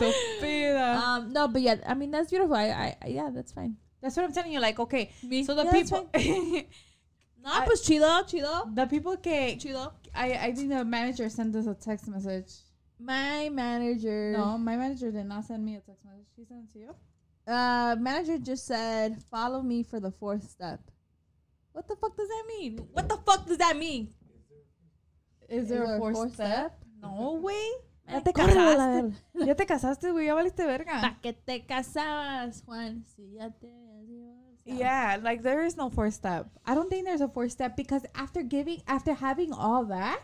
Estúpida. 0.00 0.96
um, 1.02 1.32
no, 1.32 1.48
but 1.48 1.60
yeah, 1.62 1.76
I 1.86 1.94
mean 1.94 2.10
that's 2.12 2.30
beautiful. 2.30 2.54
I, 2.54 2.68
I, 2.70 2.96
I 3.02 3.06
yeah, 3.08 3.30
that's 3.34 3.50
fine. 3.52 3.76
That's 4.00 4.16
what 4.16 4.24
I'm 4.24 4.32
telling 4.32 4.52
you. 4.52 4.60
Like, 4.60 4.78
okay, 4.78 5.10
Me? 5.22 5.44
so 5.44 5.54
the 5.54 5.64
Yeah, 5.64 5.72
people, 5.72 6.10
No, 6.14 7.50
I- 7.52 7.66
pues 7.66 7.82
chido, 7.82 8.22
chido, 8.26 8.74
the 8.74 8.86
people 8.86 9.16
que 9.16 9.56
chido. 9.58 9.92
I, 10.14 10.32
I 10.34 10.52
think 10.52 10.70
the 10.70 10.84
manager 10.84 11.28
sent 11.28 11.54
us 11.56 11.66
a 11.66 11.74
text 11.74 12.08
message. 12.08 12.52
My 13.00 13.48
manager. 13.48 14.32
No, 14.32 14.58
my 14.58 14.76
manager 14.76 15.10
did 15.12 15.26
not 15.26 15.44
send 15.44 15.64
me 15.64 15.76
a 15.76 15.80
text 15.80 16.04
message. 16.04 16.26
She 16.34 16.44
sent 16.44 16.64
it 16.64 16.72
to 16.72 16.78
you. 16.78 16.94
Uh, 17.46 17.96
manager 17.98 18.38
just 18.38 18.66
said, 18.66 19.22
"Follow 19.30 19.62
me 19.62 19.82
for 19.82 20.00
the 20.00 20.10
fourth 20.10 20.48
step." 20.50 20.80
What 21.72 21.86
the 21.86 21.96
fuck 21.96 22.16
does 22.16 22.28
that 22.28 22.44
mean? 22.48 22.78
What 22.92 23.08
the 23.08 23.16
fuck 23.18 23.46
does 23.46 23.58
that 23.58 23.76
mean? 23.76 24.12
Is 25.48 25.68
there 25.68 25.94
a 25.94 25.98
fourth, 25.98 26.34
step? 26.34 26.76
No, 27.00 27.40
güey. 27.40 27.70
Ya 28.08 28.20
te 28.20 28.32
casaste. 28.32 29.14
Ya 29.34 29.54
te 29.54 29.64
casaste, 29.66 30.10
güey. 30.10 30.26
Ya 30.26 30.34
valiste 30.34 30.66
verga. 30.66 31.00
¿Pa' 31.00 31.18
qué 31.22 31.32
te 31.32 31.64
casabas, 31.64 32.62
Juan? 32.64 33.04
Si 33.06 33.32
ya 33.34 33.50
te? 33.50 33.72
Yeah, 34.68 35.18
like 35.22 35.42
there 35.42 35.62
is 35.64 35.76
no 35.76 35.88
fourth 35.90 36.14
step. 36.14 36.46
I 36.66 36.74
don't 36.74 36.90
think 36.90 37.06
there's 37.06 37.20
a 37.20 37.28
fourth 37.28 37.52
step 37.52 37.76
because 37.76 38.04
after 38.14 38.42
giving, 38.42 38.82
after 38.86 39.14
having 39.14 39.52
all 39.52 39.84
that, 39.86 40.22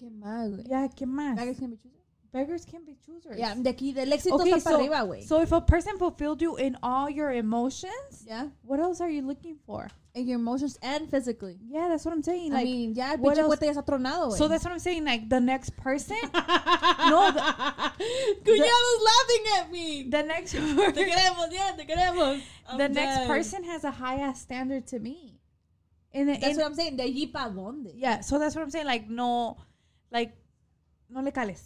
Qué 0.00 0.10
güey. 0.50 0.64
yeah, 0.68 0.88
¿qué 0.88 1.06
más? 1.06 1.36
Beggars 1.36 1.58
can 1.58 1.70
be 1.70 1.76
choosers. 1.76 2.01
Beggars 2.32 2.64
can't 2.64 2.86
be 2.86 2.96
choosers. 3.04 3.38
Yeah, 3.38 3.54
de 3.54 3.70
aquí 3.70 3.92
del 3.94 4.10
éxito 4.10 4.34
Okay, 4.40 4.52
está 4.52 4.64
para 4.64 4.76
so, 4.76 4.80
arriba, 4.80 5.04
güey. 5.06 5.22
so 5.22 5.40
if 5.42 5.52
a 5.52 5.60
person 5.60 5.98
fulfilled 5.98 6.40
you 6.40 6.56
in 6.56 6.76
all 6.82 7.10
your 7.10 7.30
emotions, 7.30 8.24
yeah, 8.26 8.48
what 8.62 8.80
else 8.80 9.02
are 9.02 9.10
you 9.10 9.20
looking 9.20 9.56
for? 9.66 9.88
In 10.14 10.26
your 10.26 10.38
emotions 10.38 10.78
and 10.82 11.08
physically. 11.10 11.58
Yeah, 11.68 11.88
that's 11.88 12.04
what 12.06 12.12
I'm 12.14 12.22
saying. 12.22 12.52
I 12.52 12.56
Like, 12.56 12.64
mean, 12.64 12.98
el 12.98 13.18
what 13.18 13.36
else? 13.38 13.58
ya 13.60 13.72
está 13.72 14.36
so 14.36 14.48
that's 14.48 14.64
what 14.64 14.72
I'm 14.72 14.78
saying. 14.78 15.04
Like 15.04 15.28
the 15.28 15.40
next 15.40 15.76
person, 15.76 16.16
no, 16.32 17.32
the, 17.32 17.40
Cuñado's 18.44 19.02
laughing 19.10 19.44
at 19.58 19.70
me. 19.70 20.02
the 20.08 20.22
next, 20.22 20.52
Te 20.52 20.58
queremos, 21.04 21.52
ya, 21.52 21.72
te 21.76 21.84
queremos. 21.84 22.40
the 22.76 22.84
I'm 22.84 22.92
next 22.92 23.16
dead. 23.18 23.26
person 23.28 23.64
has 23.64 23.84
a 23.84 23.90
high 23.90 24.16
ass 24.20 24.40
standard 24.40 24.86
to 24.88 24.98
me. 24.98 25.38
And, 26.14 26.28
That's 26.28 26.44
and 26.44 26.56
what 26.56 26.66
I'm 26.66 26.74
saying. 26.74 26.96
De 26.96 27.04
allí 27.04 27.32
para 27.32 27.50
dónde? 27.50 27.92
yeah, 27.94 28.20
so 28.20 28.38
that's 28.38 28.54
what 28.54 28.62
I'm 28.62 28.70
saying. 28.70 28.86
Like 28.86 29.08
no, 29.08 29.56
like 30.10 30.32
no 31.10 31.20
le 31.22 31.30
cales. 31.32 31.62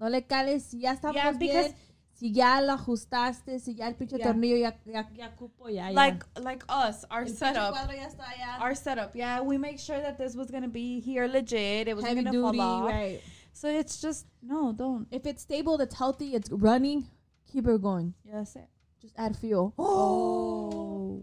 No 0.00 0.08
le 0.08 0.22
cales 0.26 0.64
si 0.64 0.80
ya 0.80 0.92
estamos 0.92 1.14
Yeah, 1.14 1.32
bien. 1.32 1.74
Si 2.14 2.32
ya 2.32 2.60
lo 2.60 2.72
ajustaste, 2.72 3.58
si 3.60 3.74
ya 3.74 3.86
el 3.88 3.94
pinche 3.94 4.16
Yeah. 4.18 4.26
tornillo 4.26 4.56
ya, 4.56 4.78
ya, 4.84 5.08
ya 5.14 5.34
cupo, 5.36 5.68
ya, 5.68 5.88
ya. 5.90 5.94
Like 5.94 6.24
like 6.42 6.64
us, 6.68 7.04
our 7.10 7.22
El 7.22 7.28
setup. 7.28 7.74
ya 7.74 8.06
está 8.08 8.26
ya. 8.38 8.58
Our 8.60 8.74
setup, 8.74 9.14
yeah, 9.14 9.40
we 9.40 9.56
make 9.58 9.78
sure 9.78 10.00
that 10.00 10.18
this 10.18 10.34
was 10.36 10.50
gonna 10.50 10.68
be 10.68 11.00
here 11.00 11.26
legit. 11.28 11.88
It 11.88 11.94
wasn't 11.96 12.16
gonna 12.16 12.30
duty, 12.30 12.58
fall 12.58 12.84
off. 12.84 12.90
right. 12.90 13.20
So 13.52 13.68
it's 13.68 14.00
just 14.02 14.26
no, 14.42 14.72
don't. 14.72 15.06
If 15.10 15.24
it's 15.26 15.42
stable, 15.42 15.80
it's 15.80 15.94
healthy, 15.94 16.34
it's 16.34 16.50
running, 16.50 17.06
keep 17.46 17.66
it 17.66 17.80
going. 17.80 18.12
Yeah, 18.24 18.36
that's 18.38 18.56
it. 18.56 18.68
Just 19.00 19.14
add 19.16 19.36
fuel. 19.36 19.72
Oh. 19.78 21.22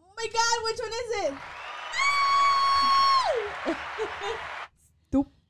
Oh 0.00 0.12
my 0.16 0.26
god, 0.26 0.64
which 0.64 0.80
one 0.80 0.92
is 0.92 1.10
it? 1.24 1.34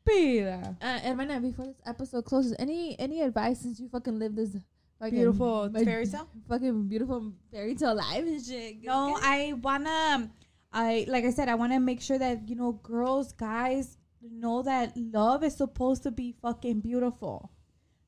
Stupida. 0.09 0.77
Uh, 0.81 0.99
hermana, 1.01 1.41
before 1.41 1.67
this 1.67 1.77
episode 1.87 2.25
closes, 2.25 2.55
any 2.59 2.99
any 2.99 3.21
advice 3.23 3.61
since 3.61 3.79
you 3.81 3.89
fucking 3.89 4.19
live 4.19 4.35
this 4.35 4.57
fucking 4.99 5.15
Beautiful 5.15 5.71
my- 5.73 5.85
fairy 5.85 6.07
tale? 6.07 6.29
fucking 6.49 6.89
beautiful 6.89 7.33
fairy 7.53 7.75
tale 7.75 7.95
life 7.95 8.25
and 8.25 8.45
shit? 8.45 8.83
No, 8.83 9.17
I 9.21 9.55
wanna. 9.63 10.31
I 10.73 11.07
like 11.09 11.25
I 11.25 11.31
said, 11.31 11.49
I 11.49 11.55
wanna 11.55 11.81
make 11.81 12.01
sure 12.01 12.19
that 12.19 12.49
you 12.49 12.57
know, 12.57 12.73
girls, 12.73 13.33
guys 13.33 13.97
know 14.21 14.63
that 14.63 14.93
love 14.97 15.45
is 15.45 15.57
supposed 15.57 16.03
to 16.03 16.11
be 16.11 16.33
fucking 16.43 16.81
beautiful. 16.81 17.51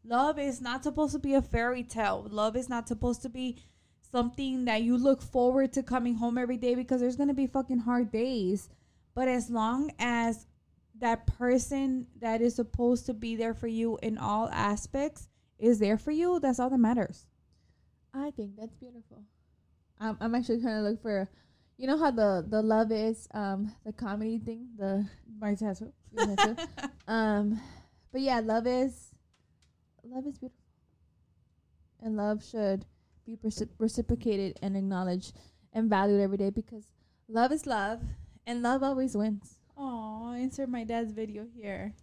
Love 0.05 0.39
is 0.39 0.61
not 0.61 0.83
supposed 0.83 1.13
to 1.13 1.19
be 1.19 1.35
a 1.35 1.43
fairy 1.43 1.83
tale. 1.85 2.27
Love 2.31 2.57
is 2.57 2.69
not 2.69 2.89
supposed 2.89 3.23
to 3.23 3.29
be 3.29 3.59
something 4.11 4.65
that 4.65 4.83
you 4.83 4.97
look 4.97 5.23
forward 5.23 5.73
to 5.75 5.83
coming 5.83 6.15
home 6.15 6.37
every 6.39 6.57
day 6.57 6.75
because 6.75 7.01
there's 7.01 7.17
going 7.17 7.29
to 7.29 7.35
be 7.35 7.47
fucking 7.47 7.79
hard 7.79 8.11
days. 8.11 8.69
But 9.15 9.29
as 9.29 9.51
long 9.51 9.93
as 9.99 10.47
that 11.01 11.27
person 11.27 12.07
that 12.21 12.41
is 12.41 12.55
supposed 12.55 13.07
to 13.07 13.15
be 13.15 13.37
there 13.37 13.55
for 13.55 13.67
you 13.67 13.99
in 14.03 14.19
all 14.19 14.49
aspects 14.51 15.29
is 15.59 15.79
there 15.79 15.99
for 15.99 16.11
you, 16.11 16.41
that's 16.41 16.59
all 16.59 16.71
that 16.71 16.79
matters. 16.79 17.27
I 18.15 18.31
think 18.31 18.57
that's 18.57 18.75
beautiful. 18.75 19.23
I'm, 19.99 20.17
I'm 20.21 20.35
actually 20.35 20.61
trying 20.61 20.83
to 20.83 20.89
look 20.89 21.03
for, 21.03 21.29
you 21.77 21.87
know 21.87 21.99
how 21.99 22.11
the 22.11 22.45
the 22.47 22.61
love 22.61 22.93
is 22.93 23.27
um 23.33 23.75
the 23.87 23.93
comedy 23.93 24.39
thing 24.39 24.69
the 24.77 25.09
My 25.41 25.55
tattoo. 25.55 25.93
um, 27.09 27.59
but 28.13 28.21
yeah, 28.21 28.41
love 28.41 28.67
is 28.67 29.15
love 30.05 30.27
is 30.27 30.37
beautiful, 30.39 30.65
and 32.03 32.17
love 32.17 32.45
should 32.45 32.85
be 33.25 33.37
recip- 33.37 33.71
reciprocated 33.79 34.59
and 34.61 34.77
acknowledged 34.77 35.33
and 35.73 35.89
valued 35.89 36.21
every 36.21 36.37
day 36.37 36.51
because 36.51 36.85
love 37.29 37.53
is 37.53 37.67
love, 37.67 38.03
and 38.47 38.63
love 38.63 38.83
always 38.83 39.17
wins. 39.17 39.60
Oh, 39.83 40.35
insert 40.37 40.69
my 40.69 40.85
dad's 40.85 41.11
video 41.11 41.47
here. 41.57 41.95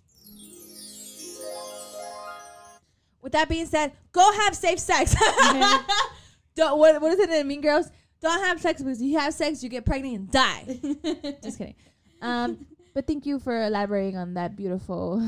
With 3.21 3.33
that 3.33 3.47
being 3.49 3.67
said, 3.67 3.91
go 4.11 4.31
have 4.31 4.55
safe 4.55 4.79
sex. 4.79 5.15
Don't 6.55 6.79
what 6.79 6.99
what 6.99 7.13
is 7.13 7.19
it 7.19 7.29
in 7.29 7.47
Mean 7.47 7.61
Girls? 7.61 7.91
Don't 8.19 8.43
have 8.43 8.59
sex 8.59 8.81
because 8.81 8.99
you 8.99 9.19
have 9.19 9.31
sex, 9.31 9.61
you 9.61 9.69
get 9.69 9.85
pregnant 9.85 10.15
and 10.15 10.31
die. 10.31 10.79
Just 11.43 11.59
kidding. 11.59 11.75
Um, 12.19 12.65
but 12.95 13.05
thank 13.05 13.27
you 13.27 13.37
for 13.37 13.65
elaborating 13.65 14.17
on 14.17 14.33
that 14.33 14.55
beautiful 14.55 15.21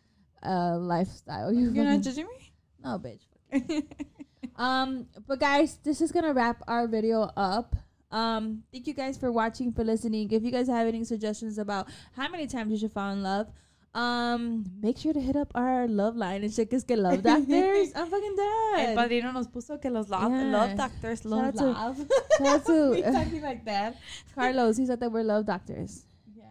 uh 0.44 0.76
lifestyle. 0.78 1.52
You 1.52 1.72
You're 1.72 1.84
not 1.84 2.02
judging 2.02 2.26
me? 2.26 2.52
no, 2.84 3.00
bitch. 3.00 3.82
Um, 4.58 5.06
but 5.26 5.40
guys, 5.40 5.78
this 5.82 6.00
is 6.00 6.12
gonna 6.12 6.32
wrap 6.32 6.62
our 6.68 6.86
video 6.86 7.22
up. 7.36 7.74
Um, 8.16 8.62
thank 8.72 8.86
you 8.86 8.94
guys 8.94 9.18
for 9.18 9.30
watching, 9.30 9.72
for 9.72 9.84
listening. 9.84 10.30
If 10.32 10.42
you 10.42 10.50
guys 10.50 10.68
have 10.68 10.86
any 10.88 11.04
suggestions 11.04 11.58
about 11.58 11.88
how 12.16 12.28
many 12.28 12.46
times 12.46 12.72
you 12.72 12.78
should 12.78 12.92
fall 12.92 13.12
in 13.12 13.22
love, 13.22 13.46
um, 13.94 14.64
make 14.80 14.96
sure 14.98 15.12
to 15.12 15.20
hit 15.20 15.36
up 15.36 15.52
our 15.54 15.86
love 15.88 16.16
line 16.16 16.42
and 16.44 16.54
check 16.54 16.72
us 16.72 16.82
get 16.82 16.98
love 16.98 17.22
doctors. 17.30 17.92
I'm 17.94 18.08
fucking 18.08 18.36
dead. 18.36 18.88
El 18.90 18.94
padrino 18.96 19.32
nos 19.32 19.46
puso 19.48 19.80
que 19.80 19.90
los 19.90 20.08
love, 20.08 20.32
Yeah. 20.32 20.50
love 20.56 20.76
doctors 20.76 21.24
love 21.24 21.54
Shout 21.58 21.76
out 21.76 21.96
to- 21.96 22.02
love. 22.04 22.08
Shout 22.38 22.66
to, 22.66 23.12
talking 23.12 23.42
like 23.42 23.64
that. 23.66 23.96
Carlos. 24.34 24.76
He 24.78 24.86
said 24.86 25.00
that 25.00 25.10
we're 25.12 25.22
love 25.24 25.44
doctors. 25.46 26.06
Yeah, 26.34 26.44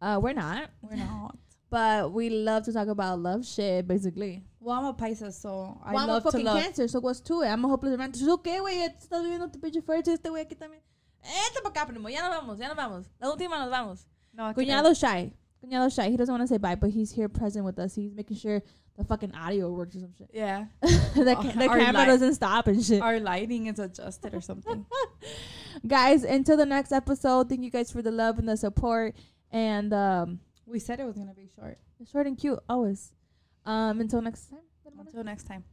Uh, 0.00 0.18
we're 0.20 0.34
not, 0.34 0.70
we're 0.82 0.96
not. 0.96 1.36
but 1.70 2.12
we 2.12 2.28
love 2.30 2.64
to 2.64 2.72
talk 2.72 2.88
about 2.88 3.18
love 3.18 3.46
shit, 3.46 3.86
basically. 3.88 4.44
Well, 4.62 4.78
I'm 4.78 4.84
a 4.84 4.92
Pisces, 4.92 5.36
so 5.36 5.76
I 5.84 5.92
well, 5.92 6.04
I'm 6.04 6.08
a 6.08 6.12
love 6.12 6.22
to 6.22 6.30
fucking 6.30 6.46
love. 6.46 6.62
cancer, 6.62 6.86
so 6.86 7.00
what's 7.00 7.20
to 7.22 7.42
it? 7.42 7.48
I'm 7.48 7.64
a 7.64 7.68
hopeless 7.68 7.92
romantic. 7.92 8.22
¿qué, 8.44 8.60
güey? 8.60 8.86
Estás 8.86 9.22
viviendo 9.22 9.50
tu 9.50 9.58
pinche 9.58 9.82
fuerte 9.82 10.12
este 10.12 10.28
güey 10.30 10.42
aquí 10.42 10.54
también. 10.54 10.80
Este 11.20 11.60
para 11.62 11.70
acá, 11.70 11.86
primo. 11.86 12.08
Ya 12.08 12.22
nos 12.22 12.30
vamos, 12.30 12.58
ya 12.58 12.68
nos 12.68 12.76
vamos. 12.76 13.06
La 13.20 13.28
última 13.30 13.58
nos 13.58 13.70
vamos. 13.70 14.06
No, 14.32 14.54
Cuñado 14.54 14.94
shy. 14.94 15.32
Cuñado 15.60 15.90
shy. 15.90 16.12
He 16.12 16.16
doesn't 16.16 16.32
want 16.32 16.42
to 16.42 16.46
say 16.46 16.58
bye, 16.58 16.76
but 16.76 16.90
he's 16.90 17.10
here 17.10 17.28
present 17.28 17.64
with 17.64 17.78
us. 17.80 17.96
He's 17.96 18.14
making 18.14 18.36
sure 18.36 18.62
the 18.96 19.04
fucking 19.04 19.34
audio 19.34 19.70
works 19.72 19.96
or 19.96 20.00
some 20.00 20.12
shit. 20.16 20.30
Yeah, 20.32 20.66
the 20.80 21.34
ca- 21.34 21.42
the 21.42 21.68
camera 21.68 21.92
light- 21.92 22.06
doesn't 22.06 22.34
stop 22.34 22.68
and 22.68 22.84
shit. 22.84 23.02
our 23.02 23.18
lighting 23.18 23.66
is 23.66 23.80
adjusted 23.80 24.32
or 24.32 24.40
something. 24.40 24.86
guys, 25.86 26.22
until 26.22 26.56
the 26.56 26.66
next 26.66 26.92
episode, 26.92 27.48
thank 27.48 27.62
you 27.62 27.70
guys 27.70 27.90
for 27.90 28.00
the 28.00 28.12
love 28.12 28.38
and 28.38 28.48
the 28.48 28.56
support. 28.56 29.16
And 29.50 29.92
um, 29.92 30.40
we 30.66 30.78
said 30.78 31.00
it 31.00 31.04
was 31.04 31.16
gonna 31.16 31.34
be 31.34 31.48
short. 31.56 31.78
short 32.10 32.26
and 32.26 32.38
cute 32.38 32.60
always. 32.68 33.12
Um, 33.64 34.00
until 34.00 34.20
next 34.22 34.50
time. 34.50 34.60
Until 34.98 35.24
next 35.24 35.44
time. 35.44 35.64